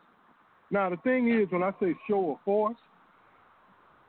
Now 0.70 0.90
the 0.90 0.96
thing 0.98 1.28
is, 1.28 1.50
when 1.50 1.62
I 1.62 1.70
say 1.80 1.94
show 2.08 2.32
a 2.32 2.44
force, 2.44 2.76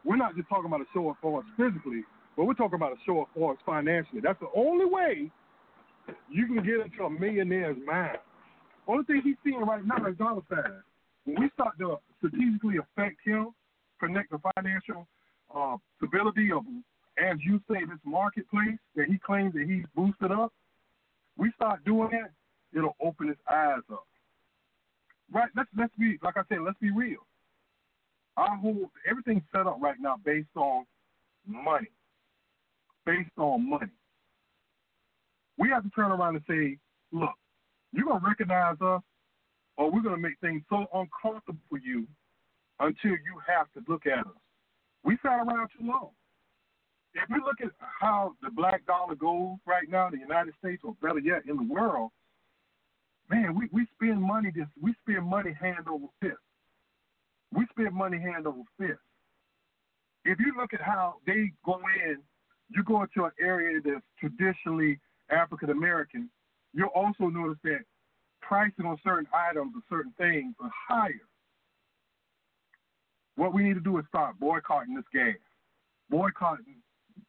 we're 0.04 0.16
not 0.16 0.36
just 0.36 0.48
talking 0.50 0.66
about 0.66 0.82
a 0.82 0.86
show 0.94 1.10
of 1.10 1.18
force 1.22 1.46
physically, 1.58 2.04
but 2.38 2.46
we're 2.46 2.54
talking 2.54 2.76
about 2.76 2.94
a 2.94 3.00
show 3.06 3.22
of 3.22 3.28
force 3.36 3.58
financially. 3.66 4.22
That's 4.22 4.40
the 4.40 4.50
only 4.56 4.86
way 4.86 5.30
you 6.32 6.48
can 6.48 6.58
get 6.58 6.86
into 6.86 7.04
a 7.04 7.10
millionaire's 7.10 7.78
mind. 7.86 8.18
Only 8.88 9.04
thing 9.06 9.22
he's 9.24 9.36
seeing 9.44 9.62
right 9.62 9.84
now 9.86 10.06
is 10.08 10.18
dollar 10.18 10.42
signs. 10.50 10.84
When 11.26 11.42
we 11.42 11.50
start 11.54 11.78
to 11.80 11.98
strategically 12.20 12.78
affect 12.78 13.18
him, 13.26 13.54
connect 14.00 14.32
the 14.32 14.40
financial 14.56 15.08
uh, 15.56 15.78
stability 15.98 16.52
of, 16.52 16.64
as 17.18 17.38
you 17.42 17.60
say, 17.70 17.80
this 17.86 18.00
marketplace 18.06 18.78
that 18.96 19.06
he 19.08 19.18
claims 19.18 19.54
that 19.54 19.66
he's 19.68 19.86
boosted 19.96 20.32
up, 20.32 20.52
we 21.38 21.52
start 21.56 21.84
doing 21.86 22.10
that, 22.12 22.32
it'll 22.78 22.96
open 23.04 23.28
his 23.28 23.38
eyes 23.50 23.82
up. 23.92 24.06
Right? 25.32 25.50
Let's 25.56 25.70
let's 25.78 25.94
be 25.98 26.20
like 26.22 26.38
I 26.38 26.42
said, 26.50 26.60
let's 26.64 26.80
be 26.80 26.92
real. 26.92 27.26
Our 28.38 28.56
whole 28.58 28.92
everything's 29.10 29.44
set 29.52 29.66
up 29.66 29.78
right 29.82 29.96
now 30.00 30.18
based 30.24 30.56
on 30.56 30.86
money. 31.48 31.88
Based 33.06 33.32
on 33.38 33.70
money. 33.70 33.92
We 35.58 35.70
have 35.70 35.84
to 35.84 35.90
turn 35.90 36.12
around 36.12 36.36
and 36.36 36.46
say, 36.48 36.78
look, 37.12 37.34
you're 37.92 38.06
gonna 38.06 38.26
recognize 38.26 38.76
us 38.82 39.02
or 39.78 39.92
we're 39.92 40.02
gonna 40.02 40.18
make 40.18 40.40
things 40.42 40.62
so 40.70 40.86
uncomfortable 40.94 41.60
for 41.70 41.80
you 41.80 42.06
until 42.80 43.12
you 43.12 43.40
have 43.48 43.68
to 43.74 43.92
look 43.92 44.06
at 44.06 44.20
us. 44.20 44.34
We 45.04 45.18
sat 45.22 45.40
around 45.40 45.70
too 45.78 45.86
long. 45.86 46.12
If 47.14 47.30
you 47.30 47.38
look 47.46 47.62
at 47.64 47.72
how 47.80 48.34
the 48.42 48.50
black 48.52 48.86
dollar 48.86 49.16
goes 49.16 49.58
right 49.66 49.90
now 49.90 50.08
in 50.08 50.14
the 50.14 50.20
United 50.20 50.54
States, 50.60 50.82
or 50.84 50.96
better 51.02 51.20
yet, 51.20 51.44
in 51.48 51.56
the 51.56 51.64
world, 51.64 52.12
man, 53.30 53.56
we, 53.56 53.70
we 53.72 53.88
spend 53.96 54.22
money 54.22 54.52
this 54.54 54.68
we 54.82 54.94
spend 55.02 55.26
money 55.26 55.54
hand 55.60 55.88
over 55.90 56.08
fist. 56.22 56.38
We 57.54 57.66
spend 57.72 57.94
money 57.94 58.20
hand 58.20 58.48
over 58.48 58.64
fist. 58.78 59.00
If 60.26 60.40
you 60.40 60.54
look 60.58 60.74
at 60.74 60.82
how 60.82 61.16
they 61.26 61.52
go 61.64 61.80
in, 62.06 62.18
you 62.70 62.84
go 62.84 63.04
into 63.04 63.26
an 63.26 63.32
area 63.40 63.80
that's 63.84 64.04
traditionally 64.20 65.00
African 65.30 65.70
American, 65.70 66.30
you'll 66.74 66.90
also 66.90 67.28
notice 67.28 67.60
that 67.64 67.82
pricing 68.42 68.86
on 68.86 68.98
certain 69.04 69.28
items 69.34 69.74
or 69.76 69.82
certain 69.90 70.14
things 70.18 70.54
are 70.60 70.72
higher. 70.90 71.28
What 73.36 73.54
we 73.54 73.64
need 73.64 73.74
to 73.74 73.82
do 73.82 73.98
is 73.98 74.06
start 74.08 74.40
boycotting 74.40 74.96
this 74.96 75.06
gas, 75.14 75.36
boycotting 76.10 76.76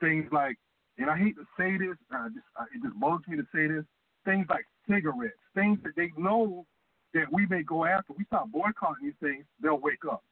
things 0.01 0.27
like, 0.33 0.57
and 0.99 1.11
I 1.11 1.19
hate 1.19 1.37
to 1.37 1.47
say 1.59 1.77
this, 1.77 1.97
uh, 2.15 2.29
just, 2.29 2.47
uh, 2.59 2.65
it 2.75 2.83
just 2.83 2.99
bugs 2.99 3.27
me 3.29 3.37
to 3.37 3.47
say 3.55 3.67
this, 3.67 3.85
things 4.25 4.47
like 4.49 4.65
cigarettes, 4.89 5.35
things 5.55 5.79
that 5.85 5.97
they 5.97 6.11
know 6.17 6.65
that 7.13 7.33
we 7.33 7.47
may 7.47 7.63
go 7.63 7.85
after. 7.85 8.13
We 8.17 8.25
start 8.25 8.53
boycotting 8.53 9.05
these 9.05 9.21
things, 9.21 9.45
they'll 9.63 9.79
wake 9.79 10.05
up. 10.11 10.23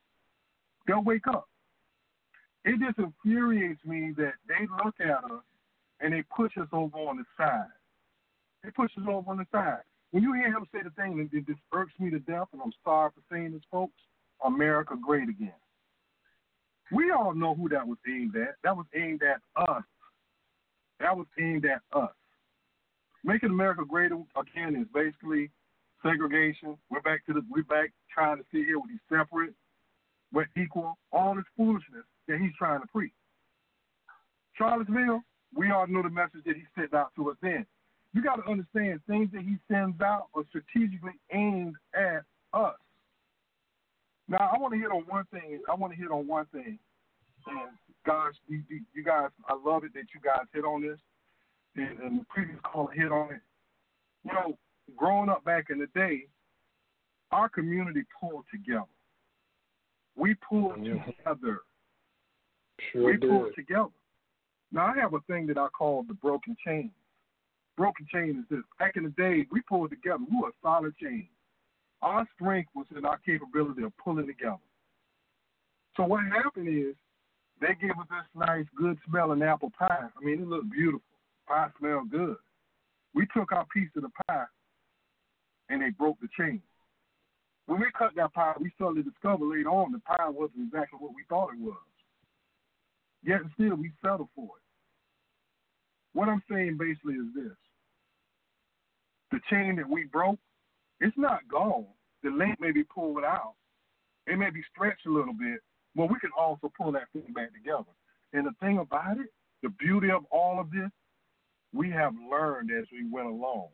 They'll 0.87 1.03
wake 1.03 1.27
up. 1.27 1.49
It 2.64 2.79
just 2.81 2.99
infuriates 2.99 3.85
me 3.85 4.12
that 4.16 4.35
they 4.49 4.66
look 4.85 4.95
at 5.01 5.25
us 5.25 5.43
and 6.01 6.12
they 6.12 6.22
push 6.35 6.53
us 6.57 6.68
over 6.72 6.97
on 6.99 7.18
the 7.18 7.25
side. 7.37 7.66
They 8.62 8.70
push 8.70 8.91
us 8.97 9.05
over 9.09 9.31
on 9.31 9.39
the 9.39 9.47
side. 9.53 9.83
When 10.12 10.22
you 10.22 10.33
hear 10.33 10.47
him 10.47 10.64
say 10.72 10.81
the 10.83 10.91
thing, 10.91 11.29
it 11.33 11.47
just 11.47 11.61
irks 11.72 11.93
me 11.99 12.11
to 12.11 12.20
death, 12.20 12.49
and 12.53 12.62
I'm 12.62 12.72
sorry 12.85 13.11
for 13.11 13.35
saying 13.35 13.53
this, 13.53 13.62
folks. 13.70 13.95
America 14.45 14.95
great 15.01 15.29
again. 15.29 15.53
We 16.93 17.11
all 17.11 17.35
know 17.35 17.55
who 17.55 17.68
that 17.70 17.87
was 17.87 17.99
aimed 18.07 18.37
at. 18.37 18.57
That 18.62 18.76
was 18.76 18.87
aimed 18.95 19.22
at 19.22 19.41
us. 19.57 19.82
That 21.01 21.16
was 21.16 21.26
aimed 21.39 21.64
at 21.64 21.80
us. 21.93 22.12
Making 23.24 23.51
America 23.51 23.82
great 23.89 24.12
again 24.12 24.76
is 24.76 24.87
basically 24.95 25.51
segregation. 26.03 26.76
We're 26.91 27.01
back 27.01 27.24
to 27.26 27.32
the 27.32 27.43
we're 27.51 27.62
back 27.62 27.93
trying 28.12 28.37
to 28.37 28.45
see 28.53 28.64
here 28.64 28.78
with 28.78 28.91
these 28.91 29.01
separate 29.09 29.55
but 30.35 30.47
equal, 30.57 30.99
all 31.12 31.37
this 31.37 31.45
foolishness 31.57 32.05
that 32.26 32.39
he's 32.39 32.51
trying 32.59 32.80
to 32.80 32.87
preach. 32.89 33.12
Charlottesville, 34.59 35.22
we 35.57 35.70
all 35.70 35.87
know 35.87 36.03
the 36.03 36.11
message 36.11 36.43
that 36.45 36.57
he 36.57 36.62
sent 36.76 36.93
out 36.93 37.12
to 37.16 37.30
us 37.30 37.37
then. 37.41 37.64
You 38.12 38.22
got 38.22 38.37
to 38.37 38.51
understand 38.51 39.01
things 39.07 39.30
that 39.32 39.43
he 39.43 39.57
sends 39.70 40.01
out 40.01 40.26
are 40.35 40.45
strategically 40.49 41.12
aimed 41.32 41.76
at 41.95 42.22
us. 42.53 42.74
Now, 44.29 44.51
I 44.53 44.59
want 44.59 44.72
to 44.72 44.81
hit 44.81 44.91
on 44.91 45.05
one 45.09 45.25
thing. 45.31 45.61
I 45.70 45.75
want 45.75 45.93
to 45.93 45.99
hit 45.99 46.11
on 46.11 46.27
one 46.27 46.47
thing. 46.47 46.79
And 47.47 47.70
guys, 48.07 48.33
you, 48.49 48.62
you 48.95 49.05
guys, 49.05 49.29
I 49.49 49.55
love 49.55 49.85
it 49.85 49.93
that 49.95 50.07
you 50.14 50.20
guys 50.25 50.47
hit 50.53 50.64
on 50.64 50.83
this. 50.83 50.99
And, 51.77 51.99
and 52.01 52.20
the 52.20 52.25
previous 52.29 52.59
caller 52.64 52.93
hit 52.93 53.12
on 53.12 53.35
it. 53.35 53.41
You 54.25 54.33
know, 54.33 54.59
growing 54.97 55.29
up 55.29 55.45
back 55.45 55.66
in 55.70 55.79
the 55.79 55.89
day, 55.95 56.27
our 57.33 57.49
community 57.49 58.03
pulled 58.20 58.45
together. 58.51 58.85
We 60.16 60.35
pulled 60.35 60.77
together. 60.77 61.61
Sure 62.93 63.05
we 63.05 63.16
did. 63.16 63.29
pulled 63.29 63.55
together. 63.55 63.89
Now 64.72 64.87
I 64.87 64.99
have 64.99 65.14
a 65.14 65.20
thing 65.27 65.47
that 65.49 65.59
I 65.59 65.68
call 65.68 66.05
the 66.07 66.14
broken 66.14 66.57
chain. 66.64 66.91
Broken 67.77 68.07
chain 68.12 68.39
is 68.41 68.57
this. 68.57 68.64
Back 68.79 68.97
in 68.97 69.03
the 69.03 69.11
day, 69.11 69.47
we 69.51 69.61
pulled 69.62 69.91
together. 69.91 70.25
We 70.31 70.41
were 70.41 70.49
a 70.49 70.53
solid 70.62 70.95
chain. 70.97 71.29
Our 72.05 72.28
strength 72.34 72.68
was 72.74 72.86
in 72.94 73.07
our 73.07 73.16
capability 73.24 73.82
of 73.82 73.96
pulling 73.96 74.26
together. 74.26 74.59
So 75.96 76.05
what 76.05 76.20
happened 76.24 76.68
is 76.68 76.94
they 77.62 77.74
gave 77.80 77.92
us 77.92 78.07
this 78.11 78.46
nice, 78.46 78.66
good 78.76 78.98
smelling 79.09 79.42
apple 79.42 79.72
pie. 79.78 80.05
I 80.14 80.24
mean, 80.24 80.42
it 80.42 80.46
looked 80.46 80.70
beautiful. 80.70 81.00
Pie 81.48 81.68
smelled 81.78 82.11
good. 82.11 82.36
We 83.14 83.26
took 83.34 83.52
our 83.52 83.64
piece 83.72 83.88
of 83.96 84.02
the 84.02 84.11
pie 84.28 84.44
and 85.70 85.80
they 85.80 85.90
broke 85.90 86.18
the 86.20 86.28
chain. 86.38 86.61
When 87.66 87.80
we 87.80 87.86
cut 87.96 88.11
that 88.16 88.34
pie, 88.34 88.52
we 88.61 88.70
suddenly 88.76 89.02
discovered 89.02 89.46
later 89.46 89.70
on 89.70 89.92
the 89.92 90.00
pie 90.00 90.28
wasn't 90.28 90.66
exactly 90.66 90.98
what 91.00 91.14
we 91.14 91.22
thought 91.30 91.55
it 91.55 91.61
was. 91.61 91.76
Yet 93.24 93.40
still, 93.55 93.76
we 93.76 93.90
settled 94.02 94.28
for 94.36 94.44
it. 94.44 94.64
What 96.12 96.28
I'm 96.28 96.42
saying 96.50 96.76
basically 96.78 97.14
is 97.14 97.32
this 97.34 97.57
the 99.30 99.40
chain 99.50 99.76
that 99.76 99.88
we 99.88 100.05
broke, 100.05 100.38
it's 101.01 101.16
not 101.16 101.40
gone. 101.51 101.86
The 102.22 102.30
link 102.30 102.61
may 102.61 102.72
be 102.72 102.84
pulled 102.84 103.24
out, 103.24 103.55
it 104.26 104.38
may 104.38 104.51
be 104.51 104.62
stretched 104.72 105.07
a 105.07 105.12
little 105.12 105.34
bit, 105.34 105.61
but 105.95 106.11
we 106.11 106.18
can 106.18 106.30
also 106.38 106.72
pull 106.76 106.92
that 106.92 107.11
thing 107.12 107.32
back 107.34 107.53
together. 107.53 107.92
And 108.32 108.47
the 108.47 108.53
thing 108.61 108.78
about 108.78 109.18
it, 109.18 109.28
the 109.62 109.68
beauty 109.68 110.11
of 110.11 110.24
all 110.30 110.59
of 110.59 110.70
this, 110.70 110.90
we 111.72 111.90
have 111.90 112.14
learned 112.30 112.70
as 112.70 112.86
we 112.92 113.11
went 113.11 113.26
along. 113.26 113.68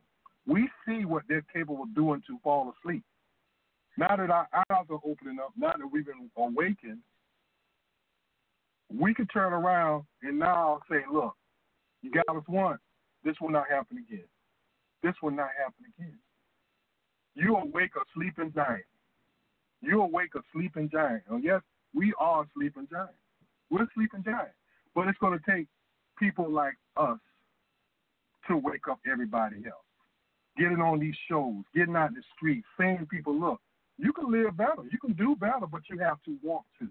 We 0.46 0.68
see 0.86 1.04
what 1.04 1.22
they're 1.28 1.44
capable 1.52 1.82
of 1.84 1.94
doing 1.94 2.22
to 2.26 2.38
fall 2.42 2.72
asleep. 2.80 3.04
Now 3.96 4.16
that 4.16 4.30
our 4.30 4.48
eyes 4.54 4.86
are 4.88 5.00
opening 5.04 5.38
up, 5.38 5.52
now 5.56 5.74
that 5.78 5.86
we've 5.90 6.06
been 6.06 6.30
awakened, 6.36 6.98
we 8.92 9.14
could 9.14 9.30
turn 9.32 9.52
around 9.52 10.04
and 10.22 10.38
now 10.38 10.80
say, 10.90 11.02
look, 11.12 11.34
you 12.02 12.10
got 12.10 12.36
us 12.36 12.42
once. 12.48 12.80
This 13.24 13.36
will 13.40 13.50
not 13.50 13.68
happen 13.70 13.98
again. 13.98 14.24
This 15.02 15.14
will 15.22 15.30
not 15.30 15.50
happen 15.58 15.84
again. 15.98 16.18
You 17.34 17.56
awake 17.56 17.92
a 17.96 18.04
sleeping 18.14 18.52
giant. 18.54 18.84
You 19.80 20.02
awake 20.02 20.34
a 20.34 20.40
sleeping 20.52 20.90
giant. 20.90 21.22
Oh, 21.30 21.38
yes, 21.38 21.62
we 21.94 22.12
are 22.18 22.44
sleeping 22.54 22.88
giants. 22.90 23.14
We're 23.70 23.86
sleeping 23.94 24.22
giants. 24.24 24.54
But 24.94 25.08
it's 25.08 25.18
going 25.18 25.38
to 25.38 25.50
take 25.50 25.66
people 26.18 26.50
like 26.50 26.76
us 26.96 27.18
to 28.48 28.56
wake 28.56 28.88
up 28.90 28.98
everybody 29.10 29.56
else. 29.66 29.86
Getting 30.58 30.80
on 30.80 30.98
these 30.98 31.14
shows, 31.28 31.62
getting 31.74 31.96
out 31.96 32.10
in 32.10 32.16
the 32.16 32.22
streets, 32.36 32.66
saying 32.78 33.06
people, 33.10 33.38
look, 33.38 33.60
you 33.96 34.12
can 34.12 34.30
live 34.30 34.56
better. 34.56 34.82
You 34.90 34.98
can 34.98 35.12
do 35.12 35.36
better, 35.36 35.66
but 35.70 35.82
you 35.88 35.98
have 35.98 36.22
to 36.24 36.36
want 36.42 36.64
to. 36.80 36.88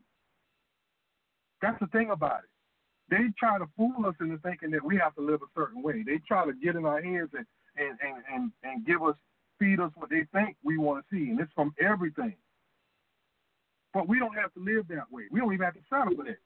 That's 1.62 1.80
the 1.80 1.88
thing 1.88 2.12
about 2.12 2.40
it. 2.44 2.50
They 3.10 3.34
try 3.38 3.58
to 3.58 3.66
fool 3.76 4.06
us 4.06 4.16
into 4.22 4.38
thinking 4.38 4.72
that 4.72 4.86
we 4.86 4.98
have 4.98 5.16
to 5.16 5.22
live 5.22 5.42
a 5.42 5.60
certain 5.60 5.82
way. 5.82 6.04
They 6.06 6.20
try 6.28 6.46
to 6.46 6.54
get 6.54 6.76
in 6.76 6.86
our 6.86 7.02
heads 7.02 7.32
and 7.34 7.46
and 7.76 7.98
and 8.02 8.24
and, 8.32 8.52
and 8.64 8.86
give 8.86 9.02
us 9.02 9.16
feed 9.60 9.80
us 9.80 9.92
what 9.96 10.10
they 10.10 10.26
think 10.34 10.56
we 10.64 10.78
want 10.78 11.06
to 11.10 11.16
see, 11.16 11.30
and 11.30 11.40
it's 11.40 11.52
from 11.54 11.74
everything. 11.80 12.36
But 13.94 14.08
we 14.08 14.20
don't 14.20 14.36
have 14.36 14.54
to 14.54 14.60
live 14.60 14.88
that 14.90 15.12
way. 15.12 15.24
We 15.32 15.40
don't 15.40 15.54
even 15.54 15.66
have 15.66 15.74
to 15.74 15.80
settle 15.90 16.16
for 16.16 16.24
that. 16.24 16.38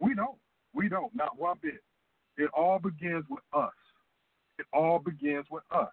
We 0.00 0.14
don't. 0.14 0.36
We 0.74 0.88
don't. 0.88 1.14
Not 1.14 1.38
one 1.38 1.56
bit. 1.62 1.82
It 2.36 2.50
all 2.56 2.78
begins 2.78 3.24
with 3.28 3.42
us. 3.52 3.72
It 4.58 4.66
all 4.72 4.98
begins 4.98 5.46
with 5.50 5.64
us. 5.70 5.88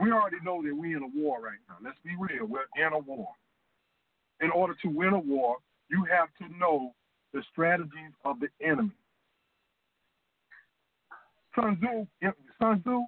We 0.00 0.10
already 0.10 0.38
know 0.42 0.62
that 0.62 0.74
we're 0.74 0.96
in 0.96 1.02
a 1.02 1.08
war 1.14 1.40
right 1.40 1.58
now. 1.68 1.76
Let's 1.82 1.98
be 2.04 2.12
real. 2.18 2.46
We're 2.46 2.66
in 2.76 2.92
a 2.92 2.98
war. 2.98 3.28
In 4.40 4.50
order 4.50 4.74
to 4.82 4.88
win 4.88 5.12
a 5.12 5.18
war, 5.18 5.56
you 5.90 6.04
have 6.10 6.28
to 6.38 6.56
know 6.58 6.94
the 7.32 7.42
strategies 7.52 8.12
of 8.24 8.36
the 8.40 8.48
enemy. 8.64 8.92
Sun 11.54 11.76
Tzu, 11.76 12.06
Sun 12.58 12.80
Tzu, 12.80 13.04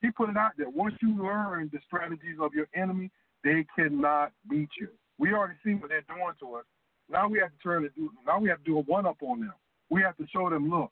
he 0.00 0.10
put 0.10 0.30
it 0.30 0.36
out 0.36 0.52
there. 0.56 0.70
Once 0.70 0.94
you 1.02 1.16
learn 1.22 1.70
the 1.72 1.78
strategies 1.86 2.38
of 2.40 2.54
your 2.54 2.68
enemy, 2.74 3.10
they 3.44 3.66
cannot 3.76 4.32
beat 4.48 4.70
you. 4.80 4.88
We 5.18 5.34
already 5.34 5.54
see 5.64 5.74
what 5.74 5.90
they're 5.90 6.04
doing 6.08 6.32
to 6.40 6.54
us. 6.56 6.64
Now 7.10 7.28
we 7.28 7.38
have 7.38 7.50
to 7.50 7.58
turn 7.62 7.82
to 7.82 7.88
do. 7.90 8.10
Now 8.26 8.38
we 8.38 8.48
have 8.48 8.58
to 8.58 8.64
do 8.64 8.78
a 8.78 8.82
one 8.82 9.06
up 9.06 9.18
on 9.22 9.40
them. 9.40 9.52
We 9.90 10.02
have 10.02 10.16
to 10.18 10.26
show 10.32 10.48
them, 10.48 10.70
look, 10.70 10.90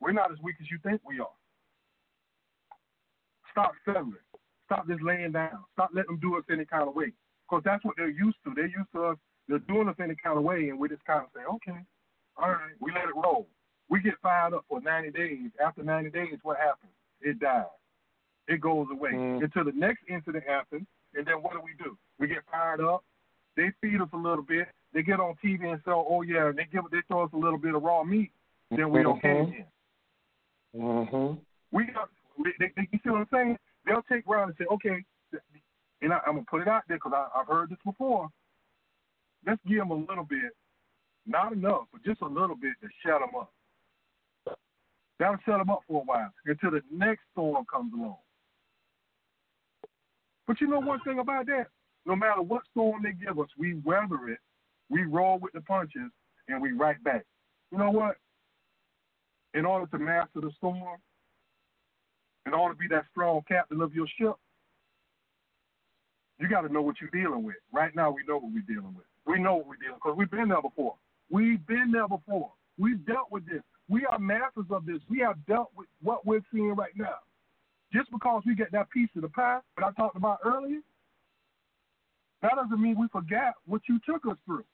we're 0.00 0.12
not 0.12 0.30
as 0.30 0.38
weak 0.42 0.56
as 0.60 0.70
you 0.70 0.78
think 0.82 1.00
we 1.06 1.20
are. 1.20 1.36
Stop 3.50 3.72
settling. 3.84 4.14
Stop 4.66 4.86
just 4.88 5.02
laying 5.02 5.32
down. 5.32 5.64
Stop 5.72 5.90
letting 5.94 6.12
them 6.12 6.20
do 6.20 6.36
us 6.36 6.44
any 6.50 6.64
kind 6.64 6.88
of 6.88 6.94
way. 6.94 7.12
Because 7.48 7.62
that's 7.64 7.84
what 7.84 7.94
they're 7.96 8.08
used 8.08 8.36
to. 8.44 8.52
They're 8.54 8.66
used 8.66 8.92
to 8.94 9.04
us. 9.04 9.16
They're 9.48 9.58
doing 9.60 9.88
us 9.88 9.96
any 10.00 10.14
kind 10.22 10.38
of 10.38 10.44
way, 10.44 10.68
and 10.68 10.78
we 10.78 10.88
just 10.88 11.04
kind 11.04 11.22
of 11.22 11.28
say, 11.34 11.42
okay, 11.42 11.80
all 12.36 12.50
right, 12.50 12.72
we 12.80 12.92
let 12.92 13.04
it 13.04 13.16
roll. 13.16 13.46
We 13.90 14.00
get 14.00 14.14
fired 14.22 14.54
up 14.54 14.64
for 14.68 14.80
90 14.80 15.10
days. 15.10 15.50
After 15.62 15.82
90 15.82 16.10
days, 16.10 16.38
what 16.42 16.56
happens? 16.58 16.92
It 17.20 17.40
dies. 17.40 17.64
It 18.48 18.60
goes 18.60 18.88
away 18.90 19.12
Mm. 19.12 19.42
until 19.44 19.64
the 19.64 19.72
next 19.72 20.02
incident 20.08 20.44
happens, 20.46 20.86
and 21.14 21.24
then 21.26 21.42
what 21.42 21.52
do 21.52 21.60
we 21.60 21.74
do? 21.74 21.96
We 22.18 22.26
get 22.26 22.44
fired 22.50 22.80
up. 22.80 23.04
They 23.56 23.70
feed 23.80 24.00
us 24.00 24.08
a 24.12 24.16
little 24.16 24.42
bit. 24.44 24.68
They 24.92 25.02
get 25.02 25.20
on 25.20 25.36
TV 25.36 25.68
and 25.70 25.80
say, 25.84 25.92
"Oh 25.92 26.22
yeah," 26.22 26.50
they 26.50 26.64
give 26.64 26.84
they 26.90 27.02
throw 27.02 27.22
us 27.24 27.32
a 27.32 27.36
little 27.36 27.58
bit 27.58 27.74
of 27.74 27.82
raw 27.82 28.02
meat. 28.02 28.32
Then 28.70 28.90
we 28.90 29.04
okay 29.04 29.28
Mhm. 29.28 29.48
again. 29.48 29.66
Mm-hmm. 30.74 31.40
We 31.70 31.84
got. 31.86 32.08
They, 32.58 32.68
they, 32.76 32.88
you 32.90 32.98
see 33.04 33.10
what 33.10 33.20
I'm 33.20 33.28
saying? 33.30 33.58
They'll 33.84 34.02
take 34.02 34.26
around 34.26 34.48
and 34.50 34.56
say, 34.58 34.64
"Okay," 34.70 35.04
and 36.00 36.12
I, 36.12 36.18
I'm 36.26 36.34
gonna 36.34 36.44
put 36.50 36.62
it 36.62 36.68
out 36.68 36.82
there 36.88 36.96
because 36.96 37.12
I've 37.34 37.46
heard 37.46 37.70
this 37.70 37.78
before. 37.84 38.28
Let's 39.46 39.60
give 39.66 39.78
them 39.78 39.90
a 39.90 39.94
little 39.94 40.24
bit, 40.24 40.52
not 41.26 41.52
enough, 41.52 41.86
but 41.92 42.02
just 42.04 42.22
a 42.22 42.26
little 42.26 42.56
bit 42.56 42.74
to 42.80 42.88
shut 43.04 43.20
them 43.20 43.30
up. 43.38 43.52
That'll 45.18 45.36
shut 45.44 45.58
them 45.58 45.70
up 45.70 45.80
for 45.86 46.02
a 46.02 46.04
while 46.04 46.32
until 46.46 46.70
the 46.72 46.82
next 46.90 47.22
storm 47.32 47.64
comes 47.66 47.92
along. 47.92 48.16
But 50.46 50.60
you 50.60 50.66
know 50.66 50.80
one 50.80 51.00
thing 51.00 51.18
about 51.18 51.46
that? 51.46 51.66
No 52.04 52.16
matter 52.16 52.42
what 52.42 52.62
storm 52.70 53.02
they 53.02 53.12
give 53.12 53.38
us, 53.38 53.48
we 53.56 53.74
weather 53.84 54.28
it, 54.28 54.38
we 54.90 55.04
roll 55.04 55.38
with 55.38 55.52
the 55.52 55.60
punches, 55.60 56.10
and 56.48 56.60
we 56.60 56.72
right 56.72 57.02
back. 57.04 57.24
You 57.70 57.78
know 57.78 57.90
what? 57.90 58.16
In 59.54 59.64
order 59.64 59.86
to 59.86 59.98
master 59.98 60.40
the 60.40 60.50
storm, 60.56 60.98
in 62.46 62.54
order 62.54 62.74
to 62.74 62.78
be 62.78 62.88
that 62.88 63.04
strong 63.10 63.42
captain 63.46 63.80
of 63.80 63.94
your 63.94 64.06
ship, 64.18 64.34
you 66.38 66.48
got 66.48 66.62
to 66.62 66.72
know 66.72 66.82
what 66.82 66.96
you're 67.00 67.10
dealing 67.10 67.44
with. 67.44 67.56
Right 67.72 67.94
now, 67.94 68.10
we 68.10 68.22
know 68.26 68.38
what 68.38 68.52
we're 68.52 68.62
dealing 68.66 68.94
with. 68.96 69.06
We 69.26 69.38
know 69.40 69.56
what 69.56 69.68
we're 69.68 69.76
dealing 69.76 69.96
because 70.02 70.16
we've 70.18 70.30
been 70.30 70.48
there 70.48 70.62
before. 70.62 70.96
We've 71.30 71.64
been 71.66 71.92
there 71.92 72.08
before. 72.08 72.50
We've 72.78 73.04
dealt 73.06 73.30
with 73.30 73.46
this. 73.46 73.62
We 73.88 74.04
are 74.06 74.18
masters 74.18 74.66
of 74.70 74.84
this. 74.86 74.98
We 75.08 75.20
have 75.20 75.36
dealt 75.46 75.70
with 75.76 75.86
what 76.02 76.26
we're 76.26 76.42
seeing 76.52 76.74
right 76.74 76.92
now. 76.96 77.18
Just 77.92 78.10
because 78.10 78.42
we 78.46 78.54
get 78.54 78.72
that 78.72 78.90
piece 78.90 79.10
of 79.16 79.22
the 79.22 79.28
pie 79.28 79.60
that 79.76 79.84
I 79.84 79.92
talked 79.92 80.16
about 80.16 80.38
earlier, 80.44 80.80
that 82.40 82.52
doesn't 82.56 82.80
mean 82.80 82.98
we 82.98 83.06
forgot 83.08 83.54
what 83.66 83.82
you 83.88 83.98
took 84.06 84.26
us 84.26 84.38
through. 84.46 84.64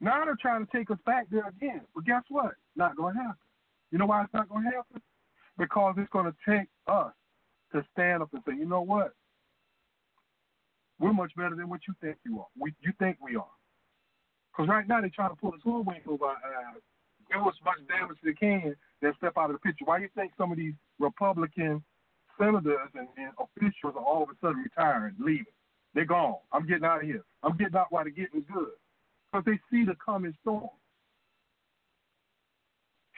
Now 0.00 0.24
they're 0.24 0.36
trying 0.40 0.64
to 0.66 0.72
take 0.72 0.90
us 0.90 0.98
back 1.06 1.26
there 1.30 1.48
again. 1.48 1.82
But 1.94 2.04
guess 2.04 2.22
what? 2.28 2.52
Not 2.76 2.96
going 2.96 3.14
to 3.14 3.20
happen. 3.20 3.36
You 3.90 3.98
know 3.98 4.06
why 4.06 4.22
it's 4.22 4.34
not 4.34 4.48
going 4.48 4.64
to 4.64 4.70
happen? 4.70 5.00
Because 5.56 5.94
it's 5.98 6.10
going 6.10 6.26
to 6.26 6.34
take 6.48 6.68
us 6.86 7.12
to 7.72 7.84
stand 7.92 8.22
up 8.22 8.28
and 8.32 8.42
say, 8.46 8.54
you 8.54 8.66
know 8.66 8.82
what? 8.82 9.12
We're 11.00 11.12
much 11.12 11.32
better 11.36 11.54
than 11.54 11.68
what 11.68 11.80
you 11.88 11.94
think 12.00 12.16
you 12.24 12.40
are. 12.40 12.46
We, 12.58 12.74
you 12.80 12.92
think 12.98 13.18
we 13.22 13.36
are. 13.36 13.46
Because 14.52 14.68
right 14.68 14.86
now 14.86 15.00
they're 15.00 15.10
trying 15.10 15.30
to 15.30 15.36
pull 15.36 15.52
the 15.52 15.58
hoodwink 15.62 16.02
over 16.08 16.24
our 16.26 16.32
eyes, 16.32 16.82
do 17.30 17.38
as 17.38 17.54
much 17.64 17.78
damage 17.88 18.18
as 18.18 18.24
they 18.24 18.32
can, 18.32 18.74
then 19.02 19.12
step 19.18 19.34
out 19.36 19.50
of 19.50 19.56
the 19.56 19.58
picture. 19.60 19.84
Why 19.84 19.98
do 19.98 20.04
you 20.04 20.10
think 20.14 20.32
some 20.36 20.50
of 20.52 20.58
these 20.58 20.74
Republican 20.98 21.82
senators 22.38 22.90
and, 22.94 23.08
and 23.16 23.32
officials 23.38 23.94
are 23.96 24.04
all 24.04 24.22
of 24.24 24.30
a 24.30 24.34
sudden 24.40 24.62
retiring, 24.62 25.14
leaving? 25.18 25.46
They're 25.94 26.04
gone. 26.04 26.36
I'm 26.52 26.66
getting 26.66 26.84
out 26.84 27.02
of 27.02 27.06
here. 27.06 27.24
I'm 27.42 27.56
getting 27.56 27.76
out 27.76 27.86
while 27.90 28.04
the 28.04 28.10
getting 28.10 28.44
good. 28.52 28.74
Because 29.32 29.44
they 29.44 29.58
see 29.70 29.84
the 29.84 29.96
coming 30.04 30.34
storm. 30.42 30.68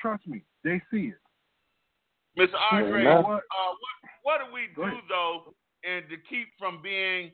Trust 0.01 0.27
me, 0.27 0.43
they 0.65 0.81
see 0.91 1.13
it. 1.13 1.21
Mr. 2.39 2.57
Andre, 2.73 3.05
Yeah, 3.05 3.19
uh, 3.19 3.23
what 3.23 3.43
what 4.23 4.39
do 4.39 4.53
we 4.55 4.69
do 4.75 4.97
though, 5.09 5.55
and 5.85 6.05
to 6.09 6.17
keep 6.29 6.49
from 6.59 6.81
being 6.83 7.33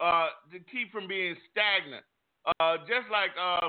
uh, 0.00 0.28
to 0.52 0.58
keep 0.70 0.92
from 0.92 1.08
being 1.08 1.36
stagnant? 1.50 2.04
Uh, 2.60 2.78
just 2.88 3.10
like 3.10 3.30
uh, 3.36 3.68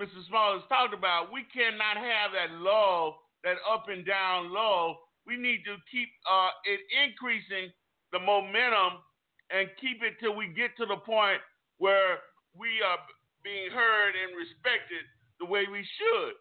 Mr. 0.00 0.24
Small 0.28 0.54
has 0.54 0.62
talked 0.68 0.94
about, 0.94 1.32
we 1.32 1.44
cannot 1.52 1.98
have 1.98 2.32
that 2.32 2.56
lull, 2.56 3.18
that 3.44 3.56
up 3.66 3.86
and 3.88 4.06
down 4.06 4.52
low. 4.52 4.96
We 5.26 5.36
need 5.36 5.62
to 5.68 5.76
keep 5.90 6.08
uh, 6.24 6.50
it 6.64 6.80
increasing 6.90 7.70
the 8.12 8.18
momentum 8.18 9.04
and 9.50 9.68
keep 9.80 10.02
it 10.02 10.16
till 10.20 10.36
we 10.36 10.48
get 10.52 10.76
to 10.80 10.86
the 10.86 10.96
point 11.04 11.40
where 11.78 12.24
we 12.56 12.80
are 12.84 12.98
being 13.44 13.70
heard 13.70 14.12
and 14.16 14.36
respected 14.36 15.04
the 15.40 15.46
way 15.46 15.64
we 15.70 15.84
should. 15.84 16.34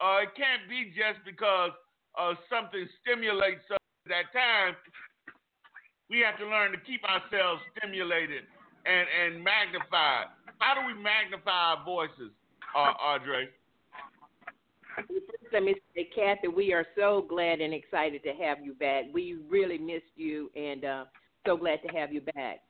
Uh, 0.00 0.22
it 0.22 0.32
can't 0.38 0.64
be 0.70 0.94
just 0.94 1.18
because 1.26 1.74
uh, 2.14 2.34
something 2.48 2.86
stimulates 3.02 3.66
us 3.70 3.82
at 4.06 4.10
that 4.10 4.26
time. 4.32 4.74
We 6.08 6.24
have 6.24 6.38
to 6.38 6.46
learn 6.46 6.72
to 6.72 6.80
keep 6.86 7.04
ourselves 7.04 7.60
stimulated 7.76 8.48
and, 8.86 9.06
and 9.06 9.44
magnified. 9.44 10.32
How 10.58 10.74
do 10.74 10.86
we 10.86 10.94
magnify 10.94 11.76
our 11.76 11.84
voices, 11.84 12.32
uh, 12.74 12.96
Audrey? 12.96 13.50
Let 15.52 15.62
me 15.62 15.74
say, 15.94 16.08
Kathy, 16.14 16.48
we 16.48 16.72
are 16.72 16.86
so 16.96 17.24
glad 17.28 17.60
and 17.60 17.72
excited 17.72 18.22
to 18.24 18.32
have 18.44 18.58
you 18.62 18.74
back. 18.74 19.04
We 19.12 19.38
really 19.48 19.78
missed 19.78 20.12
you, 20.16 20.50
and 20.54 20.84
uh, 20.84 21.04
so 21.46 21.56
glad 21.56 21.80
to 21.86 21.88
have 21.96 22.12
you 22.12 22.20
back. 22.20 22.60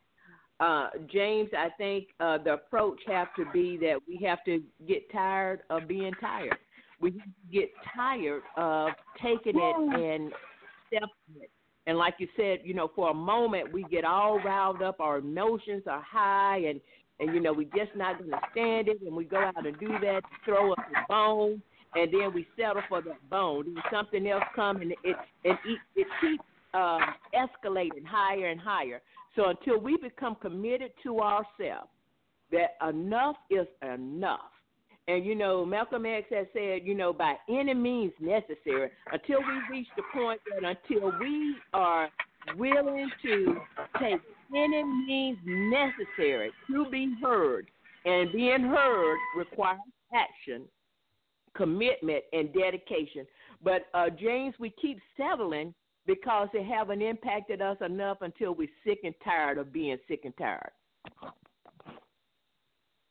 Uh, 0.61 0.89
James, 1.13 1.51
I 1.57 1.69
think 1.79 2.09
uh, 2.19 2.39
the 2.39 2.55
approach 2.55 3.01
have 3.07 3.29
to 3.37 3.45
be 3.53 3.77
that 3.79 3.99
we 4.09 4.25
have 4.27 4.45
to 4.45 4.63
get 4.89 5.11
tired 5.13 5.61
of 5.71 5.87
being 5.87 6.13
tired. 6.21 6.57
We 7.01 7.15
get 7.53 7.71
tired 7.95 8.43
of 8.57 8.91
taking 9.23 9.55
it 9.55 9.77
and 9.77 10.33
accepting 10.93 11.43
it. 11.43 11.51
And 11.87 11.97
like 11.97 12.15
you 12.19 12.29
said, 12.37 12.59
you 12.65 12.75
know, 12.75 12.91
for 12.95 13.11
a 13.11 13.15
moment 13.15 13.73
we 13.73 13.85
get 13.85 14.05
all 14.05 14.41
riled 14.41 14.83
up, 14.83 15.01
our 15.01 15.19
emotions 15.19 15.85
are 15.87 16.03
high, 16.03 16.59
and 16.69 16.81
and 17.21 17.35
you 17.35 17.41
know 17.41 17.53
we're 17.53 17.71
just 17.75 17.97
not 17.97 18.19
going 18.19 18.31
to 18.31 18.39
stand 18.51 18.89
it, 18.89 19.01
and 19.01 19.15
we 19.15 19.25
go 19.25 19.39
out 19.39 19.65
and 19.65 19.79
do 19.79 19.89
that, 20.01 20.23
throw 20.45 20.73
up 20.73 20.79
the 20.91 21.01
bone, 21.09 21.63
and 21.99 22.13
then 22.13 22.33
we 22.35 22.47
settle 22.57 22.83
for 22.89 23.03
that 23.03 23.31
bone. 23.31 23.75
Something 23.91 24.27
else 24.27 24.45
comes, 24.55 24.83
and 24.83 24.93
it 24.93 24.99
it 25.05 25.17
it, 25.45 25.79
it 25.97 26.07
keeps 26.21 26.45
um, 26.75 27.01
escalating 27.35 28.05
higher 28.07 28.47
and 28.47 28.61
higher. 28.61 29.01
So 29.37 29.49
until 29.49 29.79
we 29.79 29.97
become 29.97 30.37
committed 30.37 30.93
to 31.05 31.21
ourselves, 31.21 31.91
that 32.53 32.77
enough 32.89 33.37
is 33.51 33.67
enough. 33.83 34.51
And 35.07 35.25
you 35.25 35.35
know, 35.35 35.65
Malcolm 35.65 36.07
X 36.07 36.27
has 36.31 36.47
said, 36.53 36.81
you 36.85 36.95
know, 36.95 37.13
by 37.13 37.35
any 37.49 37.75
means 37.75 38.13
necessary, 38.21 38.91
until 39.13 39.39
we 39.39 39.77
reach 39.77 39.89
the 39.97 40.03
point 40.13 40.41
that 40.51 40.65
until 40.65 41.13
we 41.19 41.57
are 41.73 42.09
willing 42.57 43.11
to 43.23 43.57
take 44.01 44.21
any 44.55 44.83
means 44.85 45.39
necessary 45.45 46.51
to 46.69 46.91
be 46.91 47.15
heard 47.23 47.71
And 48.05 48.33
being 48.33 48.63
heard 48.63 49.19
requires 49.37 49.81
action, 50.15 50.63
commitment, 51.59 52.25
and 52.33 52.55
dedication. 52.55 53.27
But 53.63 53.89
uh, 53.93 54.09
James, 54.09 54.55
we 54.59 54.73
keep 54.81 54.99
settling 55.19 55.75
because 56.07 56.49
it 56.55 56.65
haven't 56.65 57.03
impacted 57.03 57.61
us 57.61 57.77
enough 57.85 58.19
until 58.23 58.55
we're 58.55 58.69
sick 58.87 59.01
and 59.05 59.15
tired 59.23 59.59
of 59.59 59.71
being 59.73 59.99
sick 60.09 60.21
and 60.25 60.33
tired. 60.39 60.71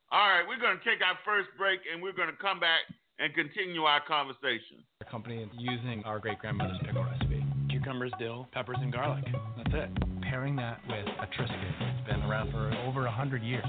All 0.10 0.30
right, 0.30 0.44
we're 0.48 0.60
going 0.60 0.80
to 0.80 0.84
take 0.84 1.04
our 1.06 1.20
first 1.24 1.50
break 1.58 1.82
and 1.94 2.02
we're 2.02 2.14
going 2.14 2.30
to 2.30 2.42
come 2.42 2.60
back 2.60 2.80
and 3.20 3.34
continue 3.36 3.84
our 3.84 4.02
conversation. 4.08 4.82
Our 5.04 5.12
company 5.12 5.44
is 5.44 5.50
using 5.58 6.02
our 6.06 6.18
great 6.18 6.40
grandmother's 6.40 6.80
pickle 6.84 7.04
recipe 7.04 7.44
cucumbers, 7.70 8.12
dill, 8.18 8.48
peppers, 8.52 8.78
and 8.82 8.92
garlic. 8.92 9.26
That's 9.58 9.74
it. 9.74 10.17
Pairing 10.30 10.58
that 10.58 10.80
with 10.90 11.06
a 11.08 11.26
Triscuit. 11.28 11.74
It's 11.80 12.08
been 12.08 12.22
around 12.24 12.52
for 12.52 12.70
over 12.86 13.04
100 13.04 13.44
years. 13.44 13.64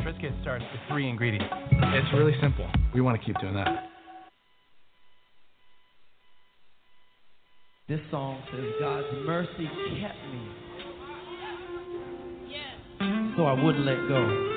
Triscuit 0.00 0.40
starts 0.42 0.64
with 0.64 0.80
three 0.88 1.08
ingredients. 1.08 1.46
It's 1.70 2.12
really 2.12 2.34
simple. 2.40 2.68
We 2.92 3.00
want 3.00 3.20
to 3.20 3.24
keep 3.24 3.38
doing 3.40 3.54
that. 3.54 3.88
This 7.88 8.00
song 8.10 8.42
says, 8.50 8.64
God's 8.80 9.06
mercy 9.24 9.70
kept 10.00 10.18
me. 10.32 10.48
So 13.36 13.44
I 13.44 13.52
wouldn't 13.52 13.84
let 13.84 14.08
go. 14.08 14.56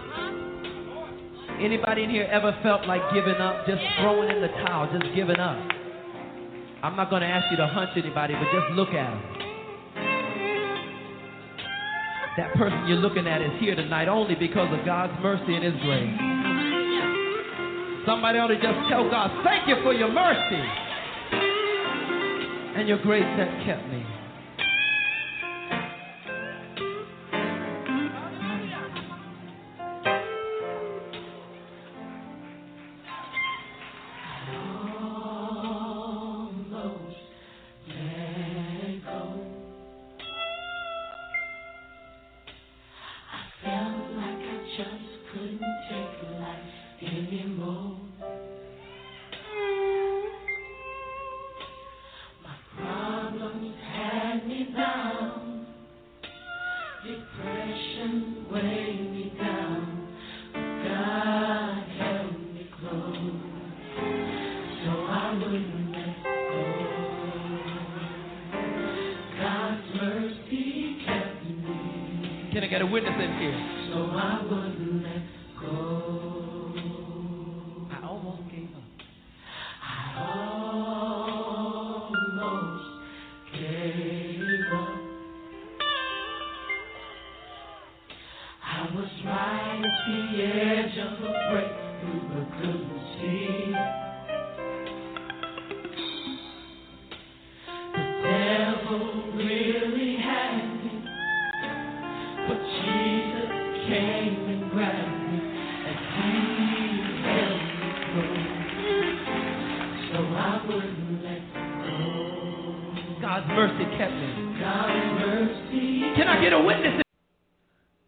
Anybody 1.61 2.03
in 2.03 2.09
here 2.09 2.27
ever 2.31 2.57
felt 2.63 2.87
like 2.87 3.01
giving 3.13 3.35
up, 3.35 3.67
just 3.67 3.81
throwing 3.99 4.35
in 4.35 4.41
the 4.41 4.49
towel, 4.65 4.89
just 4.91 5.15
giving 5.15 5.39
up? 5.39 5.57
I'm 6.81 6.95
not 6.95 7.09
going 7.09 7.21
to 7.21 7.27
ask 7.27 7.45
you 7.51 7.57
to 7.57 7.67
hunch 7.67 7.91
anybody, 7.95 8.33
but 8.33 8.45
just 8.51 8.71
look 8.73 8.89
at 8.89 9.09
them. 9.09 9.42
That 12.35 12.53
person 12.55 12.87
you're 12.87 12.97
looking 12.97 13.27
at 13.27 13.41
is 13.41 13.51
here 13.59 13.75
tonight 13.75 14.07
only 14.07 14.33
because 14.35 14.67
of 14.73 14.83
God's 14.85 15.13
mercy 15.21 15.53
and 15.53 15.63
His 15.63 15.77
grace. 15.85 16.17
Somebody 18.05 18.39
ought 18.39 18.47
to 18.47 18.55
just 18.55 18.89
tell 18.89 19.09
God, 19.09 19.31
thank 19.45 19.67
you 19.67 19.77
for 19.83 19.93
your 19.93 20.11
mercy 20.11 20.63
and 22.75 22.87
your 22.87 22.97
grace 23.03 23.23
that 23.37 23.65
kept 23.65 23.87
me. 23.87 24.02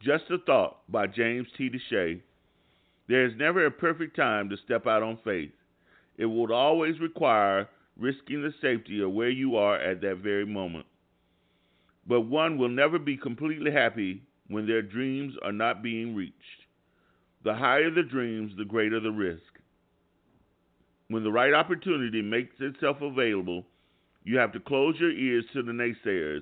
Just 0.03 0.25
a 0.29 0.37
Thought 0.45 0.79
by 0.89 1.07
James 1.07 1.47
T. 1.57 1.69
DeShay. 1.69 2.19
There 3.07 3.25
is 3.25 3.31
never 3.37 3.65
a 3.65 3.71
perfect 3.71 4.13
time 4.17 4.49
to 4.49 4.57
step 4.65 4.85
out 4.85 5.01
on 5.01 5.17
faith. 5.23 5.51
It 6.17 6.25
will 6.25 6.51
always 6.53 6.99
require 6.99 7.69
risking 7.97 8.41
the 8.41 8.53
safety 8.61 9.01
of 9.01 9.13
where 9.13 9.29
you 9.29 9.55
are 9.55 9.77
at 9.77 10.01
that 10.01 10.17
very 10.17 10.45
moment. 10.45 10.85
But 12.05 12.21
one 12.21 12.57
will 12.57 12.67
never 12.67 12.99
be 12.99 13.15
completely 13.15 13.71
happy 13.71 14.21
when 14.49 14.67
their 14.67 14.81
dreams 14.81 15.33
are 15.41 15.53
not 15.53 15.81
being 15.81 16.13
reached. 16.13 16.35
The 17.45 17.53
higher 17.53 17.89
the 17.89 18.03
dreams, 18.03 18.51
the 18.57 18.65
greater 18.65 18.99
the 18.99 19.11
risk. 19.11 19.43
When 21.07 21.23
the 21.23 21.31
right 21.31 21.53
opportunity 21.53 22.21
makes 22.21 22.55
itself 22.59 22.97
available, 23.01 23.65
you 24.25 24.37
have 24.39 24.51
to 24.51 24.59
close 24.59 24.95
your 24.99 25.11
ears 25.11 25.45
to 25.53 25.63
the 25.63 25.71
naysayers 25.71 26.41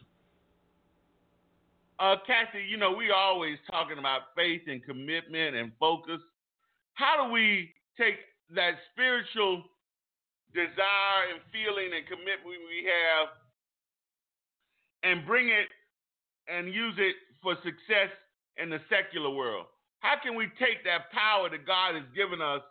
Uh, 2.01 2.15
Kathy, 2.25 2.65
you 2.67 2.77
know, 2.77 2.91
we 2.91 3.11
always 3.11 3.59
talking 3.69 3.99
about 3.99 4.33
faith 4.35 4.63
and 4.65 4.83
commitment 4.83 5.55
and 5.55 5.71
focus 5.79 6.19
how 6.95 7.25
do 7.25 7.31
we 7.31 7.69
take 7.97 8.15
that 8.55 8.73
spiritual 8.91 9.63
desire 10.53 11.29
and 11.29 11.41
feeling 11.53 11.93
and 11.93 12.05
commitment 12.09 12.57
we 12.65 12.89
have 12.89 13.29
and 15.03 15.25
bring 15.25 15.49
it 15.49 15.69
and 16.49 16.73
use 16.73 16.95
it 16.97 17.15
for 17.41 17.55
success 17.63 18.09
in 18.57 18.69
the 18.69 18.79
secular 18.89 19.29
world? 19.29 19.67
How 19.99 20.15
can 20.21 20.35
we 20.35 20.45
take 20.57 20.83
that 20.83 21.11
power 21.13 21.49
that 21.49 21.65
God 21.67 21.93
has 21.93 22.05
given 22.15 22.41
us 22.41 22.61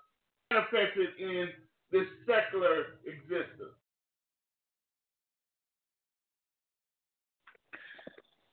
and 0.50 0.58
affect 0.58 0.98
it 0.98 1.10
in 1.22 1.48
this 1.92 2.06
secular 2.26 2.98
existence? 3.06 3.78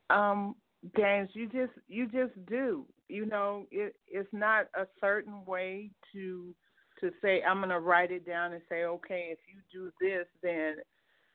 Um, 0.09 0.55
James, 0.96 1.30
you 1.34 1.48
just 1.48 1.74
you 1.88 2.06
just 2.06 2.34
do. 2.48 2.86
You 3.10 3.26
know, 3.26 3.66
it 3.72 3.96
it's 4.08 4.30
not 4.32 4.68
a 4.76 4.86
certain 5.02 5.44
way 5.46 5.90
to 6.14 6.54
to 7.00 7.12
say 7.22 7.42
I'm 7.44 7.58
going 7.58 7.70
to 7.70 7.80
write 7.80 8.12
it 8.12 8.26
down 8.26 8.54
and 8.54 8.62
say, 8.70 8.84
okay, 8.84 9.30
if 9.32 9.40
you 9.48 9.62
do 9.72 9.92
this, 10.02 10.26
then 10.42 10.78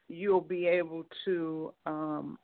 you'll 0.09 0.41
be 0.41 0.67
able 0.67 1.05
to 1.25 1.73
um, 1.87 2.39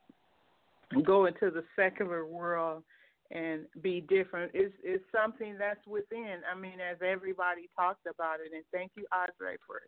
go 1.03 1.25
into 1.25 1.51
the 1.51 1.63
secular 1.75 2.25
world 2.25 2.83
and 3.31 3.65
be 3.81 4.01
different. 4.01 4.51
It's 4.53 4.73
it's 4.83 5.03
something 5.13 5.55
that's 5.57 5.85
within. 5.87 6.37
I 6.51 6.57
mean, 6.57 6.79
as 6.79 6.97
everybody 7.05 7.69
talked 7.75 8.07
about 8.07 8.39
it, 8.39 8.53
and 8.55 8.63
thank 8.73 8.91
you, 8.95 9.05
Audrey, 9.13 9.57
for 9.67 9.81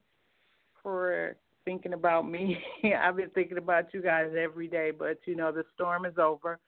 for 0.84 1.36
thinking 1.66 1.94
about 1.94 2.30
me. 2.30 2.58
I've 3.00 3.16
been 3.18 3.30
thinking 3.32 3.58
about 3.58 3.94
you 3.94 4.02
guys 4.02 4.32
every 4.38 4.68
day, 4.68 4.92
but 4.98 5.18
you 5.26 5.36
know, 5.36 5.52
the 5.52 5.64
storm 5.74 6.06
is 6.06 6.18
over 6.18 6.60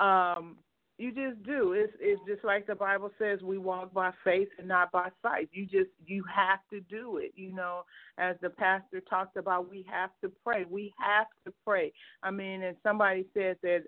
um, 0.00 0.56
you 0.98 1.12
just 1.12 1.42
do. 1.44 1.74
It's 1.74 1.92
it's 2.00 2.20
just 2.26 2.44
like 2.44 2.66
the 2.66 2.74
Bible 2.74 3.10
says 3.18 3.40
we 3.40 3.56
walk 3.56 3.94
by 3.94 4.10
faith 4.24 4.48
and 4.58 4.66
not 4.66 4.90
by 4.90 5.10
sight. 5.22 5.48
You 5.52 5.64
just 5.64 5.90
you 6.06 6.24
have 6.34 6.58
to 6.70 6.80
do 6.80 7.18
it. 7.18 7.32
You 7.36 7.54
know, 7.54 7.82
as 8.18 8.34
the 8.42 8.50
pastor 8.50 9.00
talked 9.08 9.36
about, 9.36 9.70
we 9.70 9.86
have 9.88 10.10
to 10.22 10.32
pray. 10.44 10.64
We 10.68 10.92
have 10.98 11.28
to 11.46 11.52
pray. 11.64 11.92
I 12.24 12.32
mean, 12.32 12.64
and 12.64 12.76
somebody 12.82 13.26
said 13.32 13.58
that 13.62 13.84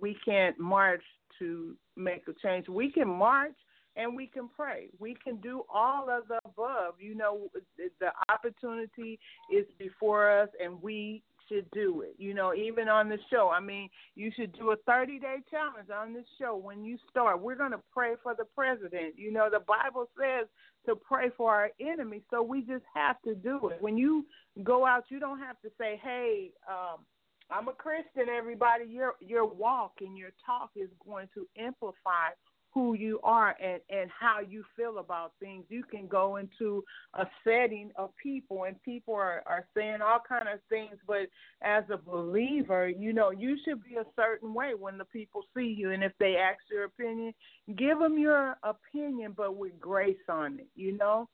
we 0.00 0.16
can't 0.24 0.58
march 0.58 1.02
to 1.38 1.76
make 1.96 2.22
a 2.28 2.32
change. 2.42 2.66
We 2.68 2.90
can 2.90 3.08
march 3.08 3.56
and 3.96 4.16
we 4.16 4.26
can 4.26 4.48
pray. 4.48 4.88
We 4.98 5.16
can 5.22 5.36
do 5.36 5.62
all 5.72 6.08
of 6.08 6.28
the 6.28 6.38
above. 6.46 6.94
You 6.98 7.14
know, 7.14 7.48
the 7.76 8.10
opportunity 8.28 9.18
is 9.52 9.66
before 9.78 10.30
us, 10.40 10.48
and 10.62 10.82
we 10.82 11.22
should 11.48 11.70
do 11.70 12.02
it. 12.02 12.14
You 12.18 12.34
know, 12.34 12.54
even 12.54 12.88
on 12.88 13.08
the 13.08 13.18
show. 13.30 13.50
I 13.54 13.60
mean, 13.60 13.88
you 14.14 14.30
should 14.36 14.52
do 14.58 14.72
a 14.72 14.76
30 14.86 15.18
day 15.18 15.36
challenge 15.50 15.90
on 15.90 16.14
this 16.14 16.26
show 16.40 16.56
when 16.56 16.84
you 16.84 16.98
start. 17.10 17.40
We're 17.40 17.56
going 17.56 17.72
to 17.72 17.82
pray 17.92 18.14
for 18.22 18.34
the 18.34 18.44
president. 18.54 19.14
You 19.16 19.32
know, 19.32 19.48
the 19.50 19.60
Bible 19.60 20.08
says 20.18 20.46
to 20.86 20.94
pray 20.94 21.30
for 21.36 21.54
our 21.54 21.70
enemies, 21.80 22.22
so 22.30 22.42
we 22.42 22.60
just 22.60 22.84
have 22.94 23.16
to 23.22 23.34
do 23.34 23.68
it. 23.68 23.80
When 23.80 23.96
you 23.96 24.26
go 24.62 24.86
out, 24.86 25.04
you 25.08 25.18
don't 25.18 25.40
have 25.40 25.60
to 25.62 25.70
say, 25.78 26.00
hey, 26.02 26.50
um, 26.68 27.00
I'm 27.50 27.68
a 27.68 27.72
Christian, 27.72 28.28
everybody. 28.34 28.86
Your 28.86 29.14
your 29.20 29.46
walk 29.46 29.92
and 30.00 30.16
your 30.16 30.30
talk 30.44 30.70
is 30.76 30.88
going 31.04 31.28
to 31.34 31.46
amplify 31.58 32.30
who 32.74 32.94
you 32.94 33.20
are 33.22 33.56
and, 33.62 33.80
and 33.88 34.10
how 34.10 34.40
you 34.40 34.64
feel 34.76 34.98
about 34.98 35.32
things. 35.38 35.64
You 35.68 35.84
can 35.84 36.08
go 36.08 36.36
into 36.36 36.84
a 37.14 37.24
setting 37.44 37.92
of 37.94 38.10
people 38.20 38.64
and 38.64 38.82
people 38.82 39.14
are, 39.14 39.44
are 39.46 39.64
saying 39.76 39.98
all 40.04 40.18
kind 40.28 40.48
of 40.52 40.58
things, 40.68 40.96
but 41.06 41.28
as 41.62 41.84
a 41.90 41.96
believer, 41.96 42.88
you 42.88 43.12
know, 43.12 43.30
you 43.30 43.56
should 43.64 43.82
be 43.84 43.94
a 43.94 44.04
certain 44.16 44.52
way 44.52 44.72
when 44.78 44.98
the 44.98 45.04
people 45.04 45.42
see 45.56 45.72
you. 45.76 45.92
And 45.92 46.02
if 46.02 46.12
they 46.18 46.36
ask 46.36 46.58
your 46.70 46.84
opinion, 46.84 47.32
give 47.76 48.00
them 48.00 48.18
your 48.18 48.56
opinion, 48.64 49.34
but 49.36 49.56
with 49.56 49.78
grace 49.80 50.16
on 50.28 50.58
it, 50.58 50.68
you 50.74 50.96
know? 50.98 51.28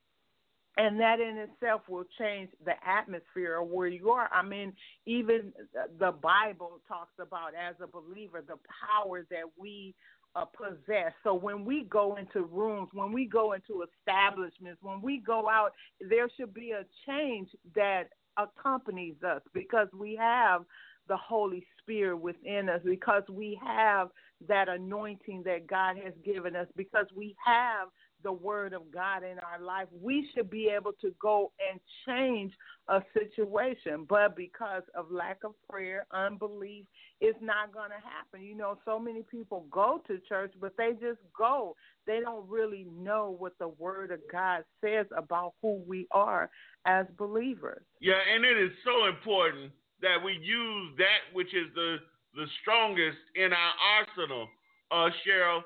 and 0.76 1.00
that 1.00 1.20
in 1.20 1.36
itself 1.36 1.82
will 1.88 2.04
change 2.18 2.48
the 2.64 2.72
atmosphere 2.86 3.60
of 3.60 3.68
where 3.68 3.88
you 3.88 4.10
are. 4.10 4.30
I 4.32 4.42
mean, 4.42 4.72
even 5.04 5.52
the 5.98 6.12
Bible 6.12 6.80
talks 6.86 7.12
about 7.18 7.52
as 7.54 7.74
a 7.82 7.86
believer 7.86 8.42
the 8.46 8.56
power 8.88 9.26
that 9.30 9.44
we 9.58 9.94
uh, 10.36 10.44
possess. 10.44 11.12
So 11.24 11.34
when 11.34 11.64
we 11.64 11.84
go 11.84 12.16
into 12.16 12.44
rooms, 12.44 12.88
when 12.92 13.12
we 13.12 13.26
go 13.26 13.52
into 13.52 13.82
establishments, 13.82 14.80
when 14.82 15.02
we 15.02 15.18
go 15.18 15.48
out, 15.48 15.72
there 16.00 16.28
should 16.36 16.54
be 16.54 16.72
a 16.72 16.84
change 17.06 17.48
that 17.74 18.04
accompanies 18.36 19.16
us 19.26 19.42
because 19.52 19.88
we 19.92 20.16
have 20.16 20.62
the 21.08 21.16
Holy 21.16 21.66
Spirit 21.80 22.16
within 22.16 22.68
us, 22.68 22.80
because 22.84 23.24
we 23.28 23.60
have 23.64 24.10
that 24.46 24.68
anointing 24.68 25.42
that 25.44 25.66
God 25.66 25.96
has 25.96 26.14
given 26.24 26.54
us, 26.54 26.68
because 26.76 27.06
we 27.14 27.34
have 27.44 27.88
the 28.22 28.32
word 28.32 28.72
of 28.72 28.90
God 28.92 29.22
in 29.22 29.38
our 29.38 29.60
life, 29.60 29.88
we 30.00 30.28
should 30.34 30.50
be 30.50 30.68
able 30.68 30.92
to 31.00 31.14
go 31.20 31.52
and 31.70 31.80
change 32.06 32.52
a 32.88 33.02
situation. 33.12 34.06
But 34.08 34.36
because 34.36 34.82
of 34.94 35.10
lack 35.10 35.38
of 35.44 35.52
prayer, 35.68 36.06
unbelief, 36.12 36.86
it's 37.20 37.38
not 37.40 37.72
going 37.72 37.90
to 37.90 37.96
happen. 37.96 38.42
You 38.42 38.56
know, 38.56 38.78
so 38.84 38.98
many 38.98 39.22
people 39.22 39.66
go 39.70 40.02
to 40.06 40.18
church, 40.28 40.52
but 40.60 40.72
they 40.76 40.92
just 40.92 41.20
go. 41.36 41.76
They 42.06 42.20
don't 42.20 42.48
really 42.48 42.86
know 42.92 43.34
what 43.38 43.58
the 43.58 43.68
word 43.68 44.10
of 44.10 44.20
God 44.30 44.64
says 44.80 45.06
about 45.16 45.54
who 45.62 45.82
we 45.86 46.06
are 46.10 46.50
as 46.86 47.06
believers. 47.18 47.82
Yeah, 48.00 48.14
and 48.34 48.44
it 48.44 48.58
is 48.58 48.70
so 48.84 49.06
important 49.06 49.72
that 50.02 50.16
we 50.24 50.32
use 50.32 50.92
that 50.98 51.34
which 51.34 51.54
is 51.54 51.66
the 51.74 51.98
the 52.34 52.46
strongest 52.62 53.18
in 53.34 53.52
our 53.52 53.72
arsenal, 53.98 54.46
uh, 54.92 55.10
Cheryl 55.26 55.62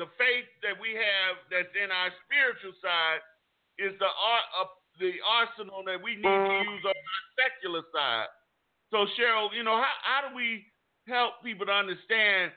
the 0.00 0.08
faith 0.16 0.48
that 0.64 0.76
we 0.80 0.96
have 0.96 1.36
that's 1.52 1.72
in 1.76 1.92
our 1.92 2.10
spiritual 2.24 2.72
side 2.80 3.20
is 3.76 3.92
the 4.00 4.08
art 4.08 4.48
of 4.60 4.66
the 5.00 5.20
arsenal 5.24 5.84
that 5.84 6.00
we 6.00 6.16
need 6.16 6.24
to 6.24 6.56
use 6.64 6.84
on 6.84 6.96
our 6.96 7.24
secular 7.36 7.84
side. 7.92 8.28
So 8.88 9.08
Cheryl, 9.16 9.52
you 9.52 9.64
know, 9.64 9.76
how, 9.76 9.96
how 10.04 10.20
do 10.28 10.36
we 10.36 10.64
help 11.08 11.40
people 11.44 11.66
to 11.66 11.72
understand 11.72 12.52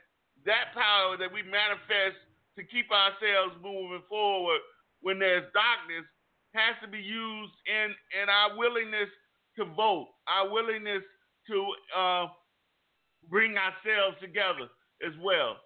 that 0.47 0.75
power 0.75 1.15
that 1.19 1.31
we 1.31 1.43
manifest 1.43 2.19
to 2.55 2.63
keep 2.63 2.87
ourselves 2.91 3.55
moving 3.59 4.03
forward 4.07 4.59
when 5.01 5.19
there's 5.19 5.47
darkness 5.51 6.07
has 6.55 6.75
to 6.79 6.87
be 6.87 6.99
used 6.99 7.55
in 7.67 7.91
in 8.15 8.31
our 8.31 8.55
willingness 8.55 9.11
to 9.59 9.65
vote, 9.75 10.07
our 10.27 10.47
willingness 10.47 11.03
to 11.47 11.57
uh, 11.95 12.27
bring 13.27 13.55
ourselves 13.59 14.15
together 14.21 14.71
as 15.03 15.11
well 15.19 15.59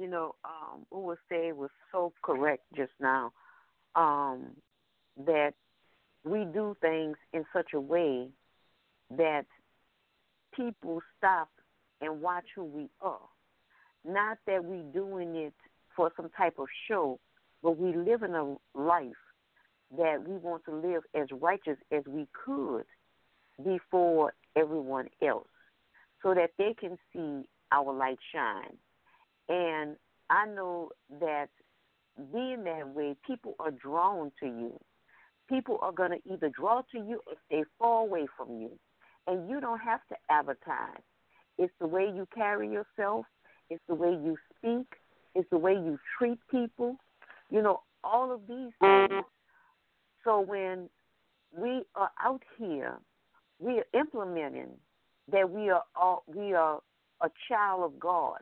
you 0.00 0.08
know, 0.08 0.34
um, 0.44 0.86
what 0.88 1.02
was 1.02 1.18
said 1.28 1.54
was 1.56 1.70
so 1.92 2.12
correct 2.22 2.62
just 2.74 2.92
now. 3.00 3.32
Um, 3.94 4.52
that 5.26 5.52
we 6.24 6.44
do 6.44 6.76
things 6.80 7.16
in 7.32 7.44
such 7.52 7.72
a 7.74 7.80
way 7.80 8.28
that 9.16 9.44
people 10.56 11.00
stop 11.18 11.48
and 12.00 12.22
watch 12.22 12.44
who 12.54 12.64
we 12.64 12.88
are. 13.02 13.18
Not 14.04 14.38
that 14.46 14.64
we 14.64 14.82
doing 14.94 15.36
it 15.36 15.54
for 15.94 16.10
some 16.16 16.30
type 16.36 16.58
of 16.58 16.66
show, 16.88 17.18
but 17.62 17.78
we 17.78 17.94
live 17.94 18.22
in 18.22 18.34
a 18.34 18.54
life 18.74 19.12
that 19.98 20.26
we 20.26 20.36
want 20.36 20.64
to 20.64 20.74
live 20.74 21.02
as 21.14 21.26
righteous 21.32 21.76
as 21.92 22.04
we 22.06 22.26
could 22.44 22.84
before 23.62 24.32
everyone 24.56 25.08
else 25.26 25.48
so 26.22 26.32
that 26.32 26.50
they 26.56 26.74
can 26.78 26.96
see 27.12 27.46
our 27.72 27.92
light 27.92 28.18
shine. 28.32 28.76
And 29.50 29.96
I 30.30 30.46
know 30.46 30.90
that 31.20 31.48
being 32.32 32.62
that 32.64 32.88
way, 32.88 33.16
people 33.26 33.56
are 33.58 33.72
drawn 33.72 34.30
to 34.40 34.46
you. 34.46 34.78
People 35.48 35.78
are 35.82 35.90
going 35.90 36.12
to 36.12 36.32
either 36.32 36.48
draw 36.48 36.82
to 36.92 36.98
you 36.98 37.20
or 37.26 37.34
stay 37.46 37.64
far 37.76 38.02
away 38.02 38.26
from 38.36 38.60
you. 38.60 38.70
And 39.26 39.50
you 39.50 39.60
don't 39.60 39.80
have 39.80 40.00
to 40.08 40.14
advertise. 40.30 41.02
It's 41.58 41.72
the 41.80 41.86
way 41.88 42.04
you 42.04 42.28
carry 42.32 42.70
yourself, 42.70 43.26
it's 43.68 43.82
the 43.88 43.94
way 43.94 44.10
you 44.10 44.36
speak, 44.56 44.86
it's 45.34 45.50
the 45.50 45.58
way 45.58 45.72
you 45.72 45.98
treat 46.16 46.38
people. 46.48 46.96
You 47.50 47.62
know, 47.62 47.80
all 48.04 48.32
of 48.32 48.42
these 48.48 48.70
things. 48.80 49.24
So 50.22 50.40
when 50.40 50.88
we 51.56 51.82
are 51.96 52.10
out 52.22 52.42
here, 52.56 52.98
we 53.58 53.78
are 53.80 54.00
implementing 54.00 54.70
that 55.32 55.50
we 55.50 55.70
are 55.70 55.82
all, 55.96 56.22
we 56.26 56.54
are 56.54 56.80
a 57.20 57.28
child 57.48 57.82
of 57.82 57.98
God. 57.98 58.38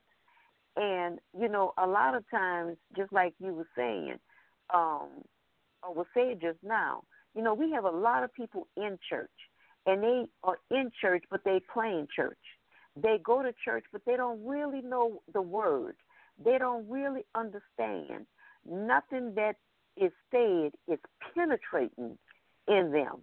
And, 0.79 1.18
you 1.37 1.49
know, 1.49 1.72
a 1.76 1.89
lot 1.89 2.14
of 2.14 2.22
times, 2.31 2.76
just 2.97 3.12
like 3.12 3.35
you 3.41 3.53
were 3.53 3.66
saying, 3.76 4.14
um, 4.72 5.09
or 5.83 5.93
was 5.93 6.07
said 6.14 6.41
just 6.41 6.59
now, 6.62 7.03
you 7.35 7.43
know, 7.43 7.53
we 7.53 7.72
have 7.72 7.85
a 7.85 7.91
lot 7.91 8.22
of 8.22 8.33
people 8.33 8.68
in 8.76 8.97
church, 9.09 9.29
and 9.87 10.05
they 10.05 10.26
are 10.45 10.59
in 10.70 10.93
church, 11.01 11.24
but 11.33 11.41
they 11.45 11.61
play 11.72 11.89
in 11.89 12.07
church. 12.14 12.39
They 12.95 13.18
go 13.22 13.43
to 13.43 13.53
church, 13.64 13.87
but 13.91 14.03
they 14.07 14.16
don't 14.16 14.45
really 14.47 14.81
know 14.81 15.20
the 15.33 15.43
word. 15.43 15.97
They 16.43 16.59
don't 16.59 16.89
really 16.89 17.22
understand. 17.35 18.26
Nothing 18.64 19.35
that 19.35 19.57
is 19.97 20.12
said 20.31 20.70
is 20.87 21.01
penetrating 21.35 22.18
in 22.68 22.93
them. 22.93 23.22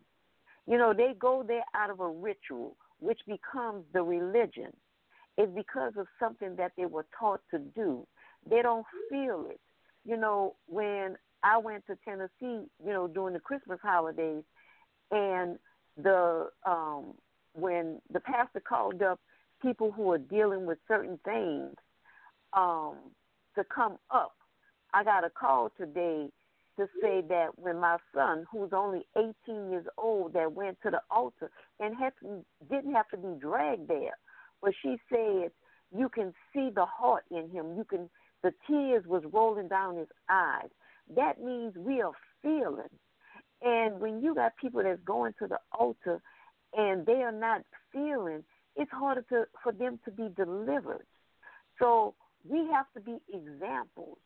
You 0.67 0.77
know, 0.77 0.93
they 0.93 1.13
go 1.17 1.41
there 1.47 1.63
out 1.73 1.89
of 1.89 2.01
a 2.01 2.09
ritual, 2.09 2.75
which 2.99 3.19
becomes 3.25 3.85
the 3.93 4.03
religion 4.03 4.73
is 5.37 5.49
because 5.55 5.93
of 5.97 6.07
something 6.19 6.55
that 6.55 6.71
they 6.77 6.85
were 6.85 7.05
taught 7.17 7.41
to 7.51 7.59
do. 7.59 8.07
They 8.49 8.61
don't 8.61 8.85
feel 9.09 9.47
it. 9.49 9.59
You 10.05 10.17
know, 10.17 10.55
when 10.67 11.17
I 11.43 11.57
went 11.57 11.85
to 11.87 11.97
Tennessee, 12.05 12.31
you 12.83 12.93
know, 12.93 13.07
during 13.07 13.33
the 13.33 13.39
Christmas 13.39 13.79
holidays, 13.81 14.43
and 15.11 15.57
the 16.01 16.49
um, 16.65 17.13
when 17.53 18.01
the 18.11 18.19
pastor 18.19 18.59
called 18.59 19.01
up 19.01 19.19
people 19.61 19.91
who 19.91 20.11
are 20.11 20.17
dealing 20.17 20.65
with 20.65 20.77
certain 20.87 21.19
things 21.23 21.75
um, 22.53 22.95
to 23.55 23.63
come 23.63 23.97
up, 24.11 24.33
I 24.93 25.03
got 25.03 25.23
a 25.23 25.29
call 25.29 25.71
today 25.77 26.29
to 26.77 26.87
say 27.01 27.21
that 27.29 27.57
when 27.57 27.79
my 27.79 27.97
son, 28.13 28.45
who's 28.51 28.71
only 28.73 29.05
18 29.15 29.71
years 29.71 29.85
old, 29.97 30.33
that 30.33 30.51
went 30.51 30.77
to 30.83 30.91
the 30.91 30.99
altar 31.09 31.49
and 31.79 31.95
had 31.95 32.13
to, 32.21 32.43
didn't 32.69 32.93
have 32.93 33.07
to 33.09 33.17
be 33.17 33.39
dragged 33.39 33.87
there, 33.87 34.17
but 34.61 34.73
she 34.81 34.97
said 35.09 35.51
you 35.95 36.09
can 36.09 36.33
see 36.53 36.69
the 36.73 36.85
heart 36.85 37.23
in 37.31 37.49
him. 37.49 37.75
You 37.77 37.85
can 37.87 38.09
the 38.43 38.51
tears 38.67 39.03
was 39.07 39.23
rolling 39.31 39.67
down 39.67 39.97
his 39.97 40.07
eyes. 40.29 40.69
That 41.15 41.41
means 41.43 41.75
we 41.75 42.01
are 42.01 42.11
feeling. 42.43 42.93
And 43.61 43.99
when 43.99 44.21
you 44.21 44.35
got 44.35 44.55
people 44.57 44.83
that's 44.83 45.01
going 45.03 45.33
to 45.39 45.47
the 45.47 45.57
altar 45.71 46.21
and 46.77 47.05
they 47.05 47.23
are 47.23 47.31
not 47.31 47.61
feeling, 47.91 48.43
it's 48.75 48.91
harder 48.91 49.23
to, 49.29 49.45
for 49.63 49.71
them 49.71 49.99
to 50.05 50.11
be 50.11 50.27
delivered. 50.35 51.07
So 51.79 52.13
we 52.47 52.67
have 52.71 52.85
to 52.93 52.99
be 52.99 53.17
examples, 53.33 54.17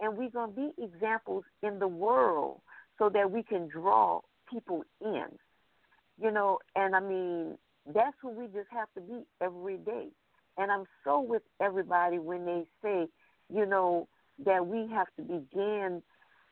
and 0.00 0.16
we're 0.16 0.30
going 0.30 0.54
to 0.54 0.56
be 0.56 0.82
examples 0.82 1.44
in 1.62 1.78
the 1.78 1.88
world 1.88 2.60
so 2.98 3.08
that 3.10 3.30
we 3.30 3.42
can 3.42 3.68
draw 3.68 4.20
people 4.50 4.82
in. 5.00 5.26
You 6.20 6.32
know, 6.32 6.58
and 6.74 6.96
I 6.96 7.00
mean, 7.00 7.58
that's 7.94 8.16
who 8.20 8.30
we 8.30 8.46
just 8.46 8.68
have 8.70 8.88
to 8.94 9.00
be 9.00 9.24
every 9.40 9.76
day. 9.78 10.08
And 10.56 10.70
I'm 10.70 10.84
so 11.04 11.20
with 11.20 11.42
everybody 11.60 12.18
when 12.18 12.44
they 12.44 12.66
say, 12.82 13.06
you 13.52 13.64
know, 13.64 14.08
that 14.44 14.66
we 14.66 14.88
have 14.92 15.06
to 15.16 15.22
begin 15.22 16.02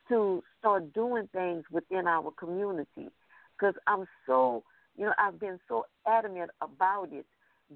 to 0.08 0.42
start 0.58 0.92
doing 0.92 1.28
things 1.32 1.64
within 1.70 2.06
our 2.06 2.30
community. 2.32 3.10
Because 3.58 3.74
I'm 3.86 4.06
so, 4.26 4.62
you 4.96 5.06
know, 5.06 5.12
I've 5.18 5.40
been 5.40 5.58
so 5.68 5.86
adamant 6.06 6.50
about 6.60 7.08
it 7.12 7.26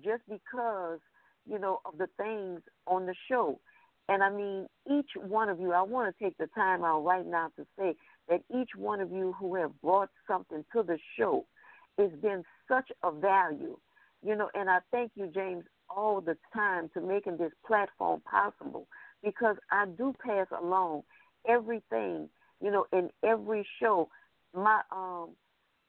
just 0.04 0.22
because, 0.28 1.00
you 1.46 1.58
know, 1.58 1.80
of 1.84 1.98
the 1.98 2.06
things 2.16 2.60
on 2.86 3.06
the 3.06 3.14
show. 3.28 3.58
And 4.08 4.22
I 4.22 4.30
mean, 4.30 4.66
each 4.90 5.10
one 5.16 5.48
of 5.48 5.60
you, 5.60 5.72
I 5.72 5.82
want 5.82 6.14
to 6.14 6.24
take 6.24 6.36
the 6.38 6.48
time 6.48 6.84
out 6.84 7.04
right 7.04 7.26
now 7.26 7.50
to 7.56 7.66
say 7.78 7.94
that 8.28 8.42
each 8.54 8.70
one 8.76 9.00
of 9.00 9.10
you 9.10 9.34
who 9.38 9.54
have 9.56 9.80
brought 9.80 10.10
something 10.28 10.64
to 10.72 10.82
the 10.82 10.98
show 11.18 11.46
has 11.98 12.10
been 12.22 12.44
such 12.70 12.90
a 13.02 13.10
value. 13.10 13.76
You 14.22 14.36
know, 14.36 14.50
and 14.54 14.70
I 14.70 14.78
thank 14.92 15.12
you, 15.14 15.30
James, 15.34 15.64
all 15.94 16.20
the 16.20 16.36
time 16.54 16.90
to 16.94 17.00
making 17.00 17.38
this 17.38 17.52
platform 17.66 18.22
possible 18.30 18.86
because 19.24 19.56
I 19.70 19.86
do 19.86 20.14
pass 20.24 20.46
along 20.62 21.02
everything, 21.48 22.28
you 22.62 22.70
know, 22.70 22.86
in 22.92 23.10
every 23.24 23.66
show. 23.80 24.08
My 24.54 24.82
um 24.90 25.30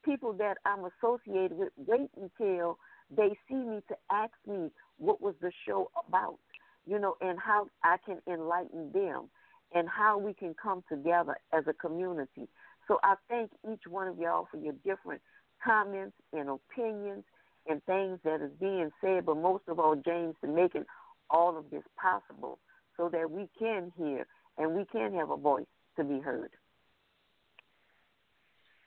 people 0.04 0.34
that 0.34 0.58
I'm 0.66 0.86
associated 0.86 1.58
with 1.58 1.70
wait 1.78 2.10
until 2.20 2.78
they 3.16 3.38
see 3.48 3.56
me 3.56 3.82
to 3.90 3.96
ask 4.12 4.34
me 4.48 4.70
what 4.98 5.22
was 5.22 5.36
the 5.42 5.52
show 5.68 5.92
about, 6.08 6.40
you 6.88 6.98
know, 7.00 7.16
and 7.22 7.38
how 7.40 7.68
I 7.84 7.98
can 8.06 8.20
enlighten 8.28 8.92
them 8.94 9.30
and 9.74 9.88
how 9.88 10.18
we 10.18 10.34
can 10.34 10.56
come 10.62 10.84
together 10.90 11.36
as 11.54 11.64
a 11.68 11.74
community. 11.74 12.48
So 12.88 13.00
I 13.04 13.16
thank 13.30 13.52
each 13.72 13.84
one 13.88 14.08
of 14.08 14.18
y'all 14.18 14.48
for 14.50 14.58
your 14.58 14.74
different 14.84 15.22
comments 15.64 16.16
and 16.34 16.50
opinions 16.50 17.24
and 17.68 17.84
things 17.84 18.20
that 18.24 18.42
is 18.42 18.52
being 18.60 18.90
said, 19.02 19.26
but 19.26 19.38
most 19.38 19.64
of 19.68 19.80
all, 19.80 19.96
James, 19.96 20.36
to 20.42 20.48
making 20.48 20.86
all 21.30 21.58
of 21.58 21.70
this 21.70 21.84
possible 22.02 22.60
so 22.98 23.10
that 23.10 23.30
we 23.30 23.48
can 23.58 23.92
hear 23.98 24.26
and 24.58 24.74
we 24.76 24.86
can 24.86 25.14
have 25.14 25.30
a 25.30 25.38
voice 25.38 25.66
to 25.98 26.04
be 26.04 26.20
heard. 26.20 26.50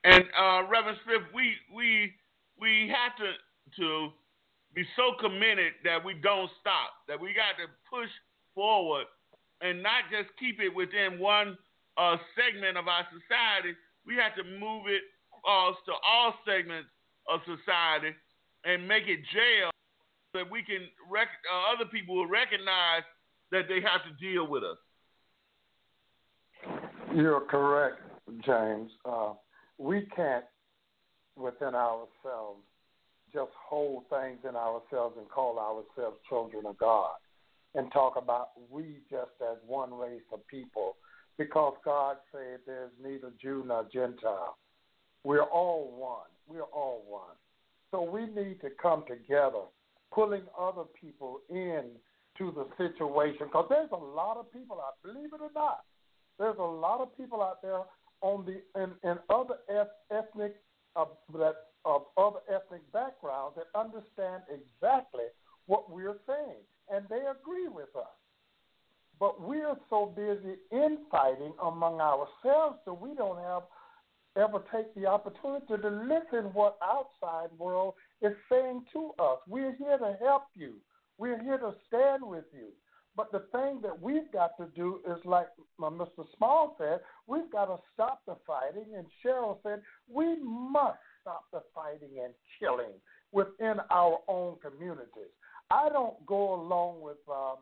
And 0.05 0.25
uh, 0.39 0.63
Reverend 0.69 0.99
Smith, 1.05 1.23
we 1.35 1.55
we 1.75 2.13
we 2.61 2.93
have 2.93 3.17
to 3.17 3.33
to 3.81 4.11
be 4.75 4.85
so 4.97 5.15
committed 5.21 5.73
that 5.85 6.05
we 6.05 6.15
don't 6.15 6.51
stop, 6.61 6.91
that 7.09 7.19
we 7.19 7.33
got 7.33 7.57
to 7.57 7.71
push 7.89 8.11
forward 8.55 9.07
and 9.61 9.83
not 9.83 10.05
just 10.11 10.29
keep 10.39 10.61
it 10.61 10.69
within 10.69 11.19
one 11.19 11.57
uh, 11.97 12.17
segment 12.35 12.77
of 12.77 12.89
our 12.89 13.07
society. 13.09 13.75
We 14.05 14.17
have 14.17 14.35
to 14.37 14.45
move 14.45 14.87
it 14.89 15.03
uh, 15.47 15.71
to 15.87 15.93
all 16.07 16.35
segments 16.45 16.89
of 17.29 17.41
society 17.45 18.15
and 18.65 18.87
make 18.87 19.05
it 19.07 19.21
jail 19.33 19.71
so 20.33 20.41
that 20.41 20.51
we 20.51 20.63
can 20.63 20.89
rec- 21.11 21.29
uh, 21.53 21.75
other 21.75 21.89
people 21.89 22.17
will 22.17 22.29
recognize 22.29 23.03
that 23.51 23.69
they 23.69 23.81
have 23.81 24.03
to 24.05 24.13
deal 24.21 24.47
with 24.47 24.63
us. 24.63 24.79
You're 27.15 27.43
correct, 27.43 28.01
James. 28.45 28.91
Uh, 29.05 29.35
we 29.79 30.09
can't, 30.17 30.45
within 31.37 31.75
ourselves, 31.75 32.63
just 33.33 33.51
hold 33.69 34.05
things 34.09 34.39
in 34.49 34.57
ourselves 34.57 35.17
and 35.19 35.29
call 35.29 35.59
ourselves 35.59 36.17
children 36.29 36.67
of 36.67 36.79
God 36.79 37.11
and 37.75 37.91
talk 37.93 38.15
about 38.17 38.51
we 38.71 38.99
just 39.11 39.33
as 39.43 39.59
one 39.67 39.93
race 39.93 40.23
of 40.33 40.47
people 40.47 40.97
because 41.37 41.75
God 41.85 42.17
said 42.31 42.61
there's 42.67 42.93
neither 43.03 43.33
Jew 43.43 43.65
nor 43.67 43.87
Gentile. 43.93 44.57
We're 45.25 45.43
all 45.43 45.93
one. 45.97 46.29
We're 46.47 46.71
all 46.71 47.03
one. 47.09 47.35
So 47.91 48.03
we 48.03 48.27
need 48.27 48.61
to 48.61 48.71
come 48.81 49.05
together, 49.09 49.63
pulling 50.13 50.43
other 50.59 50.85
people 51.01 51.41
in 51.49 51.85
to 52.39 52.53
the 52.53 52.67
situation 52.77 53.47
because 53.47 53.67
there's 53.69 53.91
a 53.93 53.97
lot 53.97 54.37
of 54.37 54.53
people 54.53 54.81
out, 54.81 54.95
believe 55.03 55.33
it 55.33 55.41
or 55.41 55.51
not, 55.55 55.85
there's 56.39 56.59
a 56.59 56.63
lot 56.63 57.01
of 57.01 57.17
people 57.17 57.43
out 57.43 57.63
there 57.63 57.83
on 58.21 58.45
the 58.45 58.61
and, 58.81 58.93
in 59.05 59.19
other 59.31 59.57
ethnic 60.11 60.57
uh, 60.97 61.05
that 61.33 61.55
of 61.85 62.03
other 62.17 62.41
ethnic 62.49 62.81
backgrounds 62.93 63.57
that 63.57 63.67
understand 63.79 64.43
exactly 64.49 65.25
what 65.67 65.91
we're 65.91 66.17
saying, 66.27 66.65
and 66.93 67.05
they 67.09 67.23
agree 67.31 67.69
with 67.69 67.95
us. 67.97 68.17
But 69.21 69.41
we're 69.41 69.77
so 69.91 70.07
busy 70.07 70.57
infighting 70.73 71.53
among 71.63 72.01
ourselves 72.01 72.79
that 72.85 72.95
we 72.95 73.15
don't 73.15 73.39
have 73.39 73.63
ever 74.37 74.63
take 74.73 74.95
the 74.95 75.07
opportunity 75.07 75.67
to 75.69 75.89
listen 75.89 76.53
what 76.53 76.79
outside 76.83 77.49
world 77.59 77.95
is 78.23 78.33
saying 78.51 78.85
to 78.93 79.11
us. 79.19 79.39
We're 79.49 79.75
here 79.77 79.99
to 79.99 80.17
help 80.21 80.45
you. 80.55 80.75
We're 81.19 81.43
here 81.43 81.59
to 81.59 81.73
stand 81.87 82.23
with 82.25 82.45
you. 82.53 82.69
But 83.17 83.31
the 83.31 83.45
thing 83.53 83.81
that 83.83 84.01
we've 84.01 84.31
got 84.33 84.57
to 84.59 84.67
do 84.75 85.01
is, 85.07 85.19
like 85.25 85.47
Mr. 85.81 86.27
Small 86.37 86.75
said, 86.79 86.99
we've 87.29 87.51
got 87.51 87.67
to 87.67 87.77
stop 87.93 88.23
the 88.27 88.37
fighting. 88.45 88.87
And 88.97 89.07
Cheryl 89.25 89.59
said, 89.63 89.83
we 90.13 90.37
must 90.43 90.99
stop 91.21 91.45
the 91.53 91.63
fighting 91.73 92.19
and 92.25 92.35
killing 92.59 92.93
within 93.31 93.77
our 93.91 94.19
own 94.27 94.57
communities. 94.61 95.31
I 95.71 95.89
don't 95.91 96.25
go 96.27 96.55
along 96.55 97.03
with 97.03 97.19
uh, 97.31 97.55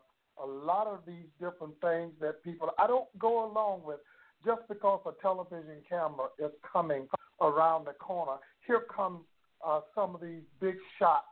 a 0.43 0.45
lot 0.45 0.87
of 0.87 0.99
these 1.05 1.27
different 1.39 1.73
things 1.81 2.13
that 2.19 2.43
people, 2.43 2.69
I 2.79 2.87
don't 2.87 3.07
go 3.19 3.45
along 3.45 3.81
with 3.85 3.99
just 4.45 4.61
because 4.67 5.01
a 5.05 5.21
television 5.21 5.81
camera 5.87 6.27
is 6.39 6.51
coming 6.71 7.07
around 7.41 7.85
the 7.85 7.93
corner. 7.93 8.37
Here 8.65 8.83
come 8.93 9.21
uh, 9.65 9.81
some 9.95 10.15
of 10.15 10.21
these 10.21 10.43
big 10.59 10.75
shot 10.99 11.23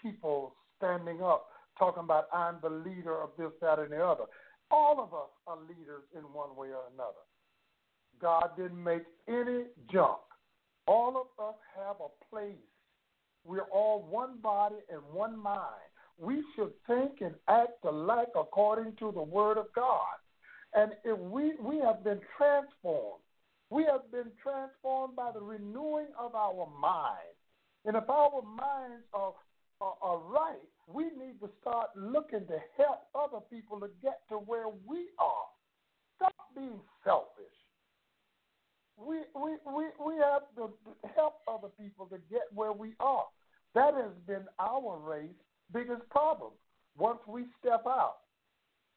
people 0.00 0.54
standing 0.76 1.22
up 1.22 1.46
talking 1.78 2.02
about 2.02 2.28
I'm 2.32 2.56
the 2.62 2.70
leader 2.70 3.22
of 3.22 3.30
this, 3.38 3.52
that, 3.60 3.78
and 3.78 3.92
the 3.92 4.04
other. 4.04 4.24
All 4.70 5.00
of 5.00 5.14
us 5.14 5.30
are 5.46 5.56
leaders 5.68 6.02
in 6.14 6.22
one 6.32 6.54
way 6.56 6.68
or 6.68 6.82
another. 6.92 7.24
God 8.20 8.50
didn't 8.56 8.82
make 8.82 9.04
any 9.28 9.64
junk. 9.90 10.18
All 10.86 11.10
of 11.10 11.44
us 11.44 11.54
have 11.76 11.96
a 12.00 12.34
place. 12.34 12.56
We're 13.44 13.70
all 13.72 14.06
one 14.10 14.38
body 14.42 14.76
and 14.90 15.00
one 15.12 15.38
mind. 15.40 15.62
We 16.18 16.42
should 16.56 16.72
think 16.86 17.20
and 17.20 17.34
act 17.48 17.84
alike 17.84 18.28
according 18.34 18.96
to 18.98 19.12
the 19.12 19.22
Word 19.22 19.56
of 19.56 19.66
God. 19.74 20.18
And 20.74 20.92
if 21.04 21.18
we, 21.18 21.52
we 21.60 21.78
have 21.80 22.04
been 22.04 22.20
transformed, 22.36 23.22
we 23.70 23.84
have 23.84 24.10
been 24.10 24.32
transformed 24.42 25.16
by 25.16 25.30
the 25.32 25.40
renewing 25.40 26.08
of 26.18 26.34
our 26.34 26.68
mind. 26.80 27.36
And 27.84 27.96
if 27.96 28.08
our 28.08 28.42
minds 28.42 29.04
are, 29.12 29.32
are, 29.80 29.94
are 30.02 30.18
right, 30.18 30.56
we 30.86 31.04
need 31.04 31.40
to 31.40 31.50
start 31.60 31.88
looking 31.96 32.46
to 32.46 32.58
help 32.76 33.08
other 33.14 33.42
people 33.50 33.80
to 33.80 33.88
get 34.02 34.20
to 34.30 34.36
where 34.36 34.68
we 34.86 35.08
are. 35.18 35.48
Stop 36.16 36.34
being 36.54 36.80
selfish. 37.04 37.44
We, 38.96 39.18
we, 39.34 39.52
we, 39.64 39.84
we 40.04 40.14
have 40.16 40.42
to 40.56 40.70
help 41.14 41.36
other 41.46 41.68
people 41.78 42.06
to 42.06 42.18
get 42.30 42.42
where 42.54 42.72
we 42.72 42.94
are. 43.00 43.26
That 43.74 43.94
has 43.94 44.12
been 44.26 44.44
our 44.58 44.98
race 44.98 45.30
biggest 45.72 46.08
problem. 46.10 46.52
Once 46.96 47.20
we 47.26 47.44
step 47.60 47.84
out, 47.86 48.16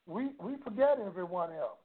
we, 0.06 0.30
we 0.40 0.54
forget 0.64 0.98
everyone 1.04 1.50
else. 1.50 1.78